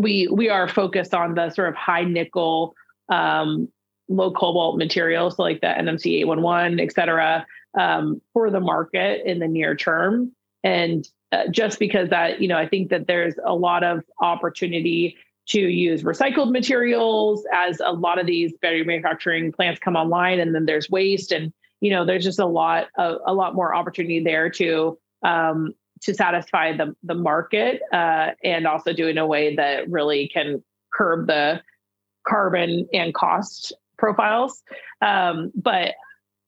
we 0.00 0.26
we 0.26 0.48
are 0.48 0.68
focused 0.68 1.14
on 1.14 1.34
the 1.34 1.50
sort 1.50 1.68
of 1.68 1.76
high 1.76 2.02
nickel, 2.02 2.74
um, 3.08 3.68
low 4.08 4.32
cobalt 4.32 4.76
materials, 4.76 5.38
like 5.38 5.60
the 5.60 5.68
NMC 5.68 6.18
811, 6.22 6.80
et 6.80 6.92
cetera, 6.92 7.46
um, 7.78 8.20
for 8.32 8.50
the 8.50 8.60
market 8.60 9.22
in 9.24 9.38
the 9.38 9.48
near 9.48 9.76
term. 9.76 10.32
And 10.64 11.06
uh, 11.30 11.48
just 11.50 11.78
because 11.78 12.08
that, 12.10 12.40
you 12.40 12.48
know, 12.48 12.56
I 12.56 12.68
think 12.68 12.90
that 12.90 13.06
there's 13.06 13.34
a 13.44 13.54
lot 13.54 13.84
of 13.84 14.02
opportunity 14.20 15.16
to 15.46 15.60
use 15.60 16.02
recycled 16.02 16.50
materials 16.50 17.46
as 17.52 17.80
a 17.84 17.92
lot 17.92 18.18
of 18.18 18.26
these 18.26 18.52
battery 18.62 18.84
manufacturing 18.84 19.52
plants 19.52 19.80
come 19.80 19.96
online 19.96 20.40
and 20.40 20.54
then 20.54 20.64
there's 20.64 20.88
waste 20.88 21.32
and 21.32 21.52
you 21.80 21.90
know 21.90 22.04
there's 22.04 22.24
just 22.24 22.38
a 22.38 22.46
lot 22.46 22.88
a 22.96 23.34
lot 23.34 23.54
more 23.54 23.74
opportunity 23.74 24.22
there 24.22 24.48
to 24.48 24.98
um, 25.22 25.74
to 26.00 26.14
satisfy 26.14 26.76
the 26.76 26.94
the 27.02 27.14
market 27.14 27.82
uh, 27.92 28.30
and 28.42 28.66
also 28.66 28.92
do 28.92 29.06
it 29.06 29.10
in 29.10 29.18
a 29.18 29.26
way 29.26 29.56
that 29.56 29.90
really 29.90 30.28
can 30.28 30.62
curb 30.94 31.26
the 31.26 31.60
carbon 32.26 32.88
and 32.92 33.12
cost 33.12 33.72
profiles. 33.98 34.62
Um, 35.02 35.52
but 35.54 35.94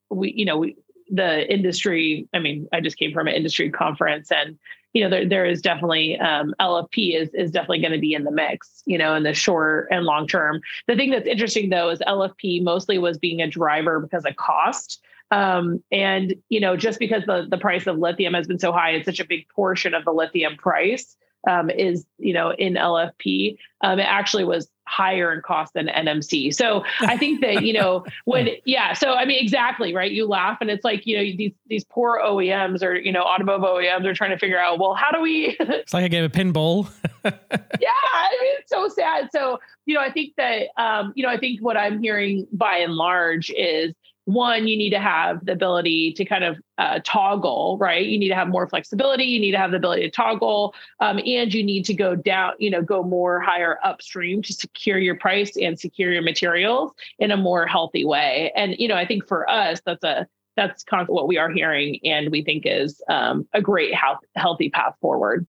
we 0.09 0.33
you 0.35 0.45
know 0.45 0.57
we 0.57 0.75
the 1.09 1.51
industry 1.51 2.27
i 2.33 2.39
mean 2.39 2.67
i 2.73 2.81
just 2.81 2.97
came 2.97 3.13
from 3.13 3.27
an 3.27 3.33
industry 3.33 3.69
conference 3.69 4.29
and 4.29 4.57
you 4.97 5.03
know, 5.03 5.11
there, 5.11 5.29
there 5.29 5.45
is 5.45 5.61
definitely 5.61 6.17
um, 6.19 6.55
LFP 6.59 7.15
is 7.15 7.29
is 7.35 7.51
definitely 7.51 7.81
going 7.81 7.91
to 7.91 7.99
be 7.99 8.15
in 8.15 8.23
the 8.23 8.31
mix, 8.31 8.81
you 8.87 8.97
know, 8.97 9.13
in 9.13 9.21
the 9.21 9.33
short 9.35 9.87
and 9.91 10.05
long 10.05 10.27
term. 10.27 10.59
The 10.87 10.95
thing 10.95 11.11
that's 11.11 11.27
interesting 11.27 11.69
though 11.69 11.91
is 11.91 11.99
LFP 11.99 12.63
mostly 12.63 12.97
was 12.97 13.19
being 13.19 13.39
a 13.39 13.47
driver 13.47 13.99
because 13.99 14.25
of 14.25 14.35
cost. 14.37 14.99
Um, 15.29 15.83
and 15.91 16.33
you 16.49 16.59
know, 16.59 16.75
just 16.75 16.97
because 16.97 17.23
the 17.27 17.45
the 17.47 17.59
price 17.59 17.85
of 17.85 17.99
lithium 17.99 18.33
has 18.33 18.47
been 18.47 18.57
so 18.57 18.71
high, 18.71 18.91
it's 18.91 19.05
such 19.05 19.19
a 19.19 19.25
big 19.25 19.47
portion 19.49 19.93
of 19.93 20.03
the 20.03 20.11
lithium 20.11 20.57
price 20.57 21.15
um, 21.47 21.69
is 21.69 22.05
you 22.19 22.33
know 22.33 22.51
in 22.53 22.73
LFP. 22.73 23.57
Um, 23.81 23.99
it 23.99 24.03
actually 24.03 24.43
was 24.43 24.69
higher 24.87 25.33
in 25.33 25.41
cost 25.41 25.73
than 25.73 25.87
NMC. 25.87 26.53
So 26.53 26.83
I 27.01 27.17
think 27.17 27.41
that 27.41 27.63
you 27.63 27.73
know 27.73 28.05
when 28.25 28.49
yeah. 28.65 28.93
So 28.93 29.13
I 29.13 29.25
mean 29.25 29.41
exactly 29.41 29.93
right. 29.93 30.11
You 30.11 30.25
laugh 30.27 30.57
and 30.61 30.69
it's 30.69 30.83
like 30.83 31.05
you 31.05 31.17
know 31.17 31.23
these 31.23 31.53
these 31.67 31.83
poor 31.85 32.19
OEMs 32.23 32.83
or 32.83 32.95
you 32.95 33.11
know 33.11 33.21
automotive 33.21 33.63
OEMs 33.63 34.05
are 34.05 34.13
trying 34.13 34.31
to 34.31 34.37
figure 34.37 34.59
out 34.59 34.79
well 34.79 34.93
how 34.93 35.11
do 35.11 35.21
we? 35.21 35.55
it's 35.59 35.93
like 35.93 36.05
a 36.05 36.09
game 36.09 36.23
of 36.23 36.31
pinball. 36.31 36.89
yeah, 37.25 37.31
I 37.33 38.37
mean 38.41 38.55
it's 38.59 38.69
so 38.69 38.87
sad. 38.89 39.29
So 39.31 39.59
you 39.85 39.95
know 39.95 40.01
I 40.01 40.11
think 40.11 40.33
that 40.37 40.67
um, 40.77 41.13
you 41.15 41.23
know 41.23 41.29
I 41.29 41.37
think 41.37 41.61
what 41.61 41.77
I'm 41.77 42.01
hearing 42.01 42.47
by 42.51 42.77
and 42.77 42.93
large 42.93 43.51
is 43.51 43.93
one, 44.27 44.67
you 44.67 44.75
need 44.75 44.89
to 44.89 44.99
have 44.99 45.45
the 45.45 45.53
ability 45.53 46.11
to 46.11 46.25
kind 46.25 46.43
of 46.43 46.57
uh, 46.77 46.99
toggle, 47.05 47.77
right? 47.79 48.05
You 48.05 48.19
need 48.19 48.27
to 48.27 48.35
have 48.35 48.49
more 48.49 48.67
flexibility. 48.67 49.23
You 49.23 49.39
need 49.39 49.51
to 49.51 49.57
have 49.57 49.71
the 49.71 49.77
ability 49.77 50.01
to 50.01 50.11
toggle, 50.11 50.75
um, 50.99 51.17
and 51.25 51.53
you 51.53 51.63
need 51.63 51.85
to 51.85 51.93
go 51.93 52.13
down, 52.13 52.51
you 52.59 52.69
know, 52.69 52.81
go 52.81 53.03
more 53.03 53.39
higher 53.39 53.79
upstream 53.85 54.41
to 54.41 54.51
secure 54.51 54.97
your 54.97 55.15
price 55.15 55.55
and 55.55 55.79
secure 55.79 56.11
your 56.11 56.23
materials 56.23 56.91
in 57.19 57.31
a 57.31 57.37
more 57.37 57.65
healthy 57.67 58.03
way. 58.03 58.51
And 58.53 58.75
you 58.77 58.89
know, 58.89 58.95
I 58.95 59.07
think 59.07 59.25
for 59.25 59.49
us, 59.49 59.81
that's 59.85 60.03
a 60.03 60.27
that's 60.57 60.83
kind 60.83 61.01
of 61.01 61.07
what 61.07 61.29
we 61.29 61.37
are 61.37 61.49
hearing, 61.49 61.97
and 62.03 62.29
we 62.29 62.43
think 62.43 62.63
is 62.65 63.01
um, 63.09 63.47
a 63.53 63.61
great 63.61 63.95
health, 63.95 64.19
healthy 64.35 64.69
path 64.69 64.95
forward 64.99 65.47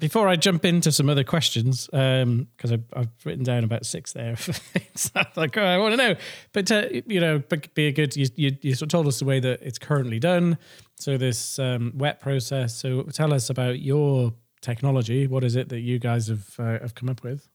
before 0.00 0.26
I 0.26 0.34
jump 0.34 0.64
into 0.64 0.90
some 0.90 1.08
other 1.08 1.22
questions, 1.22 1.86
because 1.86 2.22
um, 2.22 2.48
I've, 2.64 2.84
I've, 2.94 3.08
written 3.24 3.44
down 3.44 3.62
about 3.62 3.86
six 3.86 4.12
there. 4.12 4.36
like, 5.36 5.56
oh, 5.56 5.62
I 5.62 5.78
want 5.78 5.92
to 5.92 5.96
know. 5.96 6.14
But, 6.52 6.72
uh, 6.72 6.88
you 7.06 7.20
know, 7.20 7.42
be 7.74 7.86
a 7.86 7.92
good, 7.92 8.16
you, 8.16 8.26
you, 8.34 8.56
you, 8.62 8.74
sort 8.74 8.88
of 8.88 8.88
told 8.88 9.06
us 9.06 9.18
the 9.20 9.26
way 9.26 9.38
that 9.38 9.60
it's 9.62 9.78
currently 9.78 10.18
done. 10.18 10.58
So, 10.96 11.16
this 11.16 11.58
um, 11.58 11.92
wet 11.94 12.20
process. 12.20 12.74
So, 12.74 13.02
tell 13.02 13.32
us 13.32 13.50
about 13.50 13.80
your 13.80 14.32
technology. 14.60 15.26
What 15.26 15.44
is 15.44 15.54
it 15.54 15.68
that 15.68 15.80
you 15.80 15.98
guys 15.98 16.28
have, 16.28 16.48
uh, 16.58 16.80
have 16.80 16.94
come 16.94 17.08
up 17.08 17.22
with? 17.22 17.48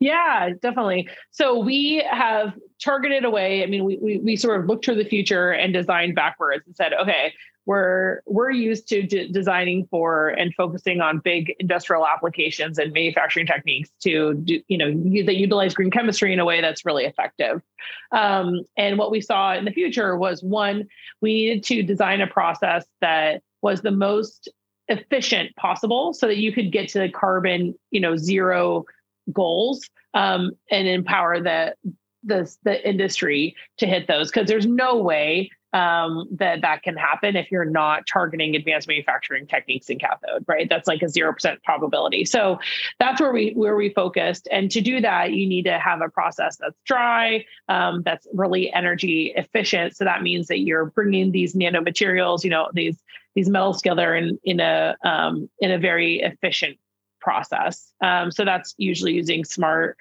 Yeah, 0.00 0.50
definitely. 0.60 1.08
So 1.30 1.60
we 1.60 2.04
have 2.10 2.54
targeted 2.82 3.24
away. 3.24 3.62
I 3.62 3.66
mean, 3.66 3.84
we, 3.84 3.98
we, 4.02 4.18
we 4.18 4.34
sort 4.34 4.58
of 4.58 4.66
looked 4.66 4.84
to 4.86 4.96
the 4.96 5.04
future 5.04 5.52
and 5.52 5.72
designed 5.72 6.16
backwards 6.16 6.64
and 6.66 6.74
said, 6.74 6.92
okay, 6.92 7.32
we're 7.66 8.20
we're 8.26 8.50
used 8.50 8.88
to 8.88 9.02
d- 9.02 9.30
designing 9.30 9.86
for 9.90 10.28
and 10.28 10.52
focusing 10.54 11.00
on 11.00 11.18
big 11.18 11.54
industrial 11.60 12.06
applications 12.06 12.78
and 12.78 12.92
manufacturing 12.92 13.46
techniques 13.46 13.90
to 14.02 14.34
do, 14.34 14.60
you 14.68 14.78
know 14.78 14.90
that 15.24 15.36
utilize 15.36 15.74
green 15.74 15.90
chemistry 15.90 16.32
in 16.32 16.40
a 16.40 16.44
way 16.44 16.60
that's 16.60 16.84
really 16.84 17.04
effective. 17.04 17.62
Um, 18.10 18.62
and 18.76 18.98
what 18.98 19.10
we 19.10 19.20
saw 19.20 19.54
in 19.54 19.64
the 19.64 19.70
future 19.70 20.16
was 20.16 20.42
one, 20.42 20.88
we 21.20 21.34
needed 21.34 21.64
to 21.64 21.82
design 21.82 22.20
a 22.20 22.26
process 22.26 22.84
that 23.00 23.42
was 23.60 23.82
the 23.82 23.92
most 23.92 24.48
efficient 24.88 25.54
possible 25.56 26.12
so 26.12 26.26
that 26.26 26.38
you 26.38 26.52
could 26.52 26.72
get 26.72 26.88
to 26.88 26.98
the 26.98 27.08
carbon 27.08 27.74
you 27.90 28.00
know 28.00 28.16
zero 28.16 28.84
goals 29.32 29.88
um, 30.14 30.50
and 30.70 30.88
empower 30.88 31.40
the 31.40 31.74
the 32.24 32.52
the 32.64 32.88
industry 32.88 33.54
to 33.78 33.86
hit 33.86 34.08
those 34.08 34.30
because 34.30 34.48
there's 34.48 34.66
no 34.66 34.96
way 34.96 35.48
um, 35.72 36.28
that 36.32 36.60
that 36.60 36.82
can 36.82 36.96
happen 36.96 37.36
if 37.36 37.50
you're 37.50 37.64
not 37.64 38.06
targeting 38.06 38.54
advanced 38.54 38.88
manufacturing 38.88 39.46
techniques 39.46 39.88
in 39.88 39.98
cathode, 39.98 40.44
right? 40.46 40.68
That's 40.68 40.86
like 40.86 41.02
a 41.02 41.08
zero 41.08 41.32
percent 41.32 41.62
probability. 41.62 42.24
So 42.24 42.58
that's 42.98 43.20
where 43.20 43.32
we 43.32 43.52
where 43.52 43.76
we 43.76 43.90
focused. 43.90 44.48
And 44.50 44.70
to 44.70 44.80
do 44.80 45.00
that, 45.00 45.32
you 45.32 45.46
need 45.46 45.64
to 45.64 45.78
have 45.78 46.00
a 46.02 46.08
process 46.08 46.56
that's 46.56 46.78
dry, 46.84 47.44
um, 47.68 48.02
that's 48.02 48.26
really 48.32 48.72
energy 48.72 49.32
efficient. 49.36 49.96
So 49.96 50.04
that 50.04 50.22
means 50.22 50.48
that 50.48 50.60
you're 50.60 50.86
bringing 50.86 51.32
these 51.32 51.54
nanomaterials, 51.54 52.44
you 52.44 52.50
know, 52.50 52.68
these 52.72 52.98
these 53.34 53.48
metals 53.48 53.80
together 53.80 54.14
in 54.14 54.38
in 54.44 54.60
a 54.60 54.96
um, 55.04 55.48
in 55.60 55.70
a 55.70 55.78
very 55.78 56.20
efficient 56.20 56.78
process. 57.20 57.92
Um, 58.02 58.30
so 58.30 58.44
that's 58.44 58.74
usually 58.76 59.14
using 59.14 59.44
smart 59.44 59.96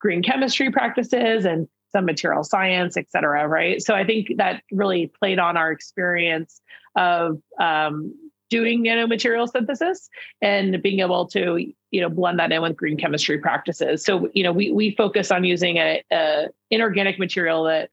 green 0.00 0.22
chemistry 0.22 0.70
practices 0.70 1.44
and 1.44 1.68
some 1.92 2.04
material 2.04 2.44
science, 2.44 2.96
et 2.96 3.10
cetera, 3.10 3.46
right? 3.46 3.82
So 3.82 3.94
I 3.94 4.04
think 4.04 4.36
that 4.38 4.62
really 4.72 5.12
played 5.18 5.38
on 5.38 5.56
our 5.56 5.70
experience 5.70 6.60
of 6.96 7.40
um, 7.60 8.14
doing 8.50 8.84
nanomaterial 8.84 9.50
synthesis 9.50 10.10
and 10.42 10.82
being 10.82 11.00
able 11.00 11.26
to 11.26 11.72
you 11.90 12.00
know 12.00 12.10
blend 12.10 12.38
that 12.38 12.52
in 12.52 12.60
with 12.60 12.76
green 12.76 12.98
chemistry 12.98 13.38
practices. 13.38 14.04
So 14.04 14.28
you 14.34 14.42
know 14.42 14.52
we 14.52 14.70
we 14.72 14.94
focus 14.94 15.30
on 15.30 15.44
using 15.44 15.78
a, 15.78 16.02
a 16.12 16.48
inorganic 16.70 17.18
material 17.18 17.64
that 17.64 17.90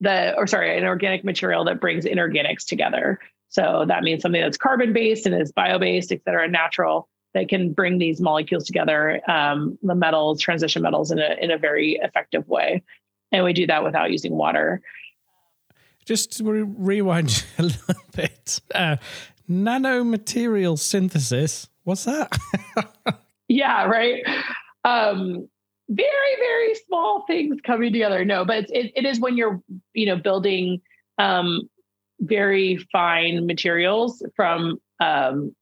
the 0.00 0.36
or 0.36 0.46
sorry 0.46 0.76
an 0.76 0.84
organic 0.84 1.24
material 1.24 1.64
that 1.64 1.80
brings 1.80 2.04
inorganics 2.04 2.66
together. 2.66 3.20
So 3.48 3.84
that 3.88 4.02
means 4.02 4.22
something 4.22 4.40
that's 4.40 4.56
carbon 4.56 4.92
based 4.92 5.26
and 5.26 5.34
is 5.34 5.52
bio 5.52 5.78
based, 5.78 6.10
et 6.12 6.22
cetera, 6.24 6.48
natural 6.48 7.08
that 7.34 7.48
can 7.48 7.72
bring 7.72 7.98
these 7.98 8.20
molecules 8.20 8.64
together, 8.64 9.20
um, 9.30 9.78
the 9.82 9.94
metals, 9.94 10.40
transition 10.40 10.82
metals, 10.82 11.10
in 11.10 11.18
a 11.18 11.36
in 11.40 11.50
a 11.50 11.58
very 11.58 11.98
effective 12.02 12.46
way, 12.48 12.82
and 13.32 13.44
we 13.44 13.52
do 13.52 13.66
that 13.66 13.82
without 13.82 14.10
using 14.10 14.32
water. 14.36 14.80
Just 16.04 16.40
re- 16.44 16.62
rewind 16.62 17.44
a 17.58 17.62
little 17.62 17.94
bit. 18.14 18.60
Uh, 18.74 18.96
nanomaterial 19.50 20.78
synthesis. 20.78 21.68
What's 21.84 22.04
that? 22.04 22.36
yeah, 23.48 23.84
right. 23.84 24.22
Um, 24.84 25.48
very 25.88 26.36
very 26.38 26.74
small 26.86 27.24
things 27.26 27.60
coming 27.62 27.92
together. 27.92 28.24
No, 28.24 28.44
but 28.44 28.64
it, 28.70 28.92
it 28.96 29.04
is 29.04 29.20
when 29.20 29.36
you're 29.36 29.60
you 29.94 30.06
know 30.06 30.16
building 30.16 30.80
um, 31.18 31.68
very 32.20 32.78
fine 32.92 33.46
materials 33.46 34.24
from 34.36 34.78
um, 35.00 35.54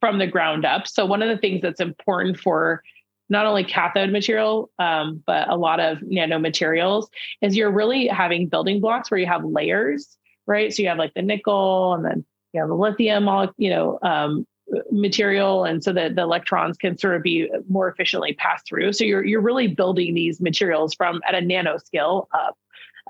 from 0.00 0.18
the 0.18 0.26
ground 0.26 0.64
up. 0.64 0.86
So 0.86 1.04
one 1.04 1.22
of 1.22 1.28
the 1.28 1.38
things 1.38 1.62
that's 1.62 1.80
important 1.80 2.38
for 2.38 2.82
not 3.28 3.46
only 3.46 3.64
cathode 3.64 4.10
material, 4.10 4.70
um, 4.78 5.22
but 5.26 5.48
a 5.48 5.56
lot 5.56 5.80
of 5.80 5.98
nanomaterials 5.98 7.08
is 7.42 7.56
you're 7.56 7.70
really 7.70 8.06
having 8.06 8.46
building 8.46 8.80
blocks 8.80 9.10
where 9.10 9.18
you 9.18 9.26
have 9.26 9.44
layers, 9.44 10.16
right? 10.46 10.72
So 10.72 10.82
you 10.82 10.88
have 10.88 10.98
like 10.98 11.14
the 11.14 11.22
nickel 11.22 11.94
and 11.94 12.04
then 12.04 12.24
you 12.52 12.60
have 12.60 12.68
the 12.68 12.74
lithium, 12.74 13.28
all, 13.28 13.52
you 13.56 13.70
know, 13.70 13.98
um, 14.02 14.46
material, 14.90 15.64
and 15.64 15.82
so 15.82 15.92
that 15.92 16.16
the 16.16 16.22
electrons 16.22 16.76
can 16.76 16.98
sort 16.98 17.16
of 17.16 17.22
be 17.22 17.48
more 17.68 17.88
efficiently 17.88 18.32
passed 18.34 18.66
through. 18.66 18.92
So 18.92 19.04
you're 19.04 19.24
you're 19.24 19.40
really 19.40 19.68
building 19.68 20.14
these 20.14 20.40
materials 20.40 20.94
from 20.94 21.20
at 21.26 21.34
a 21.34 21.38
nanoscale 21.38 22.26
up, 22.32 22.56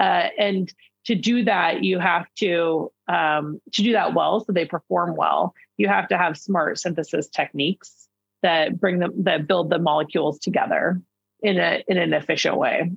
uh, 0.01 0.29
and 0.39 0.73
to 1.07 1.15
do 1.15 1.45
that, 1.45 1.85
you 1.85 1.99
have 1.99 2.27
to 2.37 2.93
um, 3.09 3.61
to 3.73 3.83
do 3.83 3.93
that 3.93 4.15
well, 4.15 4.41
so 4.41 4.53
they 4.53 4.65
perform 4.65 5.17
well. 5.17 5.55
You 5.77 5.89
have 5.89 6.09
to 6.09 6.19
have 6.19 6.37
smart 6.37 6.79
synthesis 6.79 7.29
techniques 7.29 8.06
that 8.43 8.79
bring 8.79 8.99
them 8.99 9.13
that 9.25 9.47
build 9.47 9.71
the 9.71 9.79
molecules 9.79 10.39
together 10.39 11.01
in 11.43 11.59
a 11.59 11.83
in 11.89 11.99
an 11.99 12.13
efficient 12.13 12.57
way. 12.57 12.91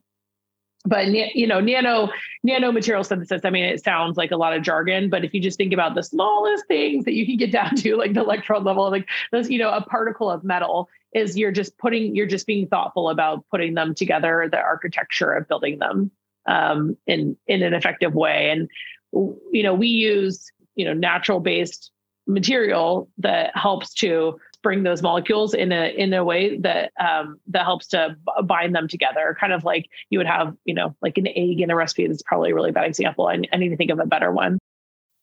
But 0.85 1.07
you 1.07 1.45
know, 1.45 1.59
nano 1.59 2.09
nano 2.43 2.71
material 2.71 3.03
synthesis. 3.03 3.41
I 3.43 3.49
mean, 3.49 3.65
it 3.65 3.83
sounds 3.83 4.15
like 4.15 4.31
a 4.31 4.37
lot 4.37 4.55
of 4.55 4.63
jargon, 4.63 5.09
but 5.09 5.25
if 5.25 5.33
you 5.33 5.41
just 5.41 5.57
think 5.57 5.73
about 5.73 5.93
the 5.93 6.03
smallest 6.03 6.67
things 6.67 7.03
that 7.03 7.13
you 7.13 7.25
can 7.25 7.35
get 7.35 7.51
down 7.59 7.75
to, 7.75 7.97
like 7.97 8.13
the 8.13 8.21
electron 8.21 8.63
level, 8.63 8.89
like 8.89 9.07
this, 9.31 9.49
you 9.49 9.59
know, 9.59 9.71
a 9.71 9.81
particle 9.81 10.31
of 10.31 10.43
metal 10.43 10.87
is 11.13 11.37
you're 11.37 11.51
just 11.51 11.77
putting 11.77 12.15
you're 12.15 12.27
just 12.27 12.47
being 12.47 12.67
thoughtful 12.67 13.09
about 13.09 13.45
putting 13.51 13.73
them 13.73 13.93
together, 13.93 14.47
the 14.49 14.57
architecture 14.59 15.33
of 15.33 15.47
building 15.49 15.79
them 15.79 16.11
um, 16.45 16.95
in 17.07 17.35
in 17.47 17.61
an 17.61 17.73
effective 17.73 18.13
way. 18.13 18.49
And 18.49 18.69
you 19.11 19.63
know, 19.63 19.73
we 19.73 19.87
use 19.87 20.49
you 20.75 20.85
know 20.85 20.93
natural 20.93 21.41
based 21.41 21.91
material 22.25 23.09
that 23.17 23.55
helps 23.57 23.93
to 23.95 24.39
bring 24.62 24.84
those 24.84 25.01
molecules 25.01 25.53
in 25.53 25.72
a 25.72 25.93
in 25.95 26.14
a 26.14 26.24
way 26.24 26.57
that 26.57 26.91
um, 26.99 27.39
that 27.47 27.64
helps 27.64 27.88
to 27.88 28.16
bind 28.43 28.76
them 28.76 28.88
together. 28.88 29.36
Kind 29.39 29.53
of 29.53 29.64
like 29.64 29.86
you 30.10 30.20
would 30.20 30.28
have, 30.28 30.55
you 30.66 30.74
know, 30.74 30.95
like 31.01 31.18
an 31.18 31.28
egg 31.28 31.62
in 31.62 31.72
a 31.72 31.76
recipe. 31.76 32.07
That's 32.07 32.22
probably 32.24 32.51
a 32.51 32.55
really 32.55 32.72
bad 32.72 32.86
example. 32.86 33.28
I, 33.28 33.41
I 33.53 33.57
need 33.57 33.70
to 33.70 33.78
think 33.78 33.91
of 33.91 33.99
a 33.99 34.05
better 34.05 34.32
one. 34.32 34.60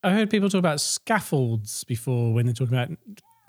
I 0.03 0.13
heard 0.13 0.31
people 0.31 0.49
talk 0.49 0.61
about 0.61 0.81
scaffolds 0.81 1.85
before 1.85 2.33
when 2.33 2.47
they're 2.47 2.55
talking 2.55 2.75
about 2.75 2.91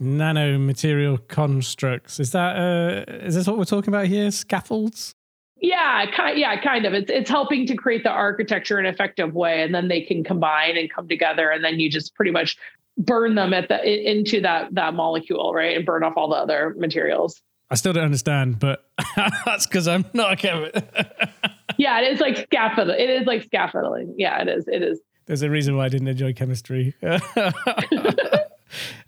nanomaterial 0.01 1.27
constructs. 1.27 2.19
Is 2.19 2.31
that 2.31 2.55
uh, 2.55 3.11
is 3.11 3.35
this 3.35 3.47
what 3.47 3.57
we're 3.57 3.65
talking 3.65 3.93
about 3.93 4.07
here? 4.07 4.31
Scaffolds? 4.31 5.13
Yeah, 5.59 6.05
kind 6.15 6.37
yeah, 6.37 6.61
kind 6.61 6.85
of. 6.85 6.93
It's 6.93 7.09
it's 7.09 7.29
helping 7.29 7.65
to 7.67 7.75
create 7.75 8.03
the 8.03 8.11
architecture 8.11 8.79
in 8.79 8.85
an 8.85 8.93
effective 8.93 9.33
way, 9.33 9.63
and 9.63 9.73
then 9.73 9.87
they 9.87 10.01
can 10.01 10.23
combine 10.23 10.77
and 10.77 10.91
come 10.91 11.07
together, 11.07 11.49
and 11.49 11.63
then 11.63 11.79
you 11.79 11.89
just 11.89 12.13
pretty 12.13 12.31
much 12.31 12.57
burn 12.97 13.35
them 13.35 13.53
at 13.53 13.67
the 13.67 14.09
into 14.09 14.41
that 14.41 14.73
that 14.73 14.93
molecule, 14.93 15.53
right, 15.53 15.77
and 15.77 15.85
burn 15.85 16.03
off 16.03 16.13
all 16.17 16.29
the 16.29 16.35
other 16.35 16.73
materials. 16.77 17.41
I 17.69 17.75
still 17.75 17.93
don't 17.93 18.05
understand, 18.05 18.59
but 18.59 18.85
that's 19.45 19.67
because 19.67 19.87
I'm 19.87 20.05
not 20.13 20.33
a 20.33 20.35
chemist. 20.35 20.75
yeah, 21.77 21.99
it 21.99 22.13
is 22.13 22.19
like 22.19 22.37
scaffolding. 22.37 22.95
It 22.97 23.09
is 23.09 23.27
like 23.27 23.43
scaffolding. 23.43 24.15
Yeah, 24.17 24.41
it 24.41 24.47
is. 24.47 24.67
It 24.67 24.81
is. 24.81 25.01
There's 25.25 25.41
a 25.41 25.49
reason 25.49 25.75
why 25.75 25.85
I 25.85 25.89
didn't 25.89 26.07
enjoy 26.07 26.31
chemistry. 26.33 26.95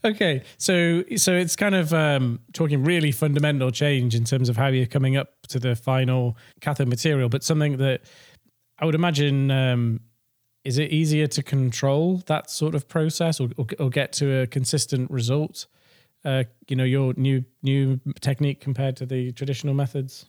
okay, 0.04 0.44
so 0.58 1.04
so 1.16 1.34
it's 1.34 1.56
kind 1.56 1.76
of 1.76 1.94
um, 1.94 2.42
talking 2.54 2.84
really 2.84 3.14
fundamental 3.14 3.72
change 3.72 4.14
in 4.16 4.26
terms 4.26 4.50
of 4.50 4.58
how 4.58 4.68
you're 4.68 4.86
coming 4.86 5.16
up 5.16 5.30
to 5.48 5.60
the 5.60 5.78
final 5.78 6.38
cathode 6.60 6.90
material, 6.90 7.30
but 7.30 7.44
something 7.44 7.78
that 7.78 8.02
I 8.78 8.86
would 8.86 8.96
imagine 8.96 9.50
um, 9.52 10.02
is 10.70 10.78
it 10.78 10.92
easier 10.92 11.26
to 11.26 11.42
control 11.42 12.22
that 12.28 12.52
sort 12.52 12.76
of 12.76 12.88
process 12.88 13.40
or, 13.40 13.50
or, 13.58 13.66
or 13.80 13.90
get 13.90 14.14
to 14.14 14.42
a 14.42 14.46
consistent 14.46 15.10
result? 15.10 15.66
Uh, 16.24 16.44
you 16.68 16.76
know, 16.76 16.84
your 16.84 17.12
new 17.18 17.44
new 17.64 18.00
technique 18.22 18.62
compared 18.62 18.96
to 18.98 19.08
the 19.08 19.32
traditional 19.32 19.74
methods. 19.74 20.28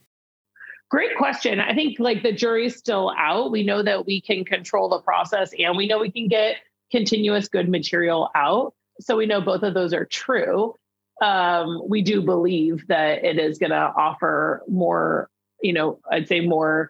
Great 0.89 1.15
question. 1.15 1.59
I 1.59 1.75
think 1.75 1.99
like 1.99 2.23
the 2.23 2.31
jury's 2.31 2.75
still 2.75 3.13
out. 3.19 3.51
We 3.51 3.61
know 3.61 3.83
that 3.83 4.07
we 4.07 4.19
can 4.19 4.43
control 4.43 4.89
the 4.89 4.99
process 5.01 5.51
and 5.59 5.77
we 5.77 5.85
know 5.85 5.99
we 5.99 6.11
can 6.11 6.27
get 6.27 6.55
continuous 6.89 7.47
good 7.47 7.69
material 7.69 8.31
out. 8.33 8.73
So 8.99 9.15
we 9.17 9.27
know 9.27 9.41
both 9.41 9.61
of 9.61 9.75
those 9.75 9.93
are 9.93 10.05
true. 10.05 10.73
Um, 11.21 11.83
we 11.87 12.01
do 12.01 12.19
believe 12.23 12.87
that 12.87 13.23
it 13.23 13.37
is 13.37 13.59
going 13.59 13.69
to 13.69 13.93
offer 13.95 14.63
more, 14.67 15.29
you 15.61 15.73
know, 15.73 15.99
I'd 16.11 16.27
say 16.27 16.39
more 16.39 16.89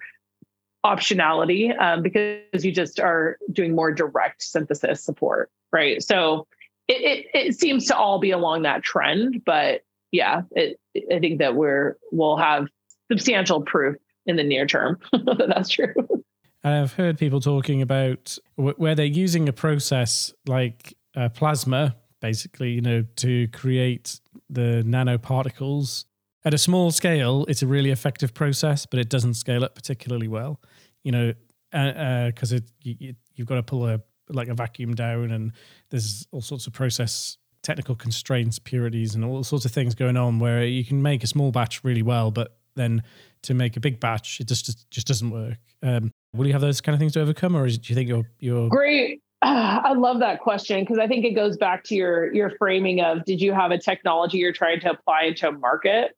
optionality 0.85 1.79
um, 1.79 2.01
because 2.01 2.65
you 2.65 2.71
just 2.71 2.99
are 2.99 3.37
doing 3.51 3.75
more 3.75 3.91
direct 3.91 4.41
synthesis 4.41 5.03
support, 5.03 5.51
right? 5.71 6.01
So 6.01 6.47
it, 6.87 7.01
it, 7.33 7.47
it 7.47 7.59
seems 7.59 7.85
to 7.87 7.95
all 7.95 8.19
be 8.19 8.31
along 8.31 8.63
that 8.63 8.83
trend, 8.83 9.43
but 9.45 9.81
yeah, 10.11 10.41
it, 10.51 10.79
I 11.11 11.19
think 11.19 11.39
that 11.39 11.55
we're 11.55 11.97
we'll 12.11 12.37
have 12.37 12.67
substantial 13.09 13.61
proof 13.61 13.95
in 14.25 14.35
the 14.35 14.43
near 14.43 14.65
term 14.65 14.99
that 15.11 15.47
that's 15.55 15.69
true. 15.69 15.93
I've 16.63 16.93
heard 16.93 17.17
people 17.17 17.39
talking 17.39 17.81
about 17.81 18.37
where 18.55 18.93
they're 18.93 19.05
using 19.05 19.49
a 19.49 19.53
process 19.53 20.31
like 20.45 20.95
uh, 21.15 21.29
plasma, 21.29 21.95
basically, 22.19 22.71
you 22.71 22.81
know, 22.81 23.03
to 23.17 23.47
create 23.47 24.19
the 24.49 24.83
nanoparticles. 24.85 26.05
At 26.43 26.53
a 26.53 26.57
small 26.57 26.91
scale, 26.91 27.45
it's 27.47 27.61
a 27.61 27.67
really 27.67 27.91
effective 27.91 28.33
process, 28.33 28.85
but 28.85 28.99
it 28.99 29.09
doesn't 29.09 29.35
scale 29.35 29.63
up 29.63 29.75
particularly 29.75 30.27
well. 30.27 30.59
You 31.03 31.11
know, 31.11 31.33
because 31.71 32.51
uh, 32.51 32.55
uh, 32.55 32.57
it 32.57 32.71
you, 32.81 33.15
you've 33.35 33.47
got 33.47 33.55
to 33.55 33.63
pull 33.63 33.87
a 33.87 34.01
like 34.29 34.47
a 34.47 34.53
vacuum 34.53 34.95
down, 34.95 35.31
and 35.31 35.51
there's 35.89 36.27
all 36.31 36.41
sorts 36.41 36.67
of 36.67 36.73
process 36.73 37.37
technical 37.63 37.95
constraints, 37.95 38.57
purities, 38.59 39.13
and 39.13 39.23
all 39.23 39.43
sorts 39.43 39.65
of 39.65 39.71
things 39.71 39.93
going 39.93 40.17
on 40.17 40.39
where 40.39 40.65
you 40.65 40.83
can 40.83 41.01
make 41.01 41.23
a 41.23 41.27
small 41.27 41.51
batch 41.51 41.83
really 41.83 42.01
well, 42.01 42.31
but 42.31 42.57
then 42.75 43.03
to 43.43 43.53
make 43.53 43.77
a 43.77 43.79
big 43.79 43.99
batch, 43.99 44.39
it 44.39 44.47
just 44.47 44.65
just, 44.65 44.89
just 44.89 45.07
doesn't 45.07 45.29
work. 45.29 45.57
Um, 45.83 46.11
will 46.33 46.47
you 46.47 46.53
have 46.53 46.61
those 46.61 46.81
kind 46.81 46.93
of 46.93 46.99
things 46.99 47.13
to 47.13 47.21
overcome, 47.21 47.55
or 47.55 47.65
is, 47.65 47.77
do 47.77 47.91
you 47.91 47.95
think 47.95 48.09
you're 48.09 48.29
you're 48.39 48.69
great? 48.69 49.21
I 49.43 49.93
love 49.93 50.19
that 50.19 50.39
question 50.39 50.81
because 50.81 50.99
I 50.99 51.07
think 51.07 51.25
it 51.25 51.31
goes 51.31 51.57
back 51.57 51.83
to 51.85 51.95
your 51.95 52.33
your 52.33 52.51
framing 52.57 53.01
of 53.01 53.25
did 53.25 53.41
you 53.41 53.53
have 53.53 53.71
a 53.71 53.77
technology 53.77 54.37
you're 54.37 54.53
trying 54.53 54.79
to 54.81 54.91
apply 54.91 55.23
into 55.23 55.47
a 55.47 55.51
market 55.51 56.15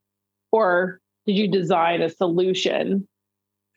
or 0.53 1.01
did 1.25 1.33
you 1.33 1.49
design 1.49 2.01
a 2.01 2.09
solution 2.09 3.07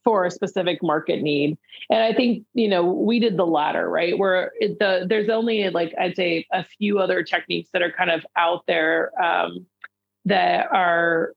for 0.05 0.25
a 0.25 0.31
specific 0.31 0.81
market 0.83 1.21
need? 1.21 1.59
And 1.91 2.01
i 2.01 2.13
think 2.13 2.45
you 2.55 2.69
know 2.69 2.85
we 2.85 3.19
did 3.19 3.37
the 3.37 3.47
latter 3.47 3.89
right? 3.91 4.17
Where 4.17 4.53
it, 4.61 4.79
the 4.79 5.07
there's 5.09 5.29
only 5.29 5.69
like 5.71 5.93
i'd 5.99 6.15
say 6.15 6.47
a 6.53 6.63
few 6.63 7.01
other 7.01 7.25
techniques 7.25 7.71
that 7.73 7.83
are 7.83 7.91
kind 7.91 8.11
of 8.11 8.25
out 8.37 8.65
there 8.69 9.11
um, 9.21 9.67
that 10.27 10.69
are 10.71 11.33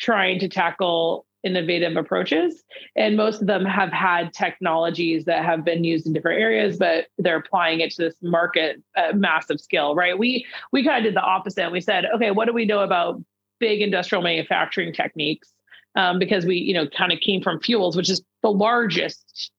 trying 0.00 0.40
to 0.40 0.48
tackle 0.48 1.26
innovative 1.44 1.96
approaches. 1.96 2.62
And 2.94 3.16
most 3.16 3.40
of 3.40 3.48
them 3.48 3.64
have 3.64 3.92
had 3.92 4.32
technologies 4.32 5.24
that 5.24 5.44
have 5.44 5.64
been 5.64 5.82
used 5.82 6.06
in 6.06 6.12
different 6.12 6.40
areas 6.40 6.78
but 6.78 7.06
they're 7.18 7.36
applying 7.36 7.80
it 7.80 7.90
to 7.92 8.02
this 8.02 8.14
market 8.22 8.82
at 8.96 9.16
massive 9.16 9.60
scale 9.60 9.94
right? 9.94 10.18
We 10.18 10.46
we 10.72 10.82
kind 10.84 10.98
of 10.98 11.04
did 11.04 11.16
the 11.16 11.22
opposite. 11.22 11.70
We 11.70 11.82
said 11.82 12.06
okay 12.16 12.30
what 12.30 12.46
do 12.46 12.54
we 12.54 12.64
know 12.64 12.80
about 12.80 13.22
big 13.62 13.80
industrial 13.80 14.22
manufacturing 14.22 14.92
techniques 14.92 15.48
um, 15.94 16.18
because 16.18 16.44
we 16.44 16.56
you 16.56 16.74
know 16.74 16.86
kind 16.88 17.12
of 17.12 17.20
came 17.20 17.40
from 17.40 17.60
fuels 17.60 17.96
which 17.96 18.10
is 18.10 18.20
the 18.42 18.50
largest 18.50 19.52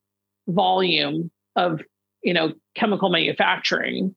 volume 0.47 1.31
of 1.55 1.79
you 2.21 2.33
know 2.33 2.53
chemical 2.75 3.09
manufacturing 3.09 4.13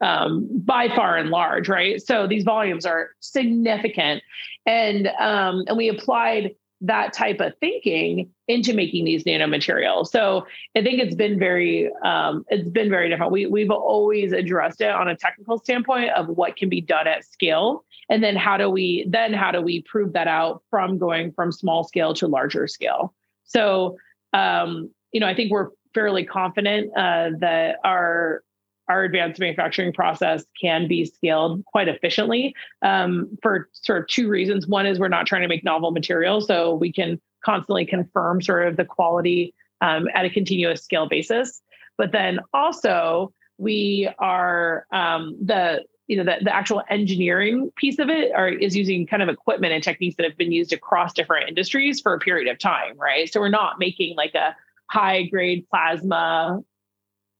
um, 0.00 0.48
by 0.64 0.88
far 0.88 1.16
and 1.16 1.30
large 1.30 1.68
right? 1.68 2.00
So 2.00 2.26
these 2.26 2.44
volumes 2.44 2.86
are 2.86 3.10
significant. 3.20 4.22
And 4.66 5.08
um, 5.18 5.64
and 5.66 5.76
we 5.76 5.88
applied 5.88 6.54
that 6.80 7.12
type 7.12 7.40
of 7.40 7.52
thinking 7.58 8.30
into 8.46 8.72
making 8.72 9.04
these 9.04 9.24
nanomaterials. 9.24 10.08
So 10.08 10.46
I 10.76 10.82
think 10.82 11.00
it's 11.00 11.14
been 11.14 11.38
very 11.38 11.90
um, 12.04 12.44
it's 12.48 12.68
been 12.68 12.88
very 12.88 13.08
different. 13.08 13.32
We 13.32 13.46
we've 13.46 13.70
always 13.70 14.32
addressed 14.32 14.80
it 14.80 14.90
on 14.90 15.08
a 15.08 15.16
technical 15.16 15.58
standpoint 15.58 16.10
of 16.10 16.28
what 16.28 16.56
can 16.56 16.68
be 16.68 16.80
done 16.80 17.08
at 17.08 17.24
scale, 17.24 17.84
and 18.08 18.22
then 18.22 18.36
how 18.36 18.56
do 18.56 18.70
we 18.70 19.06
then 19.08 19.32
how 19.32 19.50
do 19.50 19.60
we 19.60 19.82
prove 19.82 20.12
that 20.12 20.28
out 20.28 20.62
from 20.70 20.98
going 20.98 21.32
from 21.32 21.50
small 21.50 21.84
scale 21.84 22.14
to 22.14 22.28
larger 22.28 22.68
scale. 22.68 23.14
So 23.44 23.96
um, 24.32 24.90
you 25.12 25.20
know 25.20 25.26
I 25.26 25.34
think 25.34 25.50
we're 25.50 25.70
fairly 25.94 26.24
confident 26.24 26.96
uh, 26.96 27.30
that 27.40 27.76
our 27.82 28.42
our 28.88 29.04
advanced 29.04 29.40
manufacturing 29.40 29.92
process 29.92 30.44
can 30.60 30.88
be 30.88 31.04
scaled 31.04 31.64
quite 31.66 31.88
efficiently 31.88 32.54
um, 32.82 33.36
for 33.42 33.68
sort 33.72 34.00
of 34.00 34.08
two 34.08 34.28
reasons. 34.28 34.66
One 34.66 34.86
is 34.86 34.98
we're 34.98 35.08
not 35.08 35.26
trying 35.26 35.42
to 35.42 35.48
make 35.48 35.64
novel 35.64 35.90
materials, 35.90 36.46
so 36.46 36.74
we 36.74 36.92
can 36.92 37.20
constantly 37.44 37.86
confirm 37.86 38.42
sort 38.42 38.66
of 38.66 38.76
the 38.76 38.84
quality 38.84 39.54
um, 39.80 40.08
at 40.14 40.24
a 40.24 40.30
continuous 40.30 40.82
scale 40.82 41.08
basis. 41.08 41.60
But 41.96 42.12
then 42.12 42.40
also 42.52 43.32
we 43.58 44.08
are 44.18 44.86
um, 44.92 45.36
the 45.44 45.84
you 46.06 46.16
know 46.16 46.24
the, 46.24 46.42
the 46.42 46.54
actual 46.54 46.82
engineering 46.88 47.70
piece 47.76 47.98
of 47.98 48.08
it 48.08 48.32
are, 48.34 48.48
is 48.48 48.74
using 48.74 49.06
kind 49.06 49.22
of 49.22 49.28
equipment 49.28 49.74
and 49.74 49.82
techniques 49.82 50.16
that 50.16 50.24
have 50.24 50.38
been 50.38 50.52
used 50.52 50.72
across 50.72 51.12
different 51.12 51.48
industries 51.48 52.00
for 52.00 52.14
a 52.14 52.18
period 52.18 52.50
of 52.50 52.58
time, 52.58 52.96
right? 52.96 53.30
So 53.30 53.40
we're 53.40 53.50
not 53.50 53.78
making 53.78 54.16
like 54.16 54.34
a 54.34 54.56
high 54.90 55.24
grade 55.24 55.66
plasma 55.68 56.60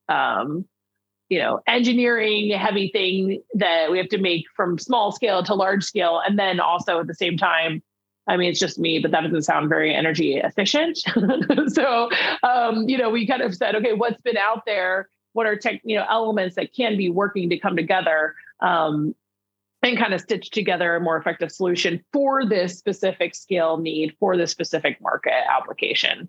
um, 0.08 0.66
you 1.28 1.38
know 1.38 1.60
engineering 1.66 2.50
heavy 2.50 2.88
thing 2.88 3.42
that 3.54 3.90
we 3.90 3.98
have 3.98 4.08
to 4.08 4.18
make 4.18 4.46
from 4.56 4.78
small 4.78 5.12
scale 5.12 5.42
to 5.42 5.54
large 5.54 5.84
scale. 5.84 6.20
And 6.26 6.38
then 6.38 6.60
also 6.60 7.00
at 7.00 7.06
the 7.06 7.14
same 7.14 7.36
time 7.36 7.82
i 8.26 8.36
mean 8.36 8.50
it's 8.50 8.60
just 8.60 8.78
me 8.78 8.98
but 8.98 9.10
that 9.10 9.22
doesn't 9.22 9.42
sound 9.42 9.68
very 9.68 9.94
energy 9.94 10.36
efficient. 10.36 10.98
So 11.72 12.10
um, 12.42 12.88
you 12.88 12.98
know 12.98 13.10
we 13.10 13.26
kind 13.26 13.42
of 13.42 13.54
said 13.54 13.74
okay 13.76 13.92
what's 13.92 14.20
been 14.22 14.36
out 14.36 14.64
there? 14.66 15.08
What 15.32 15.46
are 15.46 15.56
tech 15.56 15.80
you 15.84 15.96
know 15.96 16.06
elements 16.08 16.56
that 16.56 16.74
can 16.74 16.96
be 16.96 17.10
working 17.10 17.50
to 17.50 17.58
come 17.58 17.76
together 17.76 18.34
um, 18.60 19.14
and 19.82 19.96
kind 19.96 20.14
of 20.14 20.20
stitch 20.20 20.50
together 20.50 20.96
a 20.96 21.00
more 21.00 21.16
effective 21.16 21.52
solution 21.52 22.04
for 22.12 22.44
this 22.44 22.76
specific 22.78 23.34
scale 23.34 23.76
need 23.76 24.16
for 24.18 24.36
this 24.36 24.50
specific 24.50 25.00
market 25.00 25.44
application? 25.50 26.28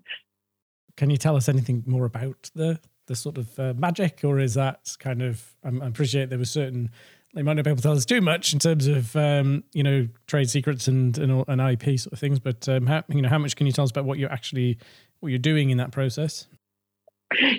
Can 0.96 1.10
you 1.10 1.16
tell 1.16 1.36
us 1.36 1.48
anything 1.48 1.82
more 1.86 2.04
about 2.04 2.50
the 2.54 2.78
the 3.10 3.16
sort 3.16 3.38
of 3.38 3.58
uh, 3.58 3.74
magic, 3.76 4.20
or 4.22 4.38
is 4.38 4.54
that 4.54 4.96
kind 5.00 5.20
of? 5.20 5.44
I 5.64 5.86
appreciate 5.86 6.30
there 6.30 6.38
was 6.38 6.50
certain 6.50 6.90
they 7.34 7.42
might 7.42 7.54
not 7.54 7.64
be 7.64 7.70
able 7.70 7.78
to 7.78 7.82
tell 7.82 7.92
us 7.92 8.04
too 8.04 8.20
much 8.20 8.52
in 8.52 8.60
terms 8.60 8.86
of 8.86 9.14
um, 9.16 9.64
you 9.72 9.82
know 9.82 10.08
trade 10.28 10.48
secrets 10.48 10.86
and 10.86 11.18
and, 11.18 11.44
and 11.48 11.60
IP 11.60 11.98
sort 11.98 12.12
of 12.12 12.20
things, 12.20 12.38
but 12.38 12.68
um, 12.68 12.86
how, 12.86 13.02
you 13.08 13.20
know 13.20 13.28
how 13.28 13.38
much 13.38 13.56
can 13.56 13.66
you 13.66 13.72
tell 13.72 13.82
us 13.82 13.90
about 13.90 14.04
what 14.04 14.18
you're 14.18 14.32
actually 14.32 14.78
what 15.18 15.30
you're 15.30 15.38
doing 15.38 15.70
in 15.70 15.78
that 15.78 15.90
process? 15.90 16.46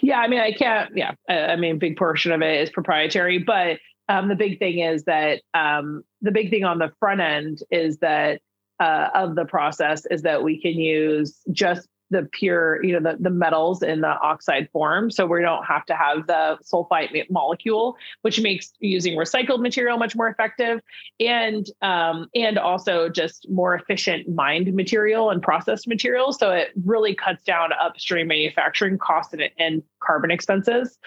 Yeah, 0.01 0.19
I 0.19 0.27
mean, 0.29 0.39
I 0.39 0.53
can't. 0.53 0.91
Yeah, 0.95 1.11
I 1.29 1.57
mean, 1.57 1.79
big 1.79 1.97
portion 1.97 2.31
of 2.31 2.41
it 2.41 2.61
is 2.61 2.69
proprietary, 2.69 3.37
but 3.37 3.77
um, 4.07 4.29
the 4.29 4.35
big 4.35 4.57
thing 4.57 4.79
is 4.79 5.03
that 5.03 5.41
um, 5.53 6.03
the 6.21 6.31
big 6.31 6.49
thing 6.49 6.63
on 6.63 6.79
the 6.79 6.91
front 6.99 7.19
end 7.19 7.61
is 7.71 7.97
that 7.97 8.41
uh, 8.79 9.09
of 9.13 9.35
the 9.35 9.45
process 9.45 10.05
is 10.05 10.21
that 10.21 10.43
we 10.43 10.61
can 10.61 10.73
use 10.73 11.39
just 11.51 11.87
the 12.11 12.29
pure, 12.31 12.83
you 12.83 12.99
know, 12.99 13.11
the, 13.11 13.17
the 13.19 13.29
metals 13.29 13.81
in 13.81 14.01
the 14.01 14.19
oxide 14.21 14.69
form. 14.71 15.09
So 15.09 15.25
we 15.25 15.41
don't 15.41 15.63
have 15.63 15.85
to 15.87 15.95
have 15.95 16.27
the 16.27 16.59
sulfite 16.63 17.29
molecule, 17.31 17.95
which 18.21 18.39
makes 18.39 18.73
using 18.79 19.17
recycled 19.17 19.61
material 19.61 19.97
much 19.97 20.15
more 20.15 20.27
effective 20.27 20.81
and 21.19 21.65
um, 21.81 22.27
and 22.35 22.59
also 22.59 23.09
just 23.09 23.47
more 23.49 23.73
efficient 23.73 24.29
mined 24.29 24.73
material 24.73 25.31
and 25.31 25.41
processed 25.41 25.87
material. 25.87 26.33
So 26.33 26.51
it 26.51 26.69
really 26.85 27.15
cuts 27.15 27.43
down 27.43 27.71
upstream 27.73 28.27
manufacturing 28.27 28.97
costs 28.97 29.33
and, 29.33 29.43
and 29.57 29.81
carbon 30.03 30.29
expenses. 30.29 30.99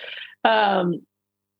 Um, 0.45 1.03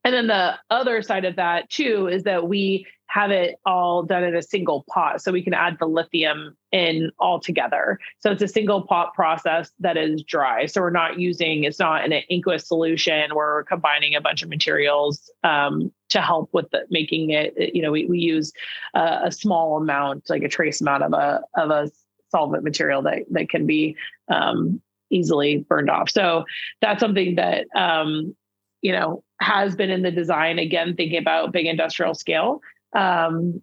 and 0.05 0.13
then 0.13 0.27
the 0.27 0.55
other 0.71 1.01
side 1.03 1.25
of 1.25 1.37
that 1.37 1.71
too 1.71 2.09
is 2.09 2.25
that 2.25 2.49
we 2.49 2.87
have 3.15 3.31
it 3.31 3.61
all 3.65 4.03
done 4.03 4.25
in 4.25 4.35
a 4.35 4.43
single 4.43 4.85
pot. 4.93 5.23
So 5.23 5.31
we 5.31 5.41
can 5.41 5.55
add 5.55 5.77
the 5.79 5.87
lithium 5.87 6.57
in 6.73 7.13
all 7.21 7.39
together. 7.39 8.01
So 8.19 8.33
it's 8.33 8.43
a 8.43 8.49
single 8.49 8.83
pot 8.83 9.15
process 9.15 9.71
that 9.79 9.97
is 9.97 10.25
dry. 10.25 10.67
So 10.67 10.81
we're 10.81 10.91
not 10.91 11.21
using, 11.21 11.63
it's 11.63 11.79
not 11.79 12.05
an 12.05 12.13
aqueous 12.29 12.67
solution 12.67 13.33
we're 13.33 13.63
combining 13.65 14.17
a 14.17 14.21
bunch 14.21 14.43
of 14.43 14.49
materials 14.49 15.31
um, 15.45 15.93
to 16.09 16.21
help 16.21 16.51
with 16.53 16.69
the, 16.73 16.87
making 16.91 17.31
it, 17.31 17.55
you 17.73 17.83
know, 17.83 17.93
we, 17.93 18.05
we 18.07 18.19
use 18.19 18.53
uh, 18.95 19.21
a 19.23 19.31
small 19.31 19.77
amount, 19.77 20.29
like 20.29 20.43
a 20.43 20.49
trace 20.49 20.81
amount 20.81 21.05
of 21.05 21.13
a, 21.13 21.41
of 21.57 21.71
a 21.71 21.93
solvent 22.33 22.65
material 22.65 23.01
that, 23.03 23.21
that 23.31 23.49
can 23.49 23.65
be 23.65 23.97
um, 24.27 24.83
easily 25.11 25.59
burned 25.69 25.89
off. 25.89 26.11
So 26.11 26.47
that's 26.81 26.99
something 26.99 27.37
that, 27.37 27.69
um, 27.77 28.35
you 28.83 28.91
know, 28.91 29.23
has 29.41 29.77
been 29.77 29.91
in 29.91 30.03
the 30.03 30.11
design 30.11 30.59
again, 30.59 30.97
thinking 30.97 31.19
about 31.19 31.53
big 31.53 31.67
industrial 31.67 32.15
scale 32.15 32.61
um, 32.95 33.63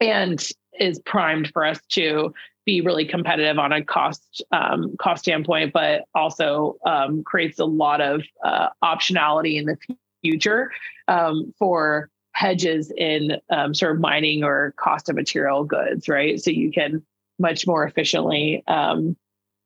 and 0.00 0.46
is 0.78 0.98
primed 1.00 1.50
for 1.52 1.64
us 1.64 1.80
to 1.90 2.32
be 2.64 2.80
really 2.80 3.04
competitive 3.04 3.58
on 3.58 3.72
a 3.72 3.82
cost 3.82 4.44
um, 4.50 4.94
cost 5.00 5.22
standpoint, 5.22 5.72
but 5.72 6.02
also 6.14 6.76
um, 6.84 7.22
creates 7.22 7.58
a 7.58 7.64
lot 7.64 8.00
of 8.00 8.22
uh, 8.44 8.68
optionality 8.82 9.56
in 9.56 9.66
the 9.66 9.76
future 10.22 10.70
um, 11.08 11.54
for 11.58 12.10
hedges 12.32 12.92
in 12.96 13.38
um, 13.50 13.72
sort 13.72 13.92
of 13.92 14.00
mining 14.00 14.44
or 14.44 14.74
cost 14.76 15.08
of 15.08 15.16
material 15.16 15.64
goods, 15.64 16.08
right? 16.08 16.42
So 16.42 16.50
you 16.50 16.70
can 16.70 17.02
much 17.38 17.66
more 17.66 17.84
efficiently 17.84 18.62
um, 18.66 19.16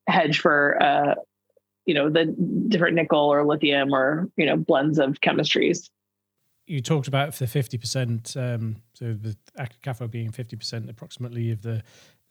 hedge 0.07 0.39
for 0.39 0.81
uh, 0.81 1.15
you 1.87 1.95
know 1.95 2.11
the 2.11 2.27
different 2.69 2.95
nickel 2.95 3.33
or 3.33 3.45
lithium 3.45 3.95
or 3.95 4.29
you 4.37 4.47
know 4.47 4.57
blends 4.57 4.99
of 4.99 5.21
chemistries 5.21 5.89
you 6.71 6.81
talked 6.81 7.09
about 7.09 7.35
the 7.35 7.47
50%, 7.47 8.37
um, 8.37 8.77
so 8.95 9.12
the 9.12 9.37
cathode 9.83 10.12
being 10.12 10.31
50% 10.31 10.89
approximately 10.89 11.51
of 11.51 11.62
the 11.62 11.83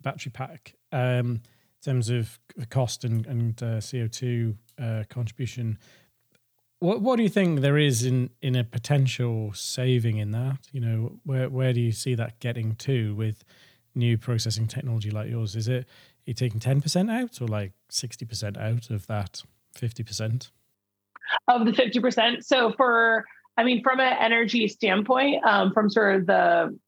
battery 0.02 0.32
pack. 0.32 0.76
Um, 0.94 1.42
in 1.82 1.84
terms 1.84 2.10
of 2.10 2.40
cost 2.70 3.04
and, 3.04 3.26
and 3.26 3.62
uh, 3.62 3.78
CO2 3.78 4.56
uh, 4.82 5.04
contribution, 5.10 5.78
what 6.80 7.02
what 7.02 7.18
do 7.18 7.24
you 7.24 7.30
think 7.30 7.60
there 7.60 7.78
is 7.78 8.06
in, 8.06 8.30
in 8.42 8.56
a 8.56 8.64
potential 8.64 9.52
saving 9.54 10.18
in 10.18 10.32
that? 10.32 10.68
You 10.72 10.82
know, 10.82 11.20
where 11.24 11.50
where 11.50 11.74
do 11.74 11.82
you 11.82 11.92
see 11.92 12.16
that 12.16 12.40
getting 12.40 12.76
to 12.76 13.16
with 13.16 13.44
new 13.96 14.18
processing 14.18 14.68
technology 14.68 15.12
like 15.12 15.30
yours? 15.30 15.56
Is 15.56 15.68
it 15.68 15.86
you 16.26 16.34
taking 16.34 16.60
ten 16.60 16.82
percent 16.82 17.12
out 17.12 17.42
or 17.42 17.48
like 17.48 17.74
sixty 17.90 18.26
percent 18.26 18.58
out 18.58 18.90
of 18.90 19.08
that 19.08 19.42
fifty 19.74 20.04
percent? 20.04 20.52
Of 21.48 21.66
the 21.66 21.74
fifty 21.74 22.00
percent. 22.00 22.46
So 22.46 22.74
for 22.78 23.26
I 23.60 23.66
mean, 23.66 23.84
from 23.84 24.00
an 24.00 24.16
energy 24.18 24.70
standpoint, 24.70 25.44
um, 25.44 25.74
from 25.74 25.90
sort 25.90 26.16
of 26.16 26.26
the 26.28 26.80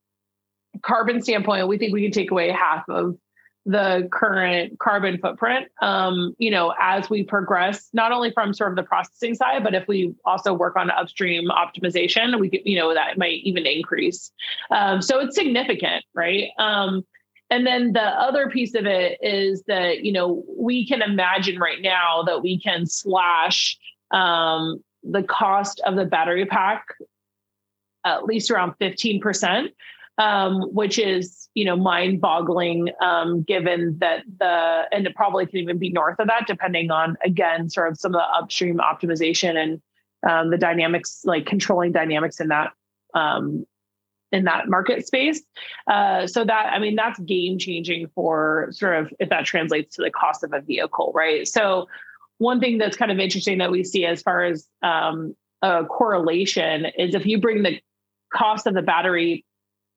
carbon 0.81 1.21
standpoint, 1.21 1.67
we 1.67 1.77
think 1.77 1.91
we 1.91 2.01
can 2.01 2.13
take 2.13 2.31
away 2.31 2.49
half 2.49 2.87
of 2.87 3.17
the 3.65 4.07
current 4.09 4.79
carbon 4.79 5.17
footprint. 5.17 5.67
Um, 5.81 6.33
you 6.37 6.49
know, 6.49 6.73
as 6.79 7.09
we 7.09 7.23
progress, 7.23 7.89
not 7.91 8.13
only 8.13 8.31
from 8.31 8.53
sort 8.53 8.71
of 8.71 8.77
the 8.77 8.83
processing 8.83 9.35
side, 9.35 9.65
but 9.65 9.75
if 9.75 9.85
we 9.89 10.15
also 10.23 10.53
work 10.53 10.77
on 10.77 10.89
upstream 10.89 11.49
optimization, 11.49 12.39
we 12.39 12.49
could, 12.49 12.61
you 12.63 12.79
know, 12.79 12.93
that 12.93 13.17
might 13.17 13.41
even 13.43 13.65
increase. 13.65 14.31
Um, 14.71 15.01
so 15.01 15.19
it's 15.19 15.35
significant, 15.35 16.05
right? 16.13 16.51
Um, 16.57 17.05
and 17.49 17.67
then 17.67 17.91
the 17.91 18.01
other 18.01 18.49
piece 18.49 18.75
of 18.75 18.85
it 18.85 19.17
is 19.21 19.61
that 19.67 20.05
you 20.05 20.13
know 20.13 20.41
we 20.57 20.87
can 20.87 21.01
imagine 21.01 21.59
right 21.59 21.81
now 21.81 22.23
that 22.23 22.41
we 22.41 22.57
can 22.57 22.85
slash 22.85 23.77
um, 24.11 24.81
the 25.03 25.23
cost 25.23 25.81
of 25.85 25.95
the 25.95 26.05
battery 26.05 26.45
pack 26.45 26.85
at 28.05 28.25
least 28.25 28.51
around 28.51 28.73
15%, 28.79 29.69
um, 30.17 30.61
which 30.73 30.99
is, 30.99 31.49
you 31.53 31.65
know, 31.65 31.75
mind 31.75 32.21
boggling 32.21 32.89
um, 33.01 33.43
given 33.43 33.97
that 33.99 34.23
the, 34.39 34.83
and 34.91 35.05
it 35.05 35.15
probably 35.15 35.45
can 35.45 35.59
even 35.59 35.77
be 35.77 35.89
north 35.89 36.19
of 36.19 36.27
that, 36.27 36.45
depending 36.47 36.91
on, 36.91 37.17
again, 37.23 37.69
sort 37.69 37.91
of 37.91 37.97
some 37.97 38.15
of 38.15 38.19
the 38.19 38.37
upstream 38.37 38.79
optimization 38.79 39.55
and 39.55 39.81
um, 40.27 40.51
the 40.51 40.57
dynamics, 40.57 41.21
like 41.25 41.45
controlling 41.45 41.91
dynamics 41.91 42.39
in 42.39 42.49
that 42.49 42.73
um, 43.13 43.65
in 44.31 44.45
that 44.45 44.69
market 44.69 45.05
space. 45.05 45.41
Uh, 45.87 46.25
so 46.25 46.45
that 46.45 46.67
I 46.71 46.79
mean 46.79 46.95
that's 46.95 47.19
game 47.19 47.57
changing 47.57 48.07
for 48.15 48.69
sort 48.71 48.97
of 48.97 49.13
if 49.19 49.29
that 49.29 49.45
translates 49.45 49.95
to 49.95 50.03
the 50.03 50.11
cost 50.11 50.43
of 50.43 50.53
a 50.53 50.61
vehicle, 50.61 51.11
right? 51.13 51.47
So 51.47 51.87
one 52.41 52.59
thing 52.59 52.79
that's 52.79 52.97
kind 52.97 53.11
of 53.11 53.19
interesting 53.19 53.59
that 53.59 53.69
we 53.69 53.83
see 53.83 54.03
as 54.03 54.23
far 54.23 54.43
as 54.43 54.67
um, 54.81 55.35
a 55.61 55.85
correlation 55.85 56.87
is 56.97 57.13
if 57.13 57.27
you 57.27 57.39
bring 57.39 57.61
the 57.61 57.79
cost 58.33 58.65
of 58.65 58.73
the 58.73 58.81
battery 58.81 59.45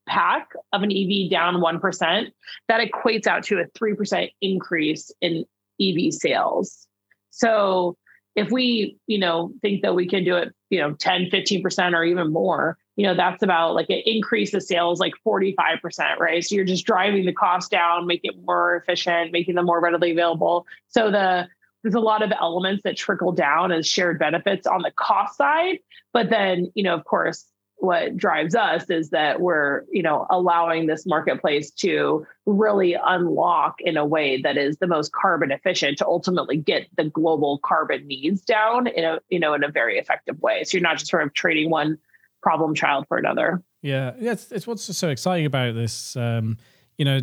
pack 0.06 0.50
of 0.74 0.82
an 0.82 0.92
EV 0.92 1.30
down 1.30 1.54
1%, 1.54 2.26
that 2.68 2.80
equates 2.86 3.26
out 3.26 3.44
to 3.44 3.60
a 3.60 3.64
3% 3.68 4.30
increase 4.42 5.10
in 5.22 5.46
EV 5.80 6.12
sales. 6.12 6.86
So 7.30 7.96
if 8.36 8.50
we, 8.50 8.98
you 9.06 9.18
know, 9.18 9.50
think 9.62 9.80
that 9.80 9.94
we 9.94 10.06
can 10.06 10.22
do 10.22 10.36
it, 10.36 10.52
you 10.68 10.80
know, 10.80 10.92
10, 10.92 11.30
15% 11.32 11.94
or 11.94 12.04
even 12.04 12.30
more, 12.30 12.76
you 12.96 13.06
know, 13.06 13.16
that's 13.16 13.42
about 13.42 13.74
like 13.74 13.88
an 13.88 14.02
increase 14.04 14.52
of 14.52 14.62
sales 14.62 15.00
like 15.00 15.14
45%, 15.26 16.18
right? 16.18 16.44
So 16.44 16.56
you're 16.56 16.66
just 16.66 16.84
driving 16.84 17.24
the 17.24 17.32
cost 17.32 17.70
down, 17.70 18.06
making 18.06 18.32
it 18.34 18.44
more 18.44 18.76
efficient, 18.76 19.32
making 19.32 19.54
them 19.54 19.64
more 19.64 19.80
readily 19.80 20.10
available. 20.10 20.66
So 20.88 21.10
the 21.10 21.48
there's 21.84 21.94
a 21.94 22.00
lot 22.00 22.22
of 22.22 22.32
elements 22.40 22.82
that 22.82 22.96
trickle 22.96 23.30
down 23.30 23.70
as 23.70 23.86
shared 23.86 24.18
benefits 24.18 24.66
on 24.66 24.80
the 24.80 24.90
cost 24.90 25.36
side. 25.36 25.78
But 26.14 26.30
then, 26.30 26.72
you 26.74 26.82
know, 26.82 26.94
of 26.94 27.04
course, 27.04 27.44
what 27.76 28.16
drives 28.16 28.54
us 28.54 28.88
is 28.88 29.10
that 29.10 29.40
we're 29.40 29.82
you 29.92 30.02
know 30.02 30.26
allowing 30.30 30.86
this 30.86 31.04
marketplace 31.04 31.70
to 31.70 32.26
really 32.46 32.96
unlock 33.04 33.80
in 33.80 33.96
a 33.96 34.06
way 34.06 34.40
that 34.40 34.56
is 34.56 34.78
the 34.78 34.86
most 34.86 35.12
carbon 35.12 35.50
efficient 35.50 35.98
to 35.98 36.06
ultimately 36.06 36.56
get 36.56 36.86
the 36.96 37.04
global 37.04 37.58
carbon 37.58 38.06
needs 38.06 38.42
down 38.42 38.86
in 38.86 39.04
a 39.04 39.20
you 39.28 39.38
know 39.38 39.52
in 39.52 39.62
a 39.62 39.68
very 39.68 39.98
effective 39.98 40.40
way. 40.40 40.64
So 40.64 40.78
you're 40.78 40.82
not 40.82 40.98
just 40.98 41.10
sort 41.10 41.24
of 41.24 41.34
trading 41.34 41.68
one 41.68 41.98
problem 42.42 42.74
child 42.74 43.06
for 43.08 43.18
another. 43.18 43.62
Yeah. 43.82 44.12
Yeah 44.18 44.36
it's, 44.50 44.66
what's 44.66 44.96
so 44.96 45.08
exciting 45.10 45.44
about 45.44 45.74
this 45.74 46.16
um 46.16 46.56
you 46.96 47.04
know 47.04 47.20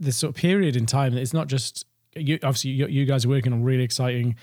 this 0.00 0.16
sort 0.16 0.30
of 0.30 0.36
period 0.36 0.74
in 0.74 0.86
time 0.86 1.16
it's 1.16 1.34
not 1.34 1.46
just 1.46 1.84
you 2.14 2.38
obviously 2.42 2.70
you, 2.72 2.86
you 2.86 3.04
guys 3.04 3.24
are 3.24 3.28
working 3.28 3.52
on 3.52 3.62
really 3.62 3.84
exciting 3.84 4.36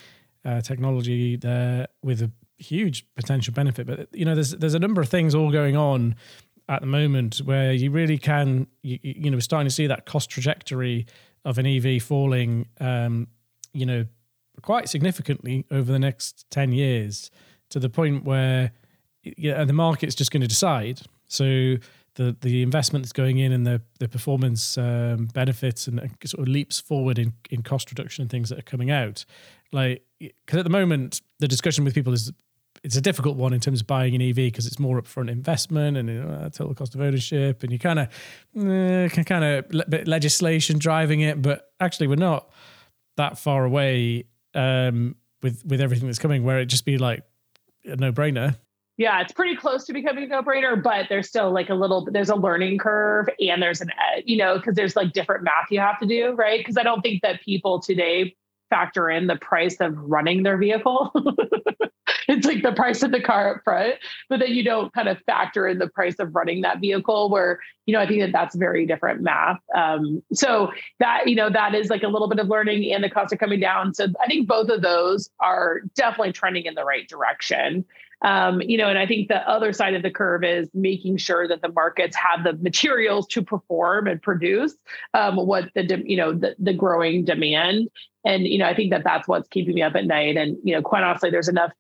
uh, 0.46 0.62
technology 0.62 1.36
there 1.36 1.88
with 2.02 2.22
a 2.22 2.32
huge 2.58 3.06
potential 3.16 3.54
benefit. 3.54 3.88
But 3.88 4.08
you 4.14 4.26
know, 4.26 4.36
there's 4.36 4.52
there's 4.52 4.74
a 4.74 4.80
number 4.80 5.02
of 5.02 5.10
things 5.10 5.36
all 5.36 5.52
going 5.52 5.76
on 5.76 6.16
at 6.70 6.82
the 6.82 6.88
moment 6.88 7.38
where 7.38 7.72
you 7.72 7.92
really 7.92 8.18
can 8.18 8.68
you, 8.82 9.00
you 9.02 9.30
know 9.32 9.38
we're 9.38 9.42
starting 9.42 9.68
to 9.68 9.74
see 9.74 9.88
that 9.88 10.06
cost 10.06 10.30
trajectory 10.30 11.06
of 11.46 11.58
an 11.58 11.66
EV 11.66 12.02
falling, 12.02 12.68
um, 12.80 13.28
you 13.74 13.86
know, 13.86 14.06
quite 14.62 14.90
significantly 14.90 15.66
over 15.72 15.92
the 15.92 16.00
next 16.00 16.46
ten 16.50 16.72
years 16.72 17.32
to 17.70 17.80
the 17.80 17.90
point 17.90 18.24
where 18.24 18.72
yeah, 19.24 19.64
the 19.66 19.74
market's 19.74 20.16
just 20.16 20.32
going 20.32 20.42
to 20.42 20.48
decide. 20.48 21.02
So 21.28 21.76
the 22.18 22.36
the 22.42 22.62
investment 22.62 23.04
that's 23.04 23.14
going 23.14 23.38
in 23.38 23.52
and 23.52 23.66
the 23.66 23.82
the 24.00 24.10
performance 24.10 24.78
um, 24.78 25.28
benefits 25.34 25.88
and 25.88 26.00
sort 26.26 26.42
of 26.42 26.48
leaps 26.48 26.80
forward 26.80 27.18
in 27.18 27.34
in 27.50 27.64
cost 27.64 27.90
reduction 27.90 28.24
and 28.24 28.30
things 28.30 28.50
that 28.50 28.60
are 28.60 28.64
coming 28.64 28.92
out, 28.92 29.24
like 29.72 30.04
because 30.20 30.60
at 30.60 30.64
the 30.64 30.70
moment 30.70 31.22
the 31.40 31.48
discussion 31.48 31.86
with 31.86 31.94
people 31.94 32.14
is 32.14 32.32
it's 32.84 32.96
a 32.96 33.02
difficult 33.02 33.38
one 33.38 33.54
in 33.54 33.60
terms 33.60 33.82
of 33.82 33.88
buying 33.88 34.16
an 34.16 34.22
EV 34.22 34.36
because 34.36 34.66
it's 34.68 34.80
more 34.80 35.02
upfront 35.02 35.30
investment 35.30 35.98
and 35.98 36.10
uh, 36.10 36.50
total 36.50 36.74
cost 36.74 36.96
of 36.96 37.02
ownership, 37.02 37.64
and 37.64 37.72
you 37.72 37.80
kind 37.80 38.00
of 38.00 38.08
uh, 38.58 39.10
can 39.10 39.24
kind 39.24 39.44
of 39.44 39.74
le- 39.74 40.04
legislation 40.06 40.78
driving 40.78 41.22
it, 41.22 41.42
but 41.42 41.72
actually 41.80 42.08
we're 42.08 42.16
not 42.16 42.50
that 43.16 43.38
far 43.38 43.64
away 43.64 44.26
um, 44.54 45.16
with 45.42 45.64
with 45.66 45.82
everything 45.82 46.08
that's 46.08 46.20
coming, 46.20 46.44
where 46.44 46.60
it 46.60 46.66
just 46.66 46.86
be 46.86 46.98
like 46.98 47.24
a 47.86 47.96
no 47.96 48.12
brainer. 48.12 48.58
Yeah, 48.98 49.22
it's 49.22 49.32
pretty 49.32 49.56
close 49.56 49.86
to 49.86 49.94
becoming 49.94 50.24
a 50.24 50.28
no 50.28 50.42
brainer, 50.42 50.82
but 50.82 51.06
there's 51.08 51.28
still 51.28 51.52
like 51.52 51.70
a 51.70 51.76
little, 51.76 52.08
there's 52.12 52.30
a 52.30 52.36
learning 52.36 52.80
curve 52.80 53.30
and 53.40 53.62
there's 53.62 53.80
an, 53.80 53.92
you 54.26 54.38
know, 54.38 54.58
because 54.58 54.76
there's 54.76 54.96
like 54.96 55.14
different 55.14 55.44
math 55.44 55.68
you 55.70 55.80
have 55.80 56.00
to 56.00 56.08
do, 56.08 56.32
right? 56.32 56.60
Because 56.60 56.78
I 56.78 56.84
don't 56.84 57.02
think 57.02 57.22
that 57.22 57.42
people 57.44 57.80
today 57.80 58.36
factor 58.70 59.10
in 59.10 59.28
the 59.28 59.36
price 59.36 59.78
of 59.80 59.96
running 59.98 60.44
their 60.44 60.58
vehicle. 60.58 61.12
it's 62.28 62.46
like 62.46 62.62
the 62.62 62.74
price 62.74 63.04
of 63.04 63.12
the 63.12 63.22
car 63.22 63.56
up 63.56 63.64
front, 63.64 63.96
but 64.30 64.40
then 64.40 64.54
you 64.54 64.64
don't 64.64 64.94
kind 64.94 65.08
of 65.08 65.18
factor 65.26 65.68
in 65.68 65.78
the 65.80 65.88
price 65.88 66.16
of 66.20 66.36
running 66.36 66.62
that 66.62 66.80
vehicle. 66.80 67.30
Where 67.30 67.60
you 67.86 67.94
know 67.94 68.02
I 68.02 68.08
think 68.08 68.22
that 68.22 68.32
that's 68.32 68.56
very 68.56 68.86
different 68.86 69.22
math. 69.22 69.60
Um, 69.76 70.22
so 70.34 70.72
that 71.00 71.28
you 71.28 71.36
know 71.36 71.50
that 71.50 71.74
is 71.74 71.90
like 71.90 72.04
a 72.04 72.08
little 72.08 72.28
bit 72.28 72.40
of 72.40 72.48
learning, 72.48 72.92
and 72.94 73.04
the 73.04 73.10
costs 73.10 73.34
are 73.34 73.38
coming 73.38 73.60
down. 73.60 73.94
So 73.94 74.08
I 74.22 74.28
think 74.28 74.48
both 74.48 74.70
of 74.70 74.82
those 74.82 75.30
are 75.40 75.82
definitely 75.96 76.34
trending 76.34 76.66
in 76.66 76.76
the 76.76 76.84
right 76.84 77.08
direction. 77.08 77.86
Um, 78.24 78.62
you 78.62 78.78
know, 78.78 78.90
and 78.90 78.98
I 78.98 79.06
think 79.06 79.28
the 79.28 79.48
other 79.48 79.72
side 79.74 79.94
of 79.94 80.02
the 80.02 80.10
curve 80.10 80.44
is 80.44 80.70
making 80.74 81.18
sure 81.18 81.48
that 81.48 81.62
the 81.62 81.72
markets 81.72 82.16
have 82.16 82.44
the 82.44 82.54
materials 82.54 83.28
to 83.28 83.44
perform 83.44 84.08
and 84.08 84.22
produce 84.22 84.76
um, 85.14 85.36
what 85.36 85.70
the 85.76 86.04
you 86.06 86.18
know 86.18 86.34
the, 86.34 86.56
the 86.58 86.74
growing 86.74 87.26
demand. 87.26 87.90
And 88.26 88.48
you 88.48 88.58
know, 88.58 88.66
I 88.66 88.76
think 88.76 88.92
that 88.92 89.04
that's 89.04 89.28
what's 89.28 89.48
keeping 89.50 89.76
me 89.76 89.84
up 89.84 89.96
at 89.96 90.06
night. 90.06 90.36
And 90.36 90.58
you 90.64 90.74
know, 90.74 90.82
quite 90.82 91.04
honestly, 91.04 91.30
there's 91.30 91.48
enough 91.48 91.72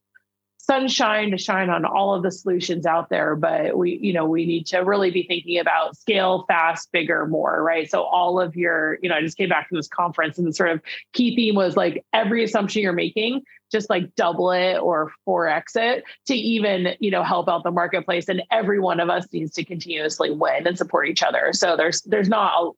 sunshine 0.68 1.32
to 1.32 1.38
shine 1.38 1.70
on 1.70 1.86
all 1.86 2.13
of 2.13 2.24
the 2.24 2.32
solutions 2.32 2.86
out 2.86 3.09
there 3.09 3.36
but 3.36 3.78
we 3.78 3.97
you 4.01 4.13
know 4.13 4.26
we 4.26 4.45
need 4.45 4.65
to 4.65 4.80
really 4.80 5.09
be 5.09 5.24
thinking 5.24 5.59
about 5.59 5.95
scale 5.95 6.45
fast 6.47 6.91
bigger 6.91 7.26
more 7.26 7.63
right? 7.63 7.89
So 7.89 8.03
all 8.03 8.39
of 8.39 8.55
your 8.55 8.99
you 9.01 9.09
know 9.09 9.15
i 9.15 9.22
just 9.22 9.38
came 9.38 9.49
back 9.49 9.70
from 9.70 9.78
this 9.78 9.88
conference 9.88 10.38
and 10.38 10.45
the 10.45 10.53
sort 10.53 10.72
of 10.72 10.82
key 11.13 11.36
theme 11.36 11.55
was 11.55 11.76
like 11.76 12.05
every 12.13 12.43
assumption 12.43 12.82
you're 12.82 12.93
making 12.93 13.43
just 13.72 13.89
like 13.89 14.13
double 14.15 14.51
it 14.51 14.78
or 14.78 15.11
4x 15.28 15.76
it 15.76 16.03
to 16.26 16.36
even 16.36 16.95
you 16.99 17.11
know 17.11 17.24
help 17.24 17.49
out 17.49 17.63
the 17.63 17.72
marketplace 17.72 18.30
and 18.30 18.43
every 18.51 18.80
one 18.80 18.99
of 18.99 19.09
us 19.09 19.26
needs 19.32 19.51
to 19.53 19.63
continuously 19.63 20.32
win 20.32 20.68
and 20.68 20.78
support 20.78 21.07
each 21.07 21.24
other. 21.24 21.51
So 21.53 21.76
there's 21.76 22.01
there's 22.03 22.30
not 22.30 22.51
a 22.53 22.72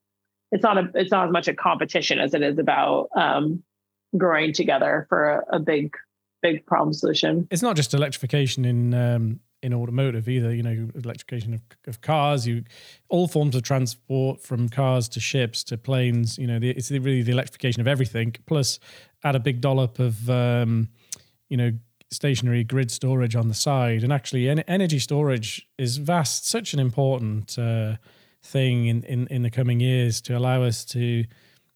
it's 0.51 0.63
not 0.63 0.77
a 0.77 0.89
it's 0.95 1.11
not 1.11 1.27
as 1.27 1.31
much 1.31 1.47
a 1.47 1.53
competition 1.53 2.19
as 2.19 2.33
it 2.33 2.41
is 2.41 2.57
about 2.57 3.09
um 3.15 3.63
growing 4.17 4.53
together 4.53 5.05
for 5.09 5.29
a, 5.29 5.57
a 5.57 5.59
big 5.59 5.95
big 6.41 6.65
problem 6.65 6.93
solution. 6.93 7.47
It's 7.51 7.61
not 7.61 7.75
just 7.75 7.93
electrification 7.93 8.65
in 8.65 8.93
um, 8.93 9.39
in 9.61 9.73
automotive 9.73 10.29
either. 10.29 10.53
You 10.53 10.63
know, 10.63 10.89
electrification 10.95 11.53
of, 11.53 11.61
of 11.87 12.01
cars, 12.01 12.47
you 12.47 12.63
all 13.09 13.27
forms 13.27 13.55
of 13.55 13.63
transport 13.63 14.41
from 14.41 14.69
cars 14.69 15.09
to 15.09 15.19
ships 15.19 15.63
to 15.65 15.77
planes. 15.77 16.37
You 16.37 16.47
know, 16.47 16.59
the, 16.59 16.69
it's 16.71 16.91
really 16.91 17.21
the 17.21 17.31
electrification 17.31 17.81
of 17.81 17.87
everything. 17.87 18.35
Plus, 18.45 18.79
add 19.23 19.35
a 19.35 19.39
big 19.39 19.61
dollop 19.61 19.99
of 19.99 20.29
um, 20.29 20.89
you 21.49 21.57
know 21.57 21.71
stationary 22.11 22.63
grid 22.63 22.89
storage 22.89 23.35
on 23.35 23.47
the 23.47 23.53
side, 23.53 24.03
and 24.03 24.11
actually, 24.11 24.49
en- 24.49 24.59
energy 24.59 24.99
storage 24.99 25.67
is 25.77 25.97
vast, 25.97 26.47
such 26.47 26.73
an 26.73 26.79
important 26.79 27.57
uh, 27.59 27.97
thing 28.43 28.87
in, 28.87 29.03
in 29.03 29.27
in 29.27 29.41
the 29.43 29.49
coming 29.49 29.79
years 29.79 30.21
to 30.21 30.37
allow 30.37 30.63
us 30.63 30.85
to 30.85 31.25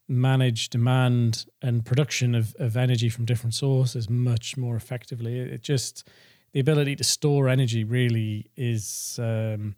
manage 0.08 0.70
demand 0.70 1.46
and 1.62 1.86
production 1.86 2.36
of, 2.36 2.56
of 2.60 2.76
energy 2.76 3.10
from 3.10 3.26
different 3.26 3.54
sources 3.54 4.10
much 4.10 4.58
more 4.58 4.76
effectively. 4.76 5.40
It, 5.40 5.62
just 5.62 6.08
the 6.54 6.60
ability 6.60 6.96
to 6.98 7.04
store 7.04 7.50
energy 7.50 7.84
really 7.84 8.50
is 8.56 9.20
um, 9.22 9.76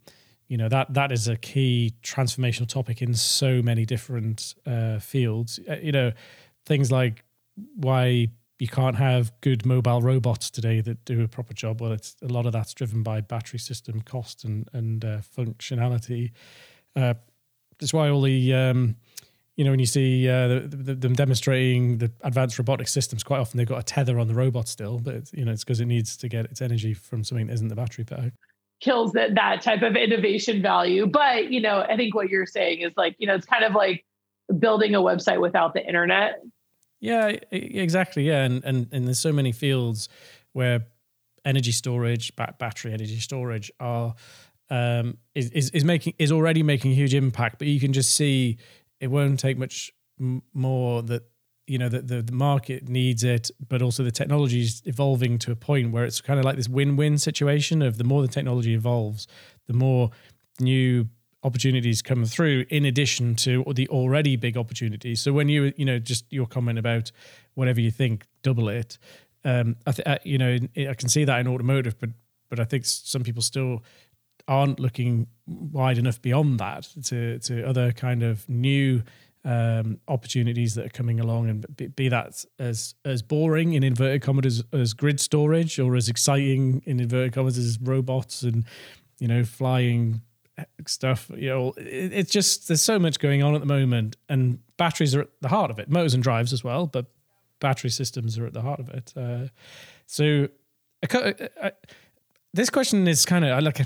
you 0.47 0.57
know 0.57 0.69
that 0.69 0.93
that 0.93 1.11
is 1.11 1.27
a 1.27 1.37
key 1.37 1.93
transformational 2.03 2.67
topic 2.67 3.01
in 3.01 3.13
so 3.13 3.61
many 3.61 3.85
different 3.85 4.55
uh, 4.65 4.99
fields. 4.99 5.59
Uh, 5.69 5.75
you 5.81 5.91
know 5.91 6.11
things 6.65 6.91
like 6.91 7.23
why 7.75 8.27
you 8.59 8.67
can't 8.67 8.95
have 8.95 9.31
good 9.41 9.65
mobile 9.65 10.01
robots 10.01 10.49
today 10.49 10.81
that 10.81 11.03
do 11.05 11.21
a 11.23 11.27
proper 11.27 11.53
job. 11.53 11.81
Well, 11.81 11.91
it's 11.91 12.15
a 12.21 12.27
lot 12.27 12.45
of 12.45 12.53
that's 12.53 12.73
driven 12.73 13.03
by 13.03 13.21
battery 13.21 13.59
system 13.59 14.01
cost 14.01 14.43
and 14.43 14.69
and 14.73 15.03
uh, 15.03 15.19
functionality. 15.37 16.31
Uh, 16.95 17.15
that's 17.79 17.93
why 17.93 18.09
all 18.09 18.21
the 18.21 18.53
um, 18.53 18.95
you 19.55 19.63
know, 19.63 19.71
when 19.71 19.79
you 19.79 19.85
see 19.85 20.27
uh, 20.27 20.47
the, 20.47 20.59
the, 20.59 20.95
them 20.95 21.13
demonstrating 21.13 21.99
the 21.99 22.11
advanced 22.21 22.59
robotic 22.59 22.87
systems, 22.87 23.23
quite 23.23 23.39
often 23.39 23.57
they've 23.57 23.67
got 23.67 23.79
a 23.79 23.83
tether 23.83 24.19
on 24.19 24.27
the 24.27 24.33
robot 24.33 24.67
still, 24.67 24.99
but 24.99 25.31
you 25.33 25.45
know, 25.45 25.51
it's 25.51 25.63
because 25.63 25.79
it 25.79 25.85
needs 25.85 26.17
to 26.17 26.27
get 26.27 26.45
its 26.45 26.61
energy 26.61 26.93
from 26.93 27.23
something 27.23 27.47
that 27.47 27.53
isn't 27.53 27.69
the 27.69 27.75
battery 27.75 28.03
pack. 28.03 28.33
Kills 28.81 29.13
that 29.13 29.35
that 29.35 29.61
type 29.61 29.81
of 29.81 29.95
innovation 29.95 30.61
value, 30.61 31.07
but 31.07 31.51
you 31.51 31.61
know, 31.61 31.85
I 31.87 31.95
think 31.95 32.13
what 32.13 32.29
you're 32.29 32.45
saying 32.45 32.81
is 32.81 32.91
like, 32.97 33.15
you 33.17 33.27
know, 33.27 33.35
it's 33.35 33.45
kind 33.45 33.63
of 33.63 33.73
like 33.73 34.05
building 34.59 34.93
a 34.93 34.99
website 34.99 35.39
without 35.39 35.73
the 35.73 35.85
internet. 35.85 36.41
Yeah, 36.99 37.27
exactly. 37.51 38.27
Yeah, 38.27 38.43
and 38.43 38.63
and 38.65 38.87
and 38.91 39.07
there's 39.07 39.19
so 39.19 39.31
many 39.31 39.53
fields 39.53 40.09
where 40.51 40.87
energy 41.45 41.71
storage, 41.71 42.35
battery 42.35 42.91
energy 42.91 43.19
storage, 43.19 43.71
are 43.79 44.15
um, 44.69 45.17
is, 45.33 45.49
is 45.51 45.69
is 45.69 45.85
making 45.85 46.13
is 46.19 46.31
already 46.31 46.63
making 46.63 46.91
a 46.91 46.95
huge 46.95 47.13
impact, 47.13 47.59
but 47.59 47.67
you 47.67 47.79
can 47.79 47.93
just 47.93 48.15
see 48.15 48.57
it 49.05 49.11
won't 49.11 49.39
take 49.39 49.55
much 49.55 49.91
more 50.17 51.03
that 51.03 51.23
you 51.67 51.77
know 51.77 51.89
that 51.89 52.07
the, 52.07 52.23
the 52.23 52.31
market 52.31 52.89
needs 52.89 53.23
it, 53.23 53.51
but 53.69 53.81
also 53.83 54.03
the 54.03 54.11
technology 54.11 54.61
is 54.61 54.81
evolving 54.85 55.37
to 55.39 55.51
a 55.51 55.55
point 55.55 55.91
where 55.91 56.05
it's 56.05 56.21
kind 56.21 56.39
of 56.39 56.45
like 56.45 56.55
this 56.55 56.67
win-win 56.67 57.17
situation 57.19 57.83
of 57.83 57.99
the 57.99 58.03
more 58.03 58.23
the 58.23 58.27
technology 58.27 58.73
evolves, 58.73 59.27
the 59.67 59.73
more 59.73 60.09
new 60.59 61.07
opportunities 61.43 62.01
come 62.01 62.25
through 62.25 62.65
in 62.69 62.83
addition 62.85 63.35
to 63.35 63.63
the 63.75 63.87
already 63.89 64.35
big 64.35 64.57
opportunities. 64.57 65.21
So 65.21 65.31
when 65.31 65.49
you 65.49 65.71
you 65.77 65.85
know 65.85 65.99
just 65.99 66.25
your 66.31 66.47
comment 66.47 66.79
about 66.79 67.11
whatever 67.53 67.79
you 67.79 67.91
think, 67.91 68.25
double 68.41 68.69
it. 68.69 68.97
Um, 69.43 69.75
I 69.85 69.91
th- 69.91 70.19
you 70.23 70.39
know 70.39 70.57
I 70.77 70.95
can 70.95 71.09
see 71.09 71.25
that 71.25 71.39
in 71.39 71.47
automotive, 71.47 71.99
but 71.99 72.09
but 72.49 72.59
I 72.59 72.63
think 72.63 72.85
some 72.85 73.23
people 73.23 73.43
still 73.43 73.83
aren't 74.47 74.79
looking 74.79 75.27
wide 75.47 75.97
enough 75.97 76.21
beyond 76.21 76.59
that 76.59 76.87
to 77.05 77.39
to 77.39 77.67
other 77.67 77.91
kind 77.91 78.23
of 78.23 78.47
new 78.49 79.03
um, 79.45 79.99
opportunities 80.07 80.73
that 80.73 80.87
are 80.87 80.89
coming 80.89 81.19
along, 81.19 81.49
and 81.49 81.77
be, 81.77 81.87
be, 81.87 82.09
that 82.09 82.43
as 82.57 82.95
as 83.05 83.21
boring 83.21 83.73
in 83.73 83.83
inverted 83.83 84.23
commas 84.23 84.45
as, 84.73 84.79
as, 84.79 84.93
grid 84.93 85.19
storage, 85.19 85.79
or 85.79 85.95
as 85.95 86.09
exciting 86.09 86.81
in 86.85 86.99
inverted 86.99 87.33
commas 87.33 87.57
as 87.57 87.79
robots 87.79 88.41
and 88.41 88.65
you 89.19 89.27
know 89.27 89.43
flying 89.43 90.21
stuff. 90.87 91.29
You 91.35 91.49
know, 91.49 91.73
it, 91.77 92.11
it's 92.11 92.31
just 92.31 92.67
there's 92.67 92.81
so 92.81 92.97
much 92.97 93.19
going 93.19 93.43
on 93.43 93.53
at 93.53 93.61
the 93.61 93.67
moment, 93.67 94.15
and 94.27 94.59
batteries 94.77 95.13
are 95.13 95.21
at 95.21 95.29
the 95.41 95.49
heart 95.49 95.69
of 95.69 95.77
it. 95.77 95.89
Motors 95.89 96.15
and 96.15 96.23
drives 96.23 96.51
as 96.51 96.63
well, 96.63 96.87
but 96.87 97.05
battery 97.59 97.91
systems 97.91 98.39
are 98.39 98.47
at 98.47 98.53
the 98.53 98.61
heart 98.61 98.79
of 98.79 98.89
it. 98.89 99.13
Uh, 99.15 99.47
so, 100.07 100.47
I, 101.13 101.33
I, 101.61 101.71
this 102.51 102.71
question 102.71 103.07
is 103.07 103.27
kind 103.27 103.45
of 103.45 103.51
I 103.51 103.59
like. 103.59 103.79
A, 103.81 103.85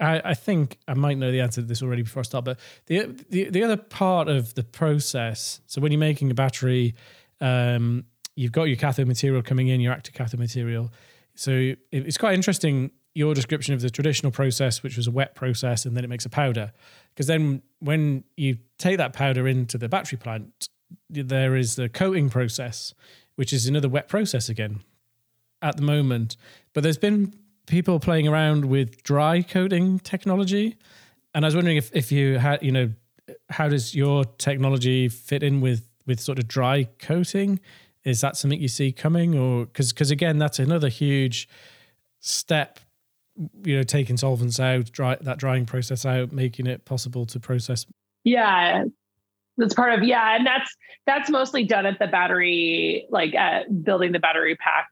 I, 0.00 0.20
I 0.24 0.34
think 0.34 0.78
I 0.88 0.94
might 0.94 1.18
know 1.18 1.30
the 1.30 1.40
answer 1.40 1.60
to 1.60 1.66
this 1.66 1.82
already 1.82 2.02
before 2.02 2.20
I 2.20 2.24
start, 2.24 2.44
but 2.44 2.58
the 2.86 3.06
the, 3.28 3.50
the 3.50 3.62
other 3.62 3.76
part 3.76 4.28
of 4.28 4.54
the 4.54 4.64
process. 4.64 5.60
So 5.66 5.80
when 5.80 5.92
you're 5.92 5.98
making 5.98 6.30
a 6.30 6.34
battery, 6.34 6.94
um, 7.40 8.04
you've 8.34 8.52
got 8.52 8.64
your 8.64 8.76
cathode 8.76 9.06
material 9.06 9.42
coming 9.42 9.68
in, 9.68 9.80
your 9.80 9.92
active 9.92 10.14
cathode 10.14 10.40
material. 10.40 10.92
So 11.34 11.52
it, 11.52 11.78
it's 11.92 12.18
quite 12.18 12.34
interesting 12.34 12.90
your 13.14 13.34
description 13.34 13.74
of 13.74 13.80
the 13.80 13.90
traditional 13.90 14.30
process, 14.30 14.82
which 14.82 14.96
was 14.96 15.06
a 15.06 15.10
wet 15.10 15.34
process, 15.34 15.84
and 15.84 15.96
then 15.96 16.04
it 16.04 16.08
makes 16.08 16.24
a 16.24 16.28
powder. 16.28 16.72
Because 17.12 17.26
then 17.26 17.62
when 17.80 18.24
you 18.36 18.58
take 18.78 18.98
that 18.98 19.12
powder 19.12 19.48
into 19.48 19.76
the 19.76 19.88
battery 19.88 20.16
plant, 20.18 20.68
there 21.08 21.56
is 21.56 21.76
the 21.76 21.88
coating 21.88 22.30
process, 22.30 22.94
which 23.34 23.52
is 23.52 23.66
another 23.66 23.88
wet 23.88 24.08
process 24.08 24.48
again 24.48 24.80
at 25.60 25.76
the 25.76 25.82
moment. 25.82 26.36
But 26.72 26.82
there's 26.82 26.98
been 26.98 27.34
people 27.70 28.00
playing 28.00 28.28
around 28.28 28.66
with 28.66 29.02
dry 29.02 29.40
coating 29.40 30.00
technology. 30.00 30.76
And 31.34 31.44
I 31.44 31.48
was 31.48 31.54
wondering 31.54 31.76
if, 31.76 31.94
if 31.94 32.12
you 32.12 32.38
had, 32.38 32.62
you 32.62 32.72
know, 32.72 32.90
how 33.48 33.68
does 33.68 33.94
your 33.94 34.24
technology 34.24 35.08
fit 35.08 35.42
in 35.42 35.60
with 35.60 35.86
with 36.06 36.20
sort 36.20 36.38
of 36.38 36.48
dry 36.48 36.88
coating? 36.98 37.60
Is 38.04 38.20
that 38.20 38.36
something 38.36 38.60
you 38.60 38.68
see 38.68 38.92
coming, 38.92 39.38
or 39.38 39.66
because 39.66 39.92
because 39.92 40.10
again, 40.10 40.38
that's 40.38 40.58
another 40.58 40.88
huge 40.88 41.48
step. 42.18 42.80
You 43.64 43.76
know, 43.76 43.82
taking 43.84 44.16
solvents 44.16 44.58
out, 44.58 44.90
dry 44.90 45.16
that 45.20 45.38
drying 45.38 45.64
process 45.64 46.04
out, 46.04 46.32
making 46.32 46.66
it 46.66 46.84
possible 46.84 47.24
to 47.26 47.38
process. 47.38 47.86
Yeah, 48.24 48.84
that's 49.56 49.74
part 49.74 49.96
of 49.96 50.02
yeah, 50.02 50.34
and 50.34 50.44
that's 50.44 50.76
that's 51.06 51.30
mostly 51.30 51.64
done 51.64 51.86
at 51.86 52.00
the 52.00 52.08
battery, 52.08 53.06
like 53.10 53.34
at 53.34 53.84
building 53.84 54.10
the 54.10 54.18
battery 54.18 54.56
pack 54.56 54.88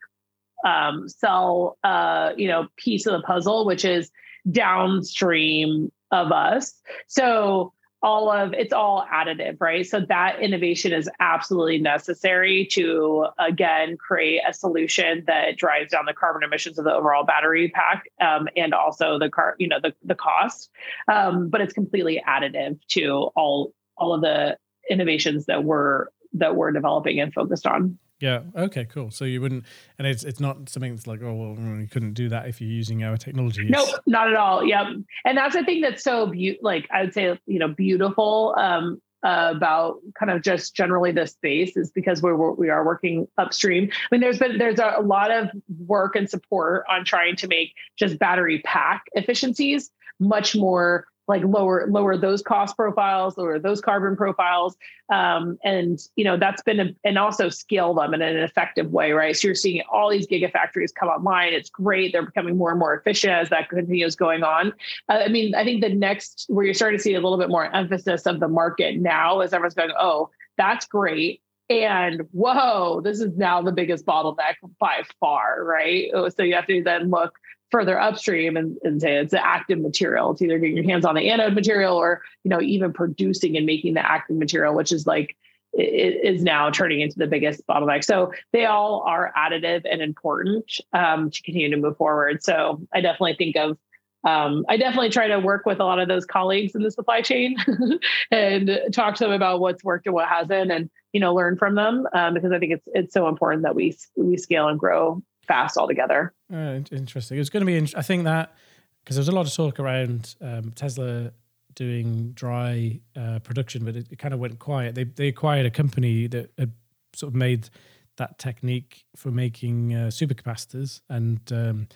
um, 0.64 1.08
cell, 1.08 1.78
uh, 1.84 2.30
you 2.36 2.48
know, 2.48 2.68
piece 2.76 3.06
of 3.06 3.12
the 3.12 3.22
puzzle, 3.26 3.66
which 3.66 3.84
is 3.84 4.10
downstream 4.50 5.92
of 6.10 6.32
us. 6.32 6.74
So 7.06 7.72
all 8.00 8.30
of 8.30 8.52
it's 8.52 8.72
all 8.72 9.04
additive, 9.12 9.56
right? 9.60 9.84
So 9.86 10.00
that 10.08 10.40
innovation 10.40 10.92
is 10.92 11.10
absolutely 11.18 11.78
necessary 11.78 12.66
to 12.72 13.26
again 13.38 13.96
create 13.96 14.40
a 14.48 14.52
solution 14.52 15.24
that 15.26 15.56
drives 15.56 15.90
down 15.90 16.06
the 16.06 16.12
carbon 16.12 16.44
emissions 16.44 16.78
of 16.78 16.84
the 16.84 16.92
overall 16.92 17.24
battery 17.24 17.72
pack 17.74 18.04
um, 18.20 18.48
and 18.56 18.72
also 18.72 19.18
the 19.18 19.28
car, 19.28 19.56
you 19.58 19.66
know, 19.66 19.80
the 19.82 19.94
the 20.04 20.14
cost. 20.14 20.70
Um, 21.12 21.48
but 21.48 21.60
it's 21.60 21.72
completely 21.72 22.22
additive 22.26 22.78
to 22.90 23.30
all 23.34 23.72
all 23.96 24.14
of 24.14 24.20
the 24.20 24.56
innovations 24.88 25.46
that 25.46 25.64
we're 25.64 26.06
that 26.34 26.54
we're 26.54 26.70
developing 26.70 27.20
and 27.20 27.34
focused 27.34 27.66
on. 27.66 27.98
Yeah. 28.20 28.42
Okay. 28.56 28.84
Cool. 28.84 29.10
So 29.10 29.24
you 29.24 29.40
wouldn't, 29.40 29.64
and 29.98 30.06
it's 30.06 30.24
it's 30.24 30.40
not 30.40 30.68
something 30.68 30.94
that's 30.94 31.06
like, 31.06 31.22
oh 31.22 31.34
well, 31.34 31.78
you 31.78 31.86
couldn't 31.86 32.14
do 32.14 32.28
that 32.30 32.48
if 32.48 32.60
you're 32.60 32.70
using 32.70 33.04
our 33.04 33.16
technology. 33.16 33.68
No, 33.68 33.84
nope, 33.84 34.00
not 34.06 34.28
at 34.28 34.34
all. 34.34 34.64
Yep. 34.64 34.86
And 35.24 35.38
that's 35.38 35.54
the 35.54 35.64
thing 35.64 35.80
that's 35.80 36.02
so 36.02 36.26
beautiful. 36.26 36.64
like 36.64 36.88
I 36.90 37.02
would 37.02 37.14
say, 37.14 37.38
you 37.46 37.58
know, 37.58 37.68
beautiful 37.68 38.54
um, 38.58 39.00
uh, 39.24 39.52
about 39.56 39.98
kind 40.18 40.30
of 40.30 40.42
just 40.42 40.74
generally 40.74 41.12
this 41.12 41.32
space 41.32 41.76
is 41.76 41.90
because 41.90 42.22
we're 42.22 42.52
we 42.52 42.70
are 42.70 42.84
working 42.84 43.28
upstream. 43.38 43.88
I 43.92 44.06
mean, 44.10 44.20
there's 44.20 44.38
been 44.38 44.58
there's 44.58 44.78
a, 44.78 44.94
a 44.98 45.02
lot 45.02 45.30
of 45.30 45.50
work 45.86 46.16
and 46.16 46.28
support 46.28 46.84
on 46.88 47.04
trying 47.04 47.36
to 47.36 47.46
make 47.46 47.72
just 47.96 48.18
battery 48.18 48.62
pack 48.64 49.04
efficiencies 49.12 49.90
much 50.20 50.56
more 50.56 51.06
like 51.28 51.44
lower 51.44 51.86
lower 51.88 52.16
those 52.16 52.42
cost 52.42 52.76
profiles 52.76 53.36
lower 53.36 53.58
those 53.58 53.80
carbon 53.80 54.16
profiles. 54.16 54.76
Um, 55.10 55.58
and 55.64 55.98
you 56.16 56.24
know 56.24 56.36
that's 56.36 56.62
been 56.62 56.80
a, 56.80 56.88
and 57.04 57.18
also 57.18 57.48
scale 57.48 57.94
them 57.94 58.14
in 58.14 58.22
an 58.22 58.36
effective 58.38 58.90
way 58.90 59.12
right? 59.12 59.36
So 59.36 59.48
you're 59.48 59.54
seeing 59.54 59.82
all 59.90 60.10
these 60.10 60.26
gigafactories 60.26 60.94
come 60.94 61.08
online. 61.08 61.52
It's 61.52 61.70
great. 61.70 62.12
They're 62.12 62.26
becoming 62.26 62.56
more 62.56 62.70
and 62.70 62.78
more 62.78 62.94
efficient 62.94 63.32
as 63.32 63.50
that 63.50 63.68
continues 63.68 64.16
going 64.16 64.42
on. 64.42 64.72
Uh, 65.08 65.22
i 65.24 65.28
mean 65.28 65.54
i 65.54 65.64
think 65.64 65.82
the 65.82 65.88
next 65.88 66.46
where 66.48 66.64
you're 66.64 66.74
starting 66.74 66.98
to 66.98 67.02
see 67.02 67.14
a 67.14 67.20
little 67.20 67.38
bit 67.38 67.48
more 67.48 67.74
emphasis 67.74 68.26
of 68.26 68.40
the 68.40 68.48
market 68.48 68.96
now 68.96 69.40
as 69.40 69.52
everyone's 69.52 69.74
going 69.74 69.90
oh 69.98 70.30
that's 70.58 70.86
great. 70.86 71.40
And 71.70 72.22
whoa, 72.32 73.00
this 73.02 73.20
is 73.20 73.36
now 73.36 73.62
the 73.62 73.72
biggest 73.72 74.04
bottleneck 74.04 74.56
by 74.78 75.02
far, 75.20 75.64
right? 75.64 76.10
So 76.36 76.42
you 76.42 76.54
have 76.54 76.66
to 76.66 76.82
then 76.82 77.10
look 77.10 77.34
further 77.70 78.00
upstream 78.00 78.56
and, 78.56 78.76
and 78.82 79.00
say 79.00 79.16
it's 79.16 79.32
the 79.32 79.44
active 79.44 79.78
material. 79.78 80.32
It's 80.32 80.42
either 80.42 80.58
getting 80.58 80.76
your 80.76 80.86
hands 80.86 81.04
on 81.04 81.14
the 81.14 81.30
anode 81.30 81.54
material 81.54 81.96
or, 81.96 82.22
you 82.44 82.48
know, 82.48 82.60
even 82.60 82.92
producing 82.92 83.56
and 83.56 83.66
making 83.66 83.94
the 83.94 84.10
active 84.10 84.36
material, 84.36 84.74
which 84.74 84.92
is 84.92 85.06
like 85.06 85.36
it 85.74 86.24
is 86.24 86.42
now 86.42 86.70
turning 86.70 87.00
into 87.00 87.18
the 87.18 87.26
biggest 87.26 87.66
bottleneck. 87.66 88.04
So 88.04 88.32
they 88.52 88.64
all 88.64 89.02
are 89.06 89.32
additive 89.36 89.82
and 89.90 90.00
important 90.00 90.80
um, 90.92 91.30
to 91.30 91.42
continue 91.42 91.70
to 91.70 91.76
move 91.76 91.96
forward. 91.96 92.42
So 92.42 92.80
I 92.92 93.00
definitely 93.00 93.36
think 93.36 93.56
of 93.56 93.78
um, 94.24 94.64
I 94.68 94.76
definitely 94.76 95.10
try 95.10 95.28
to 95.28 95.38
work 95.38 95.64
with 95.64 95.78
a 95.78 95.84
lot 95.84 96.00
of 96.00 96.08
those 96.08 96.24
colleagues 96.24 96.74
in 96.74 96.82
the 96.82 96.90
supply 96.90 97.22
chain 97.22 97.56
and 98.30 98.80
talk 98.92 99.14
to 99.16 99.24
them 99.24 99.32
about 99.32 99.60
what's 99.60 99.84
worked 99.84 100.06
and 100.06 100.14
what 100.14 100.28
hasn't, 100.28 100.72
and 100.72 100.90
you 101.12 101.20
know 101.20 101.32
learn 101.34 101.56
from 101.56 101.76
them 101.76 102.06
um, 102.12 102.34
because 102.34 102.50
I 102.50 102.58
think 102.58 102.72
it's 102.72 102.88
it's 102.94 103.14
so 103.14 103.28
important 103.28 103.62
that 103.62 103.76
we 103.76 103.96
we 104.16 104.36
scale 104.36 104.68
and 104.68 104.78
grow 104.78 105.22
fast 105.48 105.76
altogether. 105.76 106.32
Uh, 106.52 106.80
interesting. 106.92 107.38
It's 107.38 107.50
going 107.50 107.66
to 107.66 107.66
be. 107.66 107.96
I 107.96 108.02
think 108.02 108.24
that 108.24 108.54
because 109.02 109.16
there's 109.16 109.28
a 109.28 109.32
lot 109.32 109.46
of 109.46 109.54
talk 109.54 109.80
around 109.80 110.36
um, 110.40 110.70
Tesla 110.72 111.32
doing 111.74 112.32
dry 112.32 113.00
uh, 113.16 113.38
production, 113.40 113.84
but 113.84 113.96
it, 113.96 114.06
it, 114.10 114.18
kind 114.18 114.34
of 114.34 114.40
went 114.40 114.58
quiet. 114.58 114.94
They 114.94 115.04
they 115.04 115.28
acquired 115.28 115.66
a 115.66 115.70
company 115.70 116.26
that 116.28 116.50
had 116.58 116.72
sort 117.14 117.32
of 117.32 117.34
made 117.34 117.70
that 118.16 118.38
technique 118.38 119.04
for 119.16 119.30
making 119.30 119.94
uh, 119.94 120.08
supercapacitors, 120.08 121.00
and 121.08 121.40
um, 121.52 121.88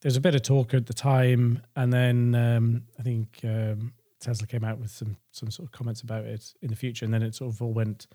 there's 0.00 0.16
a 0.16 0.20
bit 0.20 0.34
of 0.34 0.42
talk 0.42 0.74
at 0.74 0.86
the 0.86 0.94
time, 0.94 1.60
and 1.74 1.92
then 1.92 2.34
um, 2.34 2.82
I 2.98 3.02
think 3.02 3.40
um, 3.44 3.92
Tesla 4.20 4.46
came 4.46 4.64
out 4.64 4.78
with 4.78 4.90
some 4.90 5.16
some 5.32 5.50
sort 5.50 5.68
of 5.68 5.72
comments 5.72 6.02
about 6.02 6.24
it 6.24 6.54
in 6.62 6.68
the 6.68 6.76
future, 6.76 7.04
and 7.04 7.12
then 7.12 7.22
it 7.22 7.34
sort 7.34 7.52
of 7.52 7.60
all 7.60 7.72
went 7.72 8.06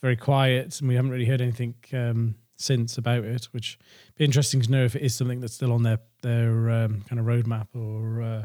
very 0.00 0.16
quiet, 0.16 0.78
and 0.80 0.88
we 0.88 0.94
haven't 0.94 1.10
really 1.10 1.24
heard 1.26 1.40
anything 1.40 1.74
um, 1.92 2.36
since 2.58 2.98
about 2.98 3.24
it, 3.24 3.46
which 3.52 3.78
be 4.16 4.24
interesting 4.24 4.60
to 4.60 4.70
know 4.70 4.84
if 4.84 4.96
it 4.96 5.02
is 5.02 5.14
something 5.14 5.40
that's 5.40 5.54
still 5.54 5.72
on 5.72 5.84
their 5.84 6.00
their 6.22 6.70
um, 6.70 7.02
kind 7.08 7.18
of 7.18 7.26
roadmap 7.26 7.68
or 7.74 8.20
uh, 8.20 8.44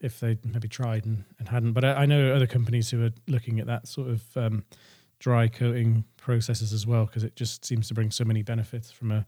if 0.00 0.18
they 0.18 0.38
maybe 0.44 0.66
tried 0.66 1.04
and, 1.04 1.24
and 1.38 1.48
hadn't. 1.48 1.72
But 1.72 1.84
I, 1.84 1.92
I, 1.92 2.06
know 2.06 2.34
other 2.34 2.46
companies 2.46 2.90
who 2.90 3.04
are 3.04 3.10
looking 3.28 3.60
at 3.60 3.66
that 3.66 3.86
sort 3.86 4.08
of 4.08 4.36
um, 4.36 4.64
dry 5.18 5.46
coating 5.46 6.04
processes 6.16 6.72
as 6.72 6.86
well 6.86 7.04
because 7.04 7.22
it 7.22 7.36
just 7.36 7.64
seems 7.64 7.86
to 7.88 7.94
bring 7.94 8.10
so 8.10 8.24
many 8.24 8.42
benefits 8.42 8.90
from 8.90 9.12
a, 9.12 9.26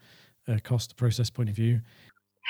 a 0.48 0.58
cost 0.60 0.96
process 0.96 1.28
point 1.28 1.50
of 1.50 1.54
view. 1.54 1.80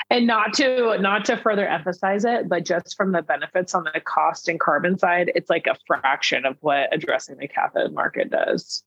And 0.09 0.25
not 0.25 0.53
to 0.53 0.97
not 0.99 1.25
to 1.25 1.37
further 1.37 1.67
emphasize 1.67 2.25
it, 2.25 2.49
but 2.49 2.65
just 2.65 2.95
from 2.95 3.11
the 3.11 3.21
benefits 3.21 3.75
on 3.75 3.83
the 3.83 3.99
cost 3.99 4.47
and 4.47 4.59
carbon 4.59 4.97
side, 4.97 5.31
it's 5.35 5.49
like 5.49 5.67
a 5.67 5.75
fraction 5.85 6.45
of 6.45 6.57
what 6.61 6.93
addressing 6.93 7.37
the 7.37 7.47
cathode 7.47 7.93
market 7.93 8.31
does. 8.31 8.83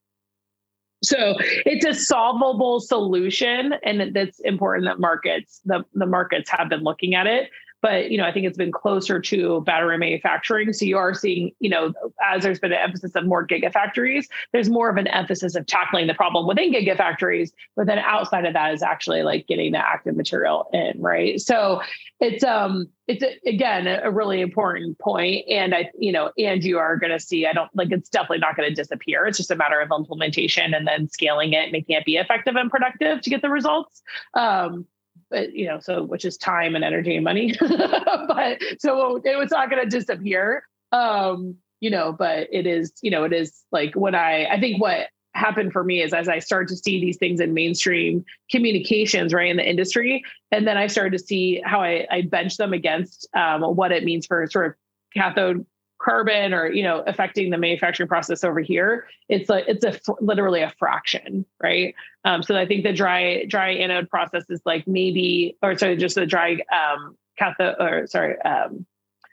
So 1.06 1.36
it's 1.64 1.84
a 1.84 1.94
solvable 1.94 2.80
solution, 2.80 3.74
and 3.84 4.14
that's 4.14 4.40
important 4.40 4.86
that 4.86 4.98
markets 4.98 5.60
the, 5.64 5.84
the 5.94 6.06
markets 6.06 6.50
have 6.50 6.68
been 6.68 6.82
looking 6.82 7.14
at 7.14 7.26
it. 7.26 7.50
But 7.82 8.10
you 8.10 8.18
know, 8.18 8.24
I 8.24 8.32
think 8.32 8.46
it's 8.46 8.56
been 8.56 8.72
closer 8.72 9.20
to 9.20 9.60
battery 9.62 9.98
manufacturing. 9.98 10.72
So 10.72 10.84
you 10.84 10.96
are 10.96 11.14
seeing, 11.14 11.52
you 11.60 11.70
know, 11.70 11.92
as 12.24 12.42
there's 12.42 12.58
been 12.58 12.72
an 12.72 12.78
emphasis 12.78 13.14
of 13.14 13.26
more 13.26 13.46
gigafactories, 13.46 14.26
there's 14.52 14.68
more 14.68 14.88
of 14.88 14.96
an 14.96 15.06
emphasis 15.08 15.54
of 15.54 15.66
tackling 15.66 16.06
the 16.06 16.14
problem 16.14 16.46
within 16.46 16.72
gigafactories, 16.72 17.50
but 17.76 17.86
then 17.86 17.98
outside 17.98 18.44
of 18.44 18.54
that 18.54 18.72
is 18.74 18.82
actually 18.82 19.22
like 19.22 19.46
getting 19.46 19.72
the 19.72 19.78
active 19.78 20.16
material 20.16 20.68
in, 20.72 21.00
right? 21.00 21.40
So 21.40 21.80
it's 22.20 22.42
um 22.42 22.88
it's 23.08 23.22
again 23.46 23.86
a 23.86 24.10
really 24.10 24.40
important 24.40 24.98
point 24.98 25.44
and 25.48 25.74
i 25.74 25.88
you 25.98 26.10
know 26.10 26.32
and 26.38 26.64
you 26.64 26.78
are 26.78 26.96
going 26.96 27.12
to 27.12 27.20
see 27.20 27.46
i 27.46 27.52
don't 27.52 27.70
like 27.74 27.92
it's 27.92 28.08
definitely 28.08 28.38
not 28.38 28.56
going 28.56 28.68
to 28.68 28.74
disappear 28.74 29.26
it's 29.26 29.36
just 29.36 29.50
a 29.50 29.56
matter 29.56 29.80
of 29.80 29.90
implementation 29.96 30.72
and 30.72 30.86
then 30.86 31.08
scaling 31.08 31.52
it 31.52 31.72
making 31.72 31.94
it 31.94 32.04
be 32.04 32.16
effective 32.16 32.56
and 32.56 32.70
productive 32.70 33.20
to 33.20 33.30
get 33.30 33.42
the 33.42 33.50
results 33.50 34.02
um 34.34 34.86
but 35.30 35.52
you 35.52 35.66
know 35.66 35.78
so 35.80 36.02
which 36.02 36.24
is 36.24 36.36
time 36.36 36.74
and 36.74 36.84
energy 36.84 37.14
and 37.16 37.24
money. 37.24 37.54
But 37.60 38.60
so 38.78 39.20
it's 39.24 39.52
not 39.52 39.70
going 39.70 39.82
to 39.82 39.88
disappear. 39.88 40.64
Um 40.92 41.56
you 41.80 41.90
know 41.90 42.12
but 42.12 42.48
it 42.50 42.66
is 42.66 42.92
you 43.02 43.10
know 43.10 43.24
it 43.24 43.32
is 43.34 43.62
like 43.70 43.94
when 43.94 44.14
i 44.14 44.46
i 44.46 44.58
think 44.58 44.80
what 44.80 45.08
happened 45.36 45.72
for 45.72 45.84
me 45.84 46.02
is 46.02 46.12
as 46.12 46.28
I 46.28 46.38
started 46.38 46.68
to 46.68 46.76
see 46.76 47.00
these 47.00 47.18
things 47.18 47.40
in 47.40 47.54
mainstream 47.54 48.24
communications, 48.50 49.32
right, 49.32 49.50
in 49.50 49.58
the 49.58 49.68
industry, 49.68 50.24
and 50.50 50.66
then 50.66 50.76
I 50.76 50.86
started 50.86 51.12
to 51.16 51.22
see 51.22 51.60
how 51.64 51.80
I, 51.80 52.06
I 52.10 52.22
bench 52.22 52.56
them 52.56 52.72
against 52.72 53.28
um, 53.36 53.62
what 53.62 53.92
it 53.92 54.02
means 54.02 54.26
for 54.26 54.46
sort 54.50 54.66
of 54.66 54.74
cathode 55.14 55.64
carbon 55.98 56.52
or 56.52 56.70
you 56.70 56.82
know 56.82 57.02
affecting 57.06 57.50
the 57.50 57.58
manufacturing 57.58 58.08
process 58.08 58.44
over 58.44 58.60
here 58.60 59.06
it's 59.28 59.48
like 59.48 59.64
it's 59.66 59.84
a 59.84 59.98
literally 60.20 60.60
a 60.60 60.70
fraction 60.78 61.44
right 61.62 61.94
um, 62.24 62.42
so 62.42 62.56
i 62.56 62.66
think 62.66 62.84
the 62.84 62.92
dry 62.92 63.44
dry 63.46 63.70
anode 63.70 64.08
process 64.10 64.44
is 64.50 64.60
like 64.66 64.86
maybe 64.86 65.56
or 65.62 65.76
sorry 65.76 65.96
just 65.96 66.14
the 66.14 66.26
dry 66.26 66.58
um 66.72 67.16
cathode 67.38 67.76
or 67.80 68.06
sorry 68.06 68.40
um 68.42 68.84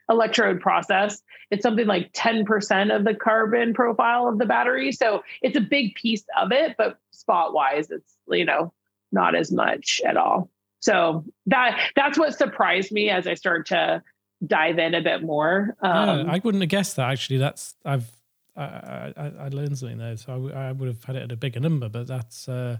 electrode 0.09 0.59
process. 0.59 1.21
It's 1.51 1.63
something 1.63 1.87
like 1.87 2.11
10% 2.13 2.95
of 2.95 3.03
the 3.03 3.15
carbon 3.15 3.73
profile 3.73 4.27
of 4.27 4.37
the 4.37 4.45
battery. 4.45 4.91
So 4.91 5.23
it's 5.41 5.57
a 5.57 5.61
big 5.61 5.95
piece 5.95 6.25
of 6.39 6.51
it, 6.51 6.75
but 6.77 6.97
spot 7.11 7.53
wise, 7.53 7.89
it's, 7.89 8.15
you 8.27 8.45
know, 8.45 8.73
not 9.11 9.35
as 9.35 9.51
much 9.51 10.01
at 10.05 10.17
all. 10.17 10.49
So 10.79 11.23
that 11.45 11.79
that's 11.95 12.19
what 12.19 12.37
surprised 12.37 12.91
me 12.91 13.09
as 13.09 13.25
I 13.25 13.35
started 13.35 13.67
to 13.67 14.03
dive 14.45 14.79
in 14.79 14.93
a 14.93 15.01
bit 15.01 15.23
more. 15.23 15.75
Um, 15.81 16.27
yeah, 16.27 16.33
I 16.33 16.41
wouldn't 16.43 16.61
have 16.61 16.69
guessed 16.69 16.95
that 16.97 17.09
actually. 17.09 17.37
That's 17.37 17.75
I've 17.85 18.09
I, 18.55 19.13
I, 19.17 19.31
I 19.39 19.47
learned 19.49 19.77
something 19.77 19.97
there, 19.97 20.15
so 20.17 20.51
I, 20.53 20.69
I, 20.69 20.71
would 20.71 20.87
have 20.87 21.03
had 21.03 21.15
it 21.15 21.23
at 21.23 21.31
a 21.31 21.35
bigger 21.35 21.59
number. 21.59 21.89
But 21.89 22.07
that's 22.07 22.47
uh, 22.47 22.77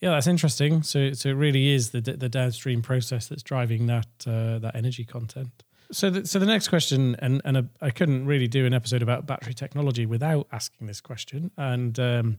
yeah, 0.00 0.10
that's 0.10 0.26
interesting. 0.26 0.82
So 0.82 1.12
so 1.12 1.30
it 1.30 1.34
really 1.34 1.70
is 1.70 1.90
the 1.90 2.00
the 2.00 2.28
downstream 2.28 2.82
process 2.82 3.28
that's 3.28 3.42
driving 3.42 3.86
that 3.86 4.08
uh, 4.26 4.58
that 4.58 4.72
energy 4.74 5.04
content. 5.04 5.62
So, 5.90 6.08
the, 6.08 6.26
so 6.26 6.38
the 6.38 6.46
next 6.46 6.68
question, 6.68 7.16
and 7.18 7.42
and 7.44 7.56
a, 7.58 7.68
I 7.82 7.90
couldn't 7.90 8.24
really 8.24 8.48
do 8.48 8.64
an 8.64 8.72
episode 8.72 9.02
about 9.02 9.26
battery 9.26 9.52
technology 9.52 10.06
without 10.06 10.48
asking 10.50 10.86
this 10.86 11.02
question. 11.02 11.50
And 11.58 11.98
um, 12.00 12.38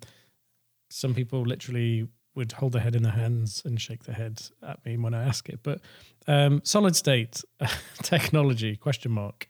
some 0.90 1.14
people 1.14 1.44
literally 1.44 2.08
would 2.36 2.52
hold 2.54 2.74
their 2.74 2.82
head 2.82 2.96
in 2.96 3.04
their 3.04 3.12
hands 3.12 3.62
and 3.64 3.80
shake 3.80 4.06
their 4.06 4.16
heads 4.16 4.52
at 4.68 4.84
me 4.86 4.98
when 4.98 5.14
I 5.14 5.24
ask 5.24 5.50
it. 5.50 5.60
But 5.62 5.82
um, 6.28 6.62
solid 6.64 6.96
state 6.96 7.42
technology 8.04 8.76
question 8.76 9.12
mark. 9.12 9.48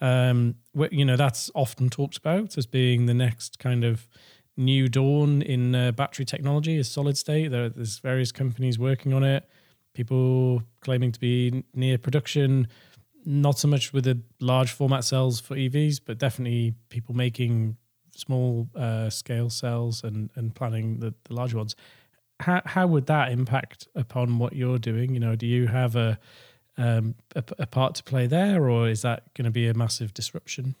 Um, 0.00 0.56
you 0.90 1.04
know 1.04 1.16
that's 1.16 1.50
often 1.54 1.88
talked 1.88 2.16
about 2.16 2.58
as 2.58 2.66
being 2.66 3.06
the 3.06 3.14
next 3.14 3.58
kind 3.60 3.84
of 3.84 4.08
new 4.56 4.88
dawn 4.88 5.42
in 5.42 5.74
uh, 5.74 5.92
battery 5.92 6.24
technology 6.24 6.76
is 6.76 6.90
solid 6.90 7.16
state. 7.16 7.50
There, 7.50 7.68
there's 7.68 7.98
various 7.98 8.32
companies 8.32 8.78
working 8.78 9.12
on 9.12 9.22
it. 9.22 9.48
People 9.94 10.62
claiming 10.80 11.12
to 11.12 11.20
be 11.20 11.64
near 11.74 11.98
production 11.98 12.66
not 13.24 13.58
so 13.58 13.68
much 13.68 13.92
with 13.92 14.04
the 14.04 14.20
large 14.40 14.72
format 14.72 15.04
cells 15.04 15.40
for 15.40 15.54
EVs, 15.54 16.00
but 16.04 16.18
definitely 16.18 16.74
people 16.88 17.14
making 17.14 17.76
small 18.14 18.68
uh, 18.74 19.08
scale 19.10 19.50
cells 19.50 20.02
and 20.04 20.30
and 20.34 20.54
planning 20.54 21.00
the, 21.00 21.14
the 21.24 21.34
larger 21.34 21.56
ones. 21.56 21.76
How 22.42 22.62
how 22.64 22.86
would 22.86 23.06
that 23.06 23.32
impact 23.32 23.88
upon 23.94 24.38
what 24.38 24.54
you're 24.54 24.78
doing? 24.78 25.14
You 25.14 25.20
know, 25.20 25.36
do 25.36 25.46
you 25.46 25.66
have 25.68 25.96
a 25.96 26.18
um, 26.76 27.14
a, 27.34 27.44
a 27.58 27.66
part 27.66 27.94
to 27.96 28.02
play 28.02 28.26
there, 28.26 28.68
or 28.68 28.88
is 28.88 29.02
that 29.02 29.32
going 29.34 29.44
to 29.44 29.50
be 29.50 29.68
a 29.68 29.74
massive 29.74 30.14
disruption? 30.14 30.74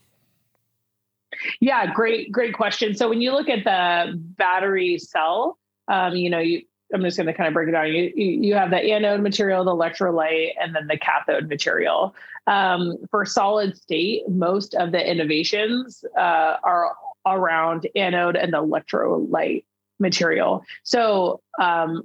Yeah, 1.60 1.92
great, 1.92 2.30
great 2.30 2.54
question. 2.54 2.94
So 2.94 3.08
when 3.08 3.20
you 3.20 3.32
look 3.32 3.48
at 3.48 3.64
the 3.64 4.14
battery 4.16 4.98
cell, 4.98 5.58
um, 5.88 6.14
you 6.14 6.30
know, 6.30 6.38
you, 6.38 6.62
I'm 6.94 7.02
just 7.02 7.16
going 7.16 7.26
to 7.26 7.32
kind 7.32 7.48
of 7.48 7.54
break 7.54 7.68
it 7.68 7.72
down. 7.72 7.88
You, 7.88 8.12
you 8.14 8.54
have 8.54 8.70
the 8.70 8.76
anode 8.76 9.22
material, 9.22 9.64
the 9.64 9.72
electrolyte, 9.72 10.50
and 10.60 10.74
then 10.74 10.86
the 10.86 10.98
cathode 10.98 11.48
material. 11.48 12.14
Um, 12.46 12.96
for 13.10 13.24
solid 13.24 13.76
state, 13.76 14.28
most 14.28 14.74
of 14.74 14.92
the 14.92 15.10
innovations 15.10 16.04
uh, 16.18 16.56
are 16.62 16.94
around 17.24 17.86
anode 17.96 18.36
and 18.36 18.52
electrolyte 18.52 19.64
material. 19.98 20.64
So 20.82 21.40
um, 21.60 22.02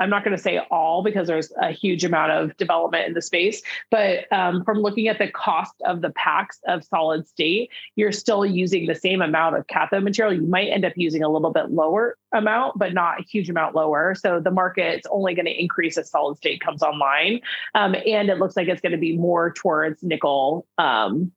I'm 0.00 0.10
not 0.10 0.24
going 0.24 0.36
to 0.36 0.42
say 0.42 0.58
all 0.70 1.02
because 1.02 1.26
there's 1.28 1.52
a 1.60 1.70
huge 1.70 2.04
amount 2.04 2.32
of 2.32 2.56
development 2.56 3.06
in 3.06 3.14
the 3.14 3.22
space, 3.22 3.62
but 3.90 4.30
um, 4.32 4.64
from 4.64 4.78
looking 4.78 5.08
at 5.08 5.18
the 5.18 5.28
cost 5.28 5.74
of 5.84 6.00
the 6.00 6.10
packs 6.10 6.60
of 6.66 6.84
solid 6.84 7.28
state, 7.28 7.70
you're 7.94 8.12
still 8.12 8.44
using 8.46 8.86
the 8.86 8.94
same 8.94 9.20
amount 9.20 9.56
of 9.56 9.66
cathode 9.66 10.02
material. 10.02 10.34
You 10.34 10.46
might 10.46 10.68
end 10.68 10.84
up 10.84 10.94
using 10.96 11.22
a 11.22 11.28
little 11.28 11.52
bit 11.52 11.70
lower 11.70 12.16
amount, 12.32 12.78
but 12.78 12.94
not 12.94 13.20
a 13.20 13.22
huge 13.22 13.50
amount 13.50 13.74
lower. 13.74 14.14
So 14.14 14.40
the 14.40 14.50
market's 14.50 15.06
only 15.10 15.34
going 15.34 15.46
to 15.46 15.60
increase 15.60 15.98
as 15.98 16.10
solid 16.10 16.38
state 16.38 16.60
comes 16.60 16.82
online. 16.82 17.40
Um, 17.74 17.94
and 17.94 18.30
it 18.30 18.38
looks 18.38 18.56
like 18.56 18.68
it's 18.68 18.80
going 18.80 18.92
to 18.92 18.98
be 18.98 19.16
more 19.16 19.52
towards 19.52 20.02
nickel 20.02 20.66
um, 20.78 21.32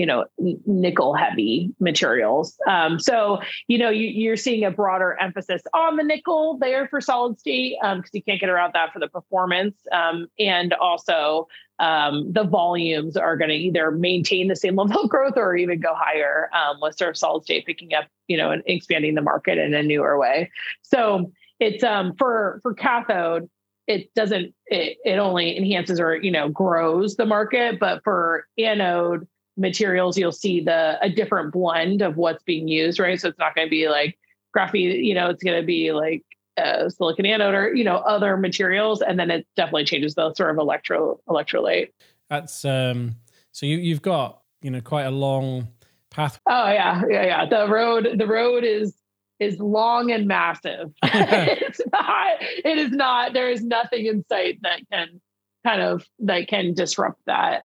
you 0.00 0.06
know 0.06 0.24
nickel 0.64 1.12
heavy 1.12 1.74
materials. 1.78 2.56
Um, 2.66 2.98
so 2.98 3.40
you 3.68 3.76
know 3.76 3.90
you, 3.90 4.32
are 4.32 4.36
seeing 4.36 4.64
a 4.64 4.70
broader 4.70 5.14
emphasis 5.20 5.60
on 5.74 5.96
the 5.96 6.02
nickel 6.02 6.56
there 6.58 6.88
for 6.88 7.02
solid 7.02 7.38
state 7.38 7.76
because 7.82 7.98
um, 7.98 8.04
you 8.14 8.22
can't 8.22 8.40
get 8.40 8.48
around 8.48 8.72
that 8.72 8.94
for 8.94 8.98
the 8.98 9.08
performance. 9.08 9.76
Um, 9.92 10.28
and 10.38 10.72
also 10.72 11.48
um, 11.80 12.32
the 12.32 12.44
volumes 12.44 13.14
are 13.14 13.36
going 13.36 13.50
to 13.50 13.56
either 13.56 13.90
maintain 13.90 14.48
the 14.48 14.56
same 14.56 14.76
level 14.76 15.02
of 15.02 15.10
growth 15.10 15.34
or 15.36 15.54
even 15.54 15.80
go 15.80 15.94
higher 15.94 16.48
um, 16.54 16.78
with 16.80 16.96
sort 16.96 17.10
of 17.10 17.18
solid 17.18 17.42
state 17.42 17.66
picking 17.66 17.92
up 17.92 18.06
you 18.26 18.38
know 18.38 18.52
and 18.52 18.62
expanding 18.64 19.16
the 19.16 19.22
market 19.22 19.58
in 19.58 19.74
a 19.74 19.82
newer 19.82 20.18
way. 20.18 20.50
So 20.80 21.30
it's 21.58 21.84
um, 21.84 22.14
for 22.16 22.60
for 22.62 22.72
cathode 22.72 23.50
it 23.86 24.14
doesn't 24.14 24.54
it, 24.66 24.96
it 25.04 25.18
only 25.18 25.58
enhances 25.58 26.00
or 26.00 26.16
you 26.16 26.30
know 26.30 26.48
grows 26.48 27.16
the 27.16 27.26
market 27.26 27.78
but 27.78 28.02
for 28.02 28.46
anode 28.56 29.26
materials, 29.60 30.18
you'll 30.18 30.32
see 30.32 30.60
the 30.60 30.98
a 31.00 31.08
different 31.08 31.52
blend 31.52 32.02
of 32.02 32.16
what's 32.16 32.42
being 32.42 32.66
used, 32.66 32.98
right? 32.98 33.20
So 33.20 33.28
it's 33.28 33.38
not 33.38 33.54
going 33.54 33.66
to 33.66 33.70
be 33.70 33.88
like 33.88 34.18
graphene, 34.56 35.04
you 35.04 35.14
know, 35.14 35.30
it's 35.30 35.42
going 35.42 35.60
to 35.60 35.66
be 35.66 35.92
like 35.92 36.24
uh, 36.56 36.88
silicon 36.88 37.26
anode 37.26 37.54
or 37.54 37.74
you 37.74 37.84
know 37.84 37.96
other 37.96 38.36
materials, 38.36 39.02
and 39.02 39.18
then 39.18 39.30
it 39.30 39.46
definitely 39.56 39.84
changes 39.84 40.14
the 40.14 40.32
sort 40.34 40.50
of 40.50 40.58
electro 40.58 41.20
electrolyte. 41.28 41.90
That's 42.28 42.64
um. 42.64 43.16
So 43.52 43.66
you 43.66 43.78
you've 43.78 44.02
got 44.02 44.42
you 44.62 44.70
know 44.70 44.80
quite 44.80 45.04
a 45.04 45.10
long 45.10 45.68
path. 46.10 46.40
Oh 46.46 46.70
yeah, 46.70 47.02
yeah, 47.08 47.24
yeah. 47.24 47.46
The 47.46 47.68
road 47.68 48.08
the 48.16 48.26
road 48.26 48.64
is 48.64 48.94
is 49.38 49.58
long 49.58 50.10
and 50.10 50.26
massive. 50.26 50.92
it's 51.02 51.80
not. 51.92 52.36
It 52.40 52.78
is 52.78 52.90
not. 52.90 53.32
There 53.32 53.50
is 53.50 53.62
nothing 53.62 54.06
in 54.06 54.24
sight 54.28 54.58
that 54.62 54.80
can 54.92 55.20
kind 55.64 55.82
of 55.82 56.04
that 56.20 56.48
can 56.48 56.74
disrupt 56.74 57.20
that. 57.26 57.64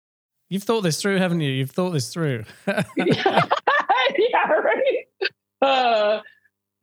You've 0.53 0.61
thought 0.61 0.81
this 0.81 1.01
through, 1.01 1.17
haven't 1.17 1.41
you? 1.41 1.49
You've 1.49 1.71
thought 1.71 1.89
this 1.93 2.13
through. 2.13 2.43
yeah, 2.67 2.83
right. 4.51 5.05
Uh, 5.59 6.19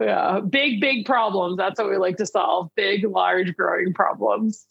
yeah, 0.01 0.41
big, 0.41 0.81
big 0.81 1.07
problems. 1.07 1.57
That's 1.57 1.79
what 1.79 1.89
we 1.89 1.97
like 1.97 2.17
to 2.17 2.27
solve. 2.27 2.71
Big, 2.75 3.05
large, 3.05 3.55
growing 3.55 3.95
problems. 3.95 4.67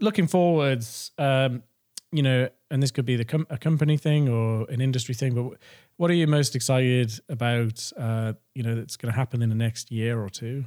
Looking 0.00 0.26
forwards, 0.26 1.12
um, 1.16 1.62
you 2.10 2.22
know, 2.22 2.50
and 2.70 2.82
this 2.82 2.90
could 2.90 3.06
be 3.06 3.16
the 3.16 3.24
com- 3.24 3.46
a 3.48 3.56
company 3.56 3.96
thing 3.96 4.28
or 4.28 4.66
an 4.68 4.82
industry 4.82 5.14
thing, 5.14 5.34
but 5.34 5.56
what 5.96 6.10
are 6.10 6.14
you 6.14 6.26
most 6.26 6.54
excited 6.54 7.10
about? 7.30 7.90
Uh, 7.96 8.34
you 8.54 8.62
know, 8.62 8.74
that's 8.74 8.98
going 8.98 9.10
to 9.10 9.16
happen 9.16 9.40
in 9.40 9.48
the 9.48 9.54
next 9.54 9.90
year 9.90 10.22
or 10.22 10.28
two. 10.28 10.66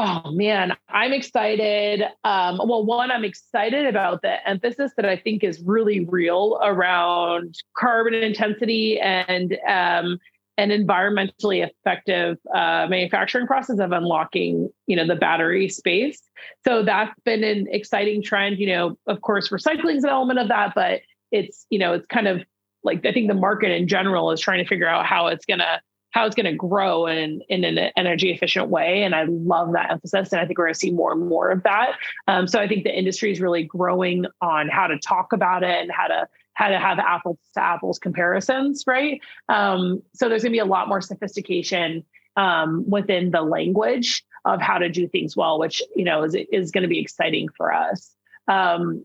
Oh 0.00 0.30
man, 0.30 0.76
I'm 0.88 1.12
excited. 1.12 2.04
Um, 2.22 2.60
well, 2.64 2.84
one, 2.84 3.10
I'm 3.10 3.24
excited 3.24 3.84
about 3.84 4.22
the 4.22 4.48
emphasis 4.48 4.92
that 4.96 5.04
I 5.04 5.16
think 5.16 5.42
is 5.42 5.60
really 5.60 6.04
real 6.04 6.56
around 6.62 7.56
carbon 7.76 8.14
intensity 8.14 9.00
and 9.00 9.58
um, 9.66 10.20
an 10.56 10.70
environmentally 10.70 11.68
effective 11.68 12.36
uh, 12.54 12.86
manufacturing 12.88 13.48
process 13.48 13.80
of 13.80 13.90
unlocking, 13.90 14.68
you 14.86 14.94
know, 14.94 15.04
the 15.04 15.16
battery 15.16 15.68
space. 15.68 16.22
So 16.64 16.84
that's 16.84 17.18
been 17.24 17.42
an 17.42 17.66
exciting 17.68 18.22
trend. 18.22 18.60
You 18.60 18.68
know, 18.68 18.98
of 19.08 19.20
course, 19.22 19.48
recycling 19.48 19.96
is 19.96 20.04
an 20.04 20.10
element 20.10 20.38
of 20.38 20.46
that, 20.46 20.74
but 20.76 21.00
it's 21.32 21.66
you 21.70 21.80
know, 21.80 21.94
it's 21.94 22.06
kind 22.06 22.28
of 22.28 22.44
like 22.84 23.04
I 23.04 23.12
think 23.12 23.26
the 23.26 23.34
market 23.34 23.72
in 23.72 23.88
general 23.88 24.30
is 24.30 24.40
trying 24.40 24.62
to 24.62 24.68
figure 24.68 24.86
out 24.86 25.06
how 25.06 25.26
it's 25.26 25.44
going 25.44 25.58
to 25.58 25.80
how 26.10 26.26
it's 26.26 26.34
going 26.34 26.46
to 26.46 26.54
grow 26.54 27.06
in 27.06 27.42
in 27.48 27.64
an 27.64 27.78
energy 27.96 28.30
efficient 28.30 28.68
way. 28.68 29.02
And 29.02 29.14
I 29.14 29.24
love 29.24 29.72
that 29.72 29.90
emphasis, 29.90 30.32
and 30.32 30.40
I 30.40 30.46
think 30.46 30.58
we're 30.58 30.66
going 30.66 30.74
to 30.74 30.80
see 30.80 30.90
more 30.90 31.12
and 31.12 31.28
more 31.28 31.50
of 31.50 31.62
that. 31.64 31.92
Um, 32.26 32.46
so 32.46 32.60
I 32.60 32.68
think 32.68 32.84
the 32.84 32.96
industry 32.96 33.30
is 33.30 33.40
really 33.40 33.64
growing 33.64 34.26
on 34.40 34.68
how 34.68 34.86
to 34.86 34.98
talk 34.98 35.32
about 35.32 35.62
it 35.62 35.80
and 35.82 35.90
how 35.90 36.06
to 36.06 36.28
how 36.54 36.68
to 36.68 36.78
have 36.78 36.98
apples 36.98 37.38
to 37.54 37.62
apples 37.62 37.98
comparisons, 38.00 38.84
right? 38.86 39.20
Um, 39.48 40.02
so 40.14 40.28
there's 40.28 40.42
going 40.42 40.52
to 40.52 40.56
be 40.56 40.58
a 40.58 40.64
lot 40.64 40.88
more 40.88 41.00
sophistication 41.00 42.04
um, 42.36 42.84
within 42.88 43.30
the 43.30 43.42
language 43.42 44.24
of 44.44 44.60
how 44.60 44.78
to 44.78 44.88
do 44.88 45.06
things 45.06 45.36
well, 45.36 45.58
which 45.58 45.82
you 45.94 46.04
know 46.04 46.24
is 46.24 46.34
is 46.52 46.70
going 46.70 46.82
to 46.82 46.88
be 46.88 47.00
exciting 47.00 47.48
for 47.56 47.72
us. 47.72 48.14
Um, 48.48 49.04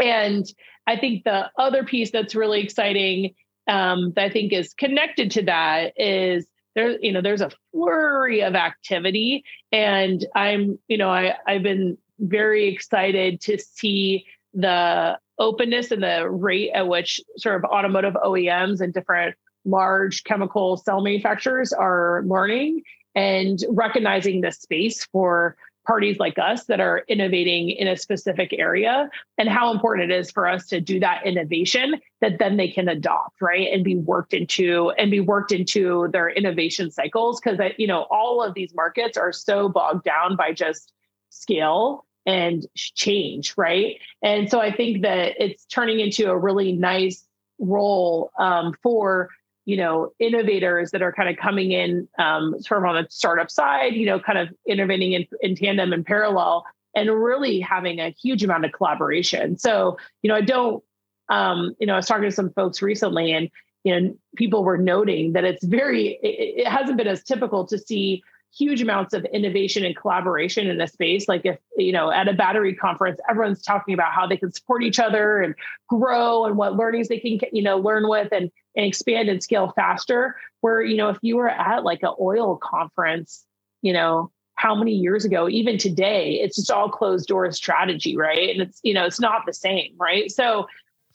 and 0.00 0.44
I 0.86 0.96
think 0.96 1.24
the 1.24 1.50
other 1.56 1.84
piece 1.84 2.10
that's 2.10 2.34
really 2.34 2.60
exciting 2.60 3.34
um, 3.66 4.12
that 4.16 4.24
I 4.24 4.30
think 4.30 4.52
is 4.52 4.74
connected 4.74 5.30
to 5.32 5.42
that 5.42 5.92
is 5.96 6.46
there. 6.74 6.98
You 7.00 7.12
know, 7.12 7.22
there's 7.22 7.40
a 7.40 7.50
flurry 7.72 8.42
of 8.42 8.54
activity, 8.54 9.44
and 9.72 10.24
I'm 10.34 10.78
you 10.88 10.98
know 10.98 11.10
I 11.10 11.36
I've 11.46 11.62
been 11.62 11.98
very 12.18 12.68
excited 12.68 13.40
to 13.42 13.58
see 13.58 14.26
the 14.52 15.18
openness 15.38 15.90
and 15.90 16.02
the 16.02 16.28
rate 16.28 16.70
at 16.72 16.86
which 16.86 17.20
sort 17.36 17.56
of 17.56 17.64
automotive 17.64 18.14
OEMs 18.14 18.80
and 18.80 18.94
different 18.94 19.34
large 19.64 20.22
chemical 20.24 20.76
cell 20.76 21.00
manufacturers 21.00 21.72
are 21.72 22.22
learning 22.26 22.82
and 23.14 23.58
recognizing 23.68 24.40
the 24.40 24.52
space 24.52 25.04
for 25.06 25.56
parties 25.86 26.18
like 26.18 26.38
us 26.38 26.64
that 26.64 26.80
are 26.80 27.04
innovating 27.08 27.70
in 27.70 27.88
a 27.88 27.96
specific 27.96 28.54
area 28.58 29.08
and 29.38 29.48
how 29.48 29.72
important 29.72 30.10
it 30.10 30.18
is 30.18 30.30
for 30.30 30.46
us 30.46 30.66
to 30.66 30.80
do 30.80 31.00
that 31.00 31.26
innovation 31.26 32.00
that 32.20 32.38
then 32.38 32.56
they 32.56 32.68
can 32.68 32.88
adopt 32.88 33.40
right 33.40 33.68
and 33.72 33.84
be 33.84 33.96
worked 33.96 34.34
into 34.34 34.90
and 34.98 35.10
be 35.10 35.20
worked 35.20 35.52
into 35.52 36.08
their 36.12 36.28
innovation 36.28 36.90
cycles. 36.90 37.40
Because 37.40 37.58
you 37.78 37.86
know 37.86 38.06
all 38.10 38.42
of 38.42 38.54
these 38.54 38.74
markets 38.74 39.16
are 39.16 39.32
so 39.32 39.68
bogged 39.68 40.04
down 40.04 40.36
by 40.36 40.52
just 40.52 40.92
scale 41.30 42.06
and 42.26 42.66
change 42.74 43.54
right? 43.56 43.96
And 44.22 44.50
so 44.50 44.60
i 44.60 44.72
think 44.72 45.02
that 45.02 45.34
it's 45.38 45.64
turning 45.66 46.00
into 46.00 46.30
a 46.30 46.38
really 46.38 46.72
nice 46.72 47.26
role 47.58 48.30
um, 48.38 48.74
for 48.82 49.30
you 49.64 49.76
know 49.76 50.12
innovators 50.18 50.90
that 50.90 51.02
are 51.02 51.12
kind 51.12 51.28
of 51.28 51.36
coming 51.36 51.72
in 51.72 52.08
um, 52.18 52.54
sort 52.60 52.82
of 52.82 52.88
on 52.88 53.02
the 53.02 53.06
startup 53.10 53.50
side 53.50 53.94
you 53.94 54.06
know 54.06 54.20
kind 54.20 54.38
of 54.38 54.48
innovating 54.68 55.12
in, 55.12 55.26
in 55.40 55.54
tandem 55.54 55.92
and 55.92 56.04
parallel 56.04 56.64
and 56.94 57.10
really 57.10 57.60
having 57.60 57.98
a 57.98 58.10
huge 58.10 58.44
amount 58.44 58.64
of 58.64 58.72
collaboration. 58.72 59.58
So 59.58 59.96
you 60.22 60.28
know 60.28 60.36
i 60.36 60.40
don't 60.40 60.82
um, 61.28 61.74
you 61.78 61.86
know 61.86 61.94
i 61.94 61.96
was 61.96 62.06
talking 62.06 62.24
to 62.24 62.32
some 62.32 62.50
folks 62.50 62.82
recently 62.82 63.32
and 63.32 63.50
you 63.84 64.00
know 64.00 64.16
people 64.36 64.64
were 64.64 64.78
noting 64.78 65.32
that 65.32 65.44
it's 65.44 65.64
very 65.64 66.18
it, 66.22 66.66
it 66.66 66.68
hasn't 66.68 66.96
been 66.96 67.06
as 67.06 67.22
typical 67.22 67.66
to 67.66 67.78
see 67.78 68.22
huge 68.56 68.80
amounts 68.80 69.14
of 69.14 69.24
innovation 69.26 69.84
and 69.84 69.96
collaboration 69.96 70.68
in 70.68 70.80
a 70.80 70.86
space. 70.86 71.28
Like 71.28 71.44
if 71.44 71.58
you 71.76 71.92
know 71.92 72.10
at 72.10 72.28
a 72.28 72.32
battery 72.32 72.74
conference 72.74 73.20
everyone's 73.28 73.62
talking 73.62 73.94
about 73.94 74.12
how 74.12 74.26
they 74.26 74.36
can 74.36 74.52
support 74.52 74.82
each 74.82 74.98
other 74.98 75.40
and 75.40 75.54
grow 75.88 76.44
and 76.44 76.56
what 76.56 76.76
learnings 76.76 77.08
they 77.08 77.18
can 77.18 77.38
you 77.52 77.62
know 77.62 77.78
learn 77.78 78.08
with 78.08 78.32
and, 78.32 78.50
and 78.76 78.86
expand 78.86 79.28
and 79.28 79.42
scale 79.42 79.72
faster. 79.74 80.36
Where 80.60 80.82
you 80.82 80.96
know 80.96 81.08
if 81.08 81.18
you 81.22 81.36
were 81.36 81.48
at 81.48 81.84
like 81.84 82.02
an 82.02 82.14
oil 82.20 82.56
conference 82.56 83.44
you 83.82 83.92
know 83.92 84.30
how 84.56 84.74
many 84.74 84.92
years 84.92 85.24
ago 85.24 85.48
even 85.48 85.78
today 85.78 86.34
it's 86.34 86.56
just 86.56 86.70
all 86.70 86.88
closed 86.88 87.26
door 87.26 87.50
strategy 87.52 88.16
right? 88.16 88.50
And 88.50 88.62
it's 88.62 88.80
you 88.82 88.94
know 88.94 89.04
it's 89.04 89.20
not 89.20 89.42
the 89.46 89.54
same 89.54 89.94
right? 89.98 90.30
So 90.30 90.66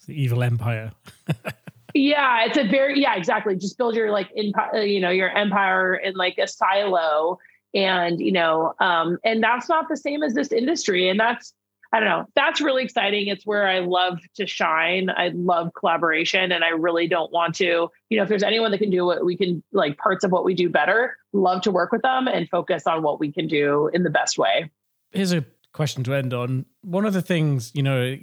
the 0.08 0.22
evil 0.22 0.44
empire 0.44 0.92
yeah 2.00 2.46
it's 2.46 2.58
a 2.58 2.64
very 2.64 3.02
yeah 3.02 3.16
exactly. 3.16 3.56
Just 3.56 3.78
build 3.78 3.96
your 3.96 4.12
like 4.12 4.30
in 4.36 4.54
uh, 4.74 4.80
you 4.80 5.00
know 5.00 5.10
your 5.10 5.30
empire 5.30 5.96
in 5.96 6.16
like 6.16 6.38
a 6.38 6.48
silo 6.48 7.38
and 7.74 8.20
you 8.20 8.32
know 8.32 8.74
um 8.80 9.18
and 9.24 9.44
that's 9.44 9.70
not 9.70 9.88
the 9.90 9.98
same 9.98 10.24
as 10.24 10.34
this 10.34 10.52
industry 10.52 11.08
and 11.08 11.20
that's 11.20 11.54
i 11.94 12.00
don't 12.00 12.10
know 12.10 12.26
that's 12.36 12.62
really 12.62 12.84
exciting. 12.84 13.28
It's 13.28 13.46
where 13.46 13.68
i 13.68 13.80
love 13.80 14.20
to 14.36 14.48
shine. 14.48 15.10
I 15.10 15.32
love 15.36 15.72
collaboration 15.78 16.52
and 16.52 16.64
i 16.64 16.70
really 16.70 17.08
don't 17.08 17.32
want 17.32 17.56
to 17.56 17.90
you 18.10 18.18
know 18.18 18.24
if 18.24 18.30
there's 18.30 18.44
anyone 18.44 18.72
that 18.72 18.80
can 18.80 18.90
do 18.90 19.06
what 19.06 19.26
we 19.26 19.36
can 19.36 19.62
like 19.74 19.98
parts 19.98 20.24
of 20.24 20.32
what 20.32 20.46
we 20.46 20.54
do 20.54 20.70
better 20.70 21.18
love 21.34 21.62
to 21.64 21.72
work 21.72 21.92
with 21.92 22.02
them 22.02 22.28
and 22.28 22.50
focus 22.50 22.88
on 22.88 23.04
what 23.04 23.20
we 23.20 23.32
can 23.32 23.48
do 23.48 23.90
in 23.94 24.04
the 24.04 24.10
best 24.10 24.38
way. 24.38 24.72
Here's 25.12 25.32
a 25.32 25.46
question 25.74 26.04
to 26.06 26.14
end 26.14 26.34
on. 26.34 26.66
One 26.82 27.06
of 27.06 27.14
the 27.14 27.22
things 27.22 27.72
you 27.76 27.84
know 27.84 28.16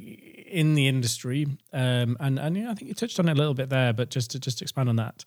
in 0.46 0.74
the 0.74 0.88
industry, 0.88 1.46
um, 1.72 2.16
and 2.20 2.38
and 2.38 2.56
yeah, 2.56 2.70
I 2.70 2.74
think 2.74 2.88
you 2.88 2.94
touched 2.94 3.18
on 3.18 3.28
it 3.28 3.32
a 3.32 3.34
little 3.34 3.54
bit 3.54 3.68
there, 3.68 3.92
but 3.92 4.10
just 4.10 4.30
to 4.32 4.40
just 4.40 4.62
expand 4.62 4.88
on 4.88 4.96
that 4.96 5.24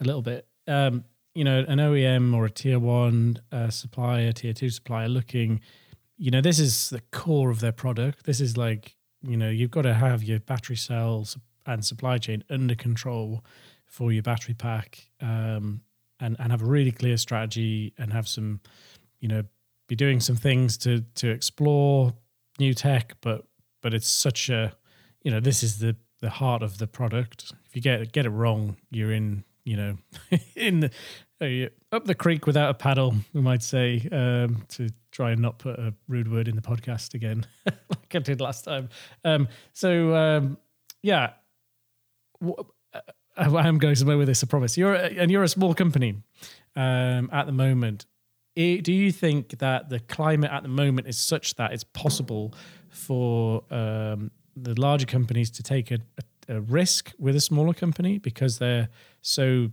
a 0.00 0.04
little 0.04 0.22
bit. 0.22 0.46
Um, 0.66 1.04
you 1.34 1.44
know, 1.44 1.64
an 1.68 1.78
OEM 1.78 2.34
or 2.34 2.44
a 2.44 2.50
tier 2.50 2.78
one 2.78 3.38
uh, 3.52 3.70
supplier, 3.70 4.32
tier 4.32 4.52
two 4.52 4.70
supplier 4.70 5.08
looking, 5.08 5.60
you 6.16 6.30
know, 6.30 6.40
this 6.40 6.58
is 6.58 6.90
the 6.90 7.00
core 7.12 7.50
of 7.50 7.60
their 7.60 7.72
product. 7.72 8.24
This 8.24 8.40
is 8.40 8.56
like, 8.56 8.96
you 9.22 9.36
know, 9.36 9.48
you've 9.48 9.70
got 9.70 9.82
to 9.82 9.94
have 9.94 10.22
your 10.22 10.40
battery 10.40 10.76
cells 10.76 11.38
and 11.66 11.84
supply 11.84 12.18
chain 12.18 12.42
under 12.50 12.74
control 12.74 13.44
for 13.86 14.12
your 14.12 14.22
battery 14.22 14.54
pack, 14.54 15.08
um, 15.20 15.82
and 16.20 16.36
and 16.38 16.50
have 16.50 16.62
a 16.62 16.66
really 16.66 16.92
clear 16.92 17.16
strategy 17.16 17.92
and 17.98 18.12
have 18.12 18.28
some, 18.28 18.60
you 19.20 19.28
know, 19.28 19.42
be 19.88 19.96
doing 19.96 20.20
some 20.20 20.36
things 20.36 20.76
to 20.78 21.00
to 21.16 21.30
explore 21.30 22.12
new 22.58 22.74
tech, 22.74 23.14
but 23.20 23.44
but 23.80 23.94
it's 23.94 24.08
such 24.08 24.48
a 24.48 24.72
you 25.22 25.30
know 25.30 25.40
this 25.40 25.62
is 25.62 25.78
the 25.78 25.96
the 26.20 26.30
heart 26.30 26.62
of 26.62 26.78
the 26.78 26.86
product. 26.86 27.52
If 27.66 27.76
you 27.76 27.82
get 27.82 28.12
get 28.12 28.26
it 28.26 28.30
wrong, 28.30 28.76
you're 28.90 29.12
in 29.12 29.44
you 29.64 29.76
know 29.76 29.98
in 30.56 30.80
the 30.80 30.90
uh, 31.42 31.96
up 31.96 32.04
the 32.04 32.14
creek 32.14 32.46
without 32.46 32.70
a 32.70 32.74
paddle. 32.74 33.14
We 33.32 33.40
might 33.40 33.62
say 33.62 34.06
um, 34.12 34.64
to 34.70 34.90
try 35.10 35.32
and 35.32 35.40
not 35.40 35.58
put 35.58 35.78
a 35.78 35.94
rude 36.08 36.30
word 36.30 36.48
in 36.48 36.56
the 36.56 36.62
podcast 36.62 37.14
again, 37.14 37.46
like 37.66 38.14
I 38.14 38.18
did 38.18 38.40
last 38.40 38.64
time. 38.64 38.90
Um, 39.24 39.48
so 39.72 40.14
um, 40.14 40.58
yeah, 41.02 41.32
uh, 42.44 43.00
I 43.36 43.68
am 43.68 43.78
going 43.78 43.94
somewhere 43.94 44.18
with 44.18 44.28
this. 44.28 44.44
I 44.44 44.46
promise. 44.46 44.76
You're 44.76 44.94
a, 44.94 45.08
and 45.16 45.30
you're 45.30 45.42
a 45.42 45.48
small 45.48 45.74
company 45.74 46.22
um, 46.76 47.30
at 47.32 47.46
the 47.46 47.52
moment. 47.52 48.06
Do 48.56 48.92
you 48.92 49.10
think 49.10 49.58
that 49.60 49.88
the 49.88 50.00
climate 50.00 50.50
at 50.50 50.62
the 50.62 50.68
moment 50.68 51.06
is 51.06 51.16
such 51.16 51.54
that 51.54 51.72
it's 51.72 51.84
possible 51.84 52.52
for 52.90 53.64
um, 53.70 54.30
the 54.56 54.78
larger 54.78 55.06
companies 55.06 55.50
to 55.52 55.62
take 55.62 55.90
a, 55.90 55.98
a, 56.48 56.56
a, 56.56 56.60
risk 56.60 57.12
with 57.18 57.36
a 57.36 57.40
smaller 57.40 57.72
company 57.72 58.18
because 58.18 58.58
they're 58.58 58.88
so 59.22 59.70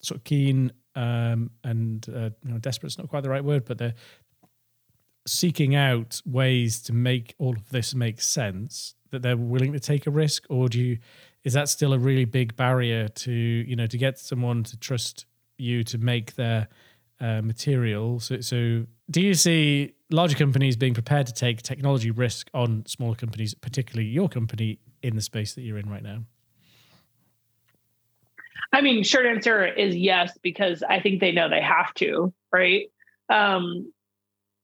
sort 0.00 0.18
of 0.18 0.24
keen 0.24 0.72
um, 0.94 1.50
and 1.64 2.06
uh, 2.08 2.30
you 2.44 2.52
know, 2.52 2.60
not 2.62 3.08
quite 3.08 3.22
the 3.22 3.30
right 3.30 3.44
word, 3.44 3.64
but 3.64 3.78
they're 3.78 3.94
seeking 5.26 5.74
out 5.74 6.20
ways 6.26 6.80
to 6.82 6.92
make 6.92 7.34
all 7.38 7.56
of 7.56 7.70
this 7.70 7.94
make 7.94 8.20
sense 8.20 8.94
that 9.10 9.22
they're 9.22 9.36
willing 9.36 9.72
to 9.72 9.80
take 9.80 10.06
a 10.06 10.10
risk? 10.10 10.44
Or 10.50 10.68
do 10.68 10.80
you 10.80 10.98
is 11.44 11.52
that 11.52 11.68
still 11.68 11.92
a 11.92 11.98
really 11.98 12.24
big 12.24 12.56
barrier 12.56 13.08
to 13.08 13.32
you 13.32 13.76
know 13.76 13.86
to 13.86 13.98
get 13.98 14.18
someone 14.18 14.64
to 14.64 14.76
trust 14.78 15.26
you 15.56 15.84
to 15.84 15.98
make 15.98 16.34
their 16.34 16.68
uh, 17.20 17.42
material? 17.42 18.20
So 18.20 18.40
so 18.40 18.86
do 19.10 19.20
you 19.20 19.34
see 19.34 19.94
larger 20.14 20.36
companies 20.36 20.76
being 20.76 20.94
prepared 20.94 21.26
to 21.26 21.32
take 21.32 21.62
technology 21.62 22.10
risk 22.10 22.48
on 22.54 22.84
smaller 22.86 23.14
companies, 23.14 23.54
particularly 23.54 24.08
your 24.08 24.28
company, 24.28 24.78
in 25.02 25.16
the 25.16 25.22
space 25.22 25.54
that 25.54 25.62
you're 25.62 25.76
in 25.76 25.90
right 25.90 26.02
now? 26.02 26.20
I 28.72 28.80
mean, 28.80 29.04
short 29.04 29.26
answer 29.26 29.66
is 29.66 29.94
yes, 29.94 30.36
because 30.42 30.82
I 30.82 31.00
think 31.00 31.20
they 31.20 31.32
know 31.32 31.48
they 31.48 31.60
have 31.60 31.92
to, 31.94 32.32
right? 32.52 32.86
Um, 33.28 33.92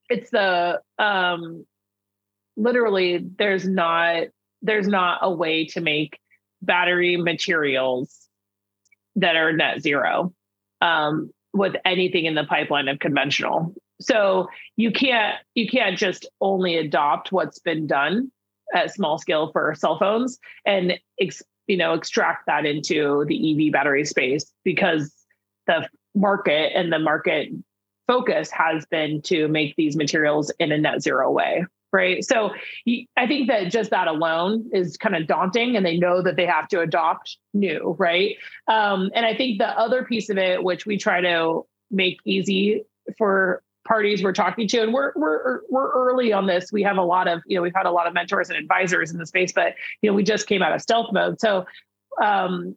it's 0.09 0.29
the 0.31 0.81
um, 0.97 1.65
literally 2.57 3.23
there's 3.37 3.67
not 3.67 4.27
there's 4.61 4.87
not 4.87 5.19
a 5.21 5.31
way 5.31 5.65
to 5.67 5.81
make 5.81 6.19
battery 6.61 7.17
materials 7.17 8.27
that 9.15 9.35
are 9.35 9.53
net 9.53 9.81
zero 9.81 10.33
um, 10.81 11.31
with 11.53 11.75
anything 11.85 12.25
in 12.25 12.35
the 12.35 12.43
pipeline 12.43 12.87
of 12.87 12.99
conventional 12.99 13.73
so 14.01 14.47
you 14.75 14.91
can't 14.91 15.35
you 15.55 15.67
can't 15.67 15.97
just 15.97 16.27
only 16.41 16.77
adopt 16.77 17.31
what's 17.31 17.59
been 17.59 17.87
done 17.87 18.31
at 18.73 18.93
small 18.93 19.17
scale 19.17 19.51
for 19.51 19.73
cell 19.75 19.97
phones 19.97 20.39
and 20.65 20.99
ex, 21.19 21.41
you 21.67 21.77
know 21.77 21.93
extract 21.93 22.45
that 22.47 22.65
into 22.65 23.25
the 23.27 23.67
EV 23.67 23.71
battery 23.71 24.05
space 24.05 24.51
because 24.63 25.13
the 25.67 25.87
market 26.15 26.71
and 26.75 26.91
the 26.91 26.99
market 26.99 27.49
focus 28.07 28.49
has 28.51 28.85
been 28.87 29.21
to 29.21 29.47
make 29.47 29.75
these 29.75 29.95
materials 29.95 30.51
in 30.59 30.71
a 30.71 30.77
net 30.77 31.01
zero 31.01 31.31
way 31.31 31.65
right? 31.93 32.23
So 32.23 32.51
i 33.17 33.27
think 33.27 33.49
that 33.49 33.69
just 33.69 33.89
that 33.89 34.07
alone 34.07 34.69
is 34.73 34.97
kind 34.97 35.15
of 35.15 35.27
daunting 35.27 35.75
and 35.75 35.85
they 35.85 35.97
know 35.97 36.21
that 36.21 36.37
they 36.37 36.45
have 36.45 36.67
to 36.69 36.79
adopt 36.79 37.37
new 37.53 37.95
right? 37.99 38.37
Um, 38.67 39.11
and 39.13 39.25
i 39.25 39.35
think 39.35 39.59
the 39.59 39.67
other 39.67 40.03
piece 40.03 40.29
of 40.29 40.37
it 40.37 40.63
which 40.63 40.85
we 40.85 40.97
try 40.97 41.21
to 41.21 41.65
make 41.91 42.19
easy 42.25 42.83
for 43.17 43.61
parties 43.87 44.23
we're 44.23 44.31
talking 44.31 44.67
to 44.67 44.77
and 44.79 44.93
we're 44.93 45.11
we're 45.15 45.61
we're 45.69 45.91
early 45.91 46.31
on 46.31 46.45
this 46.45 46.71
we 46.71 46.83
have 46.83 46.97
a 46.97 47.03
lot 47.03 47.27
of 47.27 47.41
you 47.47 47.55
know 47.55 47.63
we've 47.63 47.75
had 47.75 47.87
a 47.87 47.91
lot 47.91 48.05
of 48.05 48.13
mentors 48.13 48.49
and 48.49 48.57
advisors 48.57 49.11
in 49.11 49.17
the 49.17 49.25
space 49.25 49.51
but 49.51 49.73
you 50.01 50.09
know 50.09 50.13
we 50.13 50.23
just 50.23 50.45
came 50.45 50.61
out 50.61 50.71
of 50.71 50.81
stealth 50.81 51.11
mode 51.11 51.39
so 51.39 51.65
um 52.21 52.75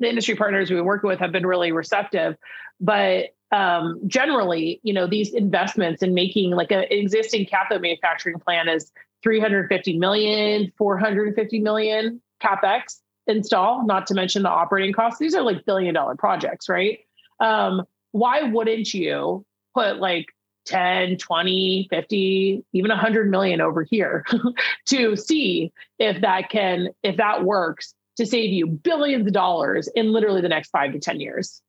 the 0.00 0.08
industry 0.08 0.34
partners 0.34 0.70
we've 0.70 0.78
been 0.78 0.86
working 0.86 1.08
with 1.08 1.20
have 1.20 1.30
been 1.30 1.46
really 1.46 1.70
receptive. 1.70 2.36
But 2.80 3.26
um, 3.52 4.00
generally, 4.06 4.80
you 4.82 4.92
know, 4.92 5.06
these 5.06 5.32
investments 5.34 6.02
in 6.02 6.14
making 6.14 6.52
like 6.52 6.72
an 6.72 6.84
existing 6.90 7.46
cathode 7.46 7.82
manufacturing 7.82 8.38
plan 8.38 8.68
is 8.68 8.90
350 9.22 9.98
million, 9.98 10.72
450 10.78 11.60
million 11.60 12.20
capex 12.42 13.00
install, 13.26 13.84
not 13.84 14.06
to 14.06 14.14
mention 14.14 14.42
the 14.42 14.48
operating 14.48 14.94
costs. 14.94 15.18
These 15.18 15.34
are 15.34 15.42
like 15.42 15.64
billion 15.66 15.94
dollar 15.94 16.16
projects, 16.16 16.68
right? 16.68 17.00
Um, 17.38 17.82
why 18.12 18.42
wouldn't 18.42 18.92
you 18.94 19.44
put 19.74 19.98
like 19.98 20.26
10, 20.66 21.16
20, 21.16 21.88
50, 21.90 22.64
even 22.72 22.88
100 22.88 23.30
million 23.30 23.60
over 23.60 23.82
here 23.82 24.24
to 24.86 25.16
see 25.16 25.72
if 25.98 26.20
that 26.20 26.50
can, 26.50 26.88
if 27.02 27.16
that 27.16 27.44
works 27.44 27.94
to 28.16 28.26
save 28.26 28.52
you 28.52 28.66
billions 28.66 29.26
of 29.26 29.32
dollars 29.32 29.88
in 29.94 30.12
literally 30.12 30.40
the 30.40 30.48
next 30.48 30.70
five 30.70 30.92
to 30.92 30.98
10 30.98 31.20
years? 31.20 31.62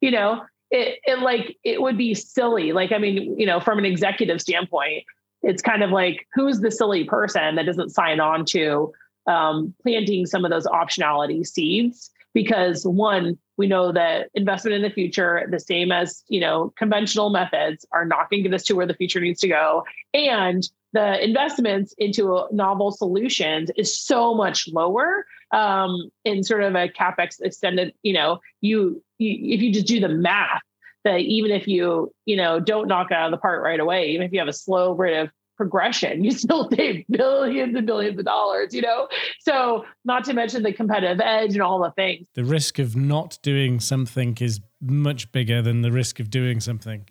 You 0.00 0.10
know, 0.10 0.42
it, 0.70 0.98
it 1.04 1.20
like, 1.20 1.56
it 1.64 1.80
would 1.80 1.98
be 1.98 2.14
silly. 2.14 2.72
Like, 2.72 2.92
I 2.92 2.98
mean, 2.98 3.38
you 3.38 3.46
know, 3.46 3.60
from 3.60 3.78
an 3.78 3.84
executive 3.84 4.40
standpoint, 4.40 5.04
it's 5.42 5.62
kind 5.62 5.82
of 5.82 5.90
like 5.90 6.26
who's 6.34 6.60
the 6.60 6.70
silly 6.70 7.04
person 7.04 7.56
that 7.56 7.66
doesn't 7.66 7.90
sign 7.90 8.18
on 8.20 8.44
to 8.46 8.92
um, 9.26 9.74
planting 9.82 10.26
some 10.26 10.44
of 10.44 10.50
those 10.50 10.66
optionality 10.66 11.46
seeds 11.46 12.10
because 12.34 12.84
one 12.84 13.38
we 13.56 13.66
know 13.66 13.92
that 13.92 14.28
investment 14.34 14.74
in 14.74 14.82
the 14.82 14.90
future 14.90 15.46
the 15.50 15.60
same 15.60 15.92
as 15.92 16.24
you 16.28 16.40
know 16.40 16.74
conventional 16.76 17.30
methods 17.30 17.86
are 17.92 18.04
not 18.04 18.28
going 18.28 18.42
to 18.42 18.48
get 18.48 18.54
us 18.54 18.64
to 18.64 18.74
where 18.74 18.86
the 18.86 18.94
future 18.94 19.20
needs 19.20 19.40
to 19.40 19.48
go. 19.48 19.84
And 20.12 20.68
the 20.92 21.22
investments 21.24 21.94
into 21.98 22.46
novel 22.52 22.92
solutions 22.92 23.70
is 23.76 23.96
so 23.98 24.34
much 24.34 24.68
lower 24.68 25.24
um, 25.52 26.10
in 26.24 26.42
sort 26.42 26.62
of 26.62 26.74
a 26.74 26.88
capex 26.88 27.40
extended 27.40 27.94
you 28.02 28.12
know 28.12 28.40
you, 28.60 29.02
you 29.18 29.54
if 29.54 29.62
you 29.62 29.72
just 29.72 29.86
do 29.86 30.00
the 30.00 30.08
math 30.08 30.62
that 31.04 31.20
even 31.20 31.50
if 31.50 31.68
you 31.68 32.12
you 32.26 32.36
know 32.36 32.58
don't 32.58 32.88
knock 32.88 33.12
out 33.12 33.26
of 33.26 33.30
the 33.30 33.38
park 33.38 33.62
right 33.62 33.80
away 33.80 34.10
even 34.10 34.26
if 34.26 34.32
you 34.32 34.38
have 34.38 34.48
a 34.48 34.52
slow 34.52 34.92
rate 34.92 35.18
of 35.18 35.30
progression. 35.56 36.24
You 36.24 36.30
still 36.30 36.70
save 36.70 37.04
billions 37.10 37.76
and 37.76 37.86
billions 37.86 38.18
of 38.18 38.24
dollars 38.24 38.74
you 38.74 38.82
know? 38.82 39.08
So 39.40 39.84
not 40.04 40.24
to 40.24 40.32
mention 40.32 40.62
the 40.62 40.72
competitive 40.72 41.20
edge 41.20 41.52
and 41.52 41.62
all 41.62 41.82
the 41.82 41.90
things. 41.90 42.26
The 42.34 42.44
risk 42.44 42.78
of 42.78 42.96
not 42.96 43.38
doing 43.42 43.80
something 43.80 44.36
is 44.40 44.60
much 44.80 45.30
bigger 45.32 45.60
than 45.60 45.82
the 45.82 45.92
risk 45.92 46.20
of 46.20 46.30
doing 46.30 46.60
something. 46.60 47.06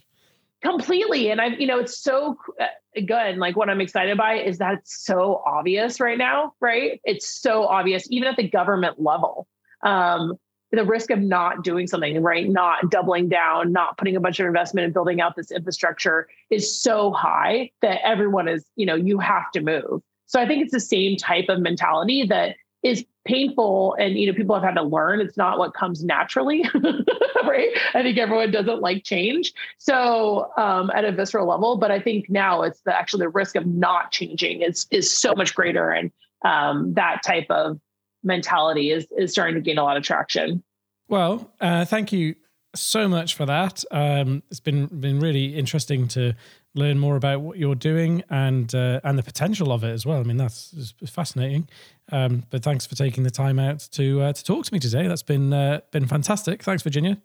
Completely 0.63 1.29
and 1.29 1.41
i 1.41 1.47
you 1.47 1.67
know 1.67 1.79
it's 1.79 1.99
so 1.99 2.37
uh, 2.59 2.67
good 3.05 3.37
like 3.37 3.57
what 3.57 3.69
i'm 3.69 3.81
excited 3.81 4.17
by 4.17 4.35
is 4.35 4.59
that 4.59 4.75
it's 4.75 5.03
so 5.03 5.41
obvious 5.45 5.99
right 5.99 6.17
now 6.17 6.53
right? 6.61 7.01
It's 7.03 7.41
so 7.41 7.65
obvious 7.65 8.07
even 8.09 8.27
at 8.27 8.37
the 8.37 8.47
government 8.49 8.99
level. 8.99 9.47
Um, 9.83 10.33
the 10.73 10.83
risk 10.83 11.11
of 11.11 11.19
not 11.19 11.63
doing 11.63 11.85
something, 11.85 12.21
right? 12.21 12.49
Not 12.49 12.89
doubling 12.89 13.29
down, 13.29 13.71
not 13.71 13.97
putting 13.97 14.15
a 14.15 14.19
bunch 14.19 14.39
of 14.39 14.47
investment 14.47 14.85
and 14.85 14.93
building 14.93 15.21
out 15.21 15.35
this 15.35 15.51
infrastructure 15.51 16.27
is 16.49 16.75
so 16.81 17.11
high 17.11 17.71
that 17.81 17.99
everyone 18.03 18.47
is, 18.47 18.65
you 18.75 18.85
know, 18.85 18.95
you 18.95 19.19
have 19.19 19.51
to 19.51 19.61
move. 19.61 20.01
So 20.25 20.41
I 20.41 20.47
think 20.47 20.63
it's 20.63 20.71
the 20.71 20.79
same 20.79 21.15
type 21.15 21.45
of 21.49 21.59
mentality 21.59 22.25
that 22.25 22.55
is 22.81 23.05
painful 23.25 23.95
and 23.97 24.17
you 24.17 24.27
know 24.27 24.33
people 24.33 24.53
have 24.53 24.63
had 24.63 24.75
to 24.75 24.83
learn 24.83 25.21
it's 25.21 25.37
not 25.37 25.57
what 25.57 25.73
comes 25.73 26.03
naturally 26.03 26.65
right 27.45 27.69
i 27.93 28.03
think 28.03 28.17
everyone 28.17 28.51
doesn't 28.51 28.81
like 28.81 29.05
change 29.05 29.53
so 29.77 30.51
um, 30.57 30.91
at 30.93 31.05
a 31.05 31.11
visceral 31.13 31.47
level 31.47 31.77
but 31.77 31.89
i 31.89 32.01
think 32.01 32.29
now 32.29 32.63
it's 32.63 32.81
the 32.81 32.93
actually 32.93 33.21
the 33.21 33.29
risk 33.29 33.55
of 33.55 33.65
not 33.65 34.11
changing 34.11 34.61
is 34.61 34.87
is 34.91 35.09
so 35.09 35.33
much 35.35 35.55
greater 35.55 35.89
and 35.89 36.11
um, 36.43 36.93
that 36.95 37.21
type 37.25 37.45
of 37.49 37.79
mentality 38.23 38.91
is 38.91 39.07
is 39.17 39.31
starting 39.31 39.55
to 39.55 39.61
gain 39.61 39.77
a 39.77 39.83
lot 39.83 39.97
of 39.97 40.03
traction. 40.03 40.63
Well, 41.07 41.51
uh, 41.59 41.85
thank 41.85 42.11
you 42.11 42.35
so 42.75 43.07
much 43.07 43.35
for 43.35 43.45
that. 43.45 43.83
Um, 43.91 44.43
it's 44.49 44.59
been 44.59 44.87
been 44.87 45.19
really 45.19 45.55
interesting 45.55 46.07
to 46.09 46.33
learn 46.75 46.97
more 46.97 47.15
about 47.15 47.41
what 47.41 47.57
you're 47.57 47.75
doing 47.75 48.23
and 48.29 48.73
uh, 48.73 48.99
and 49.03 49.17
the 49.17 49.23
potential 49.23 49.71
of 49.71 49.83
it 49.83 49.91
as 49.91 50.05
well. 50.05 50.19
I 50.19 50.23
mean, 50.23 50.37
that's 50.37 50.93
fascinating. 51.05 51.69
Um, 52.11 52.43
but 52.49 52.63
thanks 52.63 52.85
for 52.85 52.95
taking 52.95 53.23
the 53.23 53.31
time 53.31 53.59
out 53.59 53.79
to 53.91 54.21
uh, 54.21 54.33
to 54.33 54.43
talk 54.43 54.65
to 54.65 54.73
me 54.73 54.79
today. 54.79 55.07
That's 55.07 55.23
been 55.23 55.53
uh, 55.53 55.81
been 55.91 56.07
fantastic. 56.07 56.63
Thanks, 56.63 56.83
Virginia. 56.83 57.21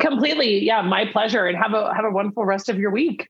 Completely, 0.00 0.64
yeah, 0.64 0.82
my 0.82 1.04
pleasure. 1.04 1.46
And 1.46 1.56
have 1.56 1.74
a 1.74 1.94
have 1.94 2.04
a 2.04 2.10
wonderful 2.10 2.44
rest 2.44 2.68
of 2.68 2.78
your 2.78 2.90
week. 2.90 3.28